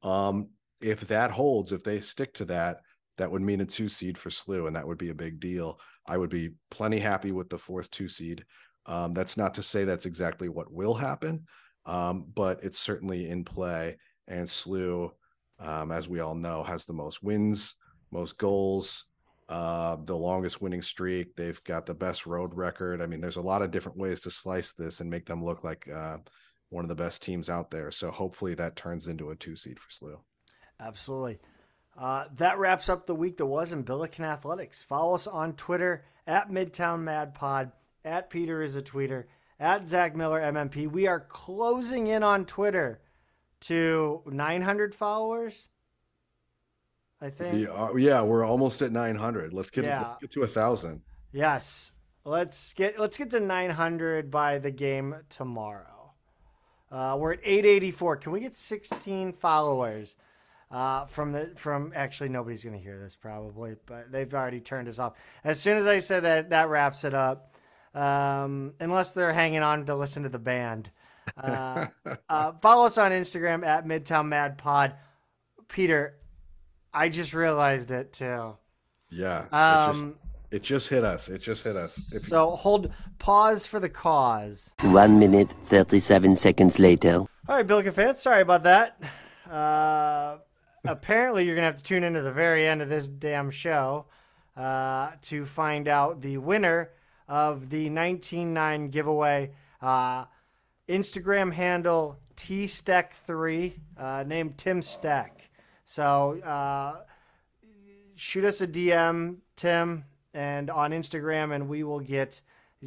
[0.03, 0.51] Um,
[0.81, 2.81] if that holds, if they stick to that,
[3.19, 5.81] that would mean a two seed for SLU, and that would be a big deal.
[6.07, 8.45] I would be plenty happy with the fourth two seed.
[8.85, 11.45] Um, that's not to say that's exactly what will happen,
[11.87, 13.97] um, but it's certainly in play.
[14.29, 15.11] And SLU,
[15.59, 17.75] um, as we all know, has the most wins,
[18.13, 19.05] most goals,
[19.49, 21.37] uh, the longest winning streak.
[21.37, 23.01] They've got the best road record.
[23.01, 25.63] I mean, there's a lot of different ways to slice this and make them look
[25.63, 26.19] like uh,
[26.71, 27.91] one of the best teams out there.
[27.91, 30.19] So hopefully that turns into a two seed for SLU.
[30.81, 31.39] Absolutely.
[31.99, 34.83] Uh, that wraps up the week that was in Billiken Athletics.
[34.83, 37.73] Follow us on Twitter at Midtown Mad Pod,
[38.05, 39.25] at Peter is a tweeter,
[39.59, 40.91] at Zach Miller MMP.
[40.91, 43.01] We are closing in on Twitter
[43.61, 45.69] to 900 followers.
[47.21, 47.61] I think.
[47.61, 49.53] Yeah, uh, yeah, we're almost at 900.
[49.53, 50.09] Let's get, Yeah.
[50.09, 51.03] let's get to a thousand.
[51.33, 51.93] Yes.
[52.25, 56.13] Let's get let's get to 900 by the game tomorrow.
[56.91, 58.17] Uh, we're at 884.
[58.17, 60.17] Can we get 16 followers?
[60.69, 64.99] Uh, from the from actually nobody's gonna hear this probably, but they've already turned us
[64.99, 65.13] off.
[65.45, 67.55] As soon as I said that, that wraps it up.
[67.95, 70.91] Um, unless they're hanging on to listen to the band.
[71.37, 71.87] Uh,
[72.29, 74.97] uh, follow us on Instagram at Midtown Mad Pod.
[75.69, 76.17] Peter,
[76.97, 78.57] I just realized it too.
[79.11, 79.43] Yeah.
[79.43, 79.51] it,
[79.93, 80.15] just, Um,
[80.51, 81.29] it just hit us.
[81.29, 82.13] It just hit us.
[82.15, 84.75] If, so hold pause for the cause.
[84.81, 87.17] One minute, 37 seconds later.
[87.19, 89.01] All right, Billiken fans, sorry about that.
[89.49, 90.39] Uh,
[90.85, 94.07] apparently, you're gonna have to tune into the very end of this damn show
[94.57, 96.91] uh, to find out the winner
[97.29, 99.51] of the 19.9 giveaway.
[99.83, 100.25] Uh,
[100.89, 105.36] Instagram handle tsteck3, uh, named Tim Steck.
[105.87, 107.03] So uh,
[108.17, 110.05] shoot us a DM, Tim,
[110.35, 112.41] and on Instagram, and we will get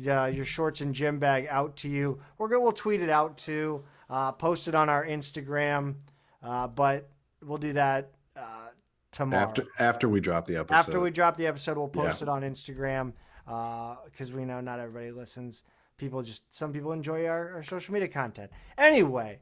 [0.05, 2.19] uh, your shorts and gym bag out to you.
[2.38, 2.61] We're good.
[2.61, 3.85] We'll tweet it out too.
[4.09, 5.95] Uh, post it on our Instagram.
[6.43, 7.09] Uh, but
[7.41, 8.67] we'll do that uh,
[9.11, 9.43] tomorrow.
[9.43, 10.77] After after we drop the episode.
[10.77, 13.13] After we drop the episode, we'll post it on Instagram
[13.45, 15.63] because we know not everybody listens.
[15.97, 18.51] People just some people enjoy our, our social media content.
[18.77, 19.39] Anyway,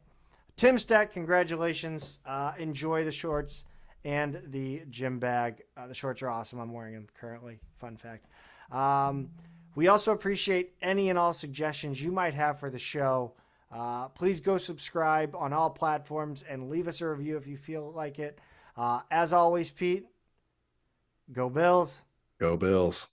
[0.57, 2.17] Tim Steck, congratulations.
[2.25, 3.63] Uh, enjoy the shorts
[4.03, 5.61] and the gym bag.
[5.77, 6.59] Uh, the shorts are awesome.
[6.59, 7.59] I'm wearing them currently.
[7.75, 8.25] Fun fact.
[8.71, 9.29] Um,
[9.75, 13.33] we also appreciate any and all suggestions you might have for the show.
[13.71, 17.91] Uh, please go subscribe on all platforms and leave us a review if you feel
[17.91, 18.39] like it.
[18.75, 20.07] Uh, as always, Pete,
[21.31, 22.03] go Bills.
[22.39, 23.07] Go Bills.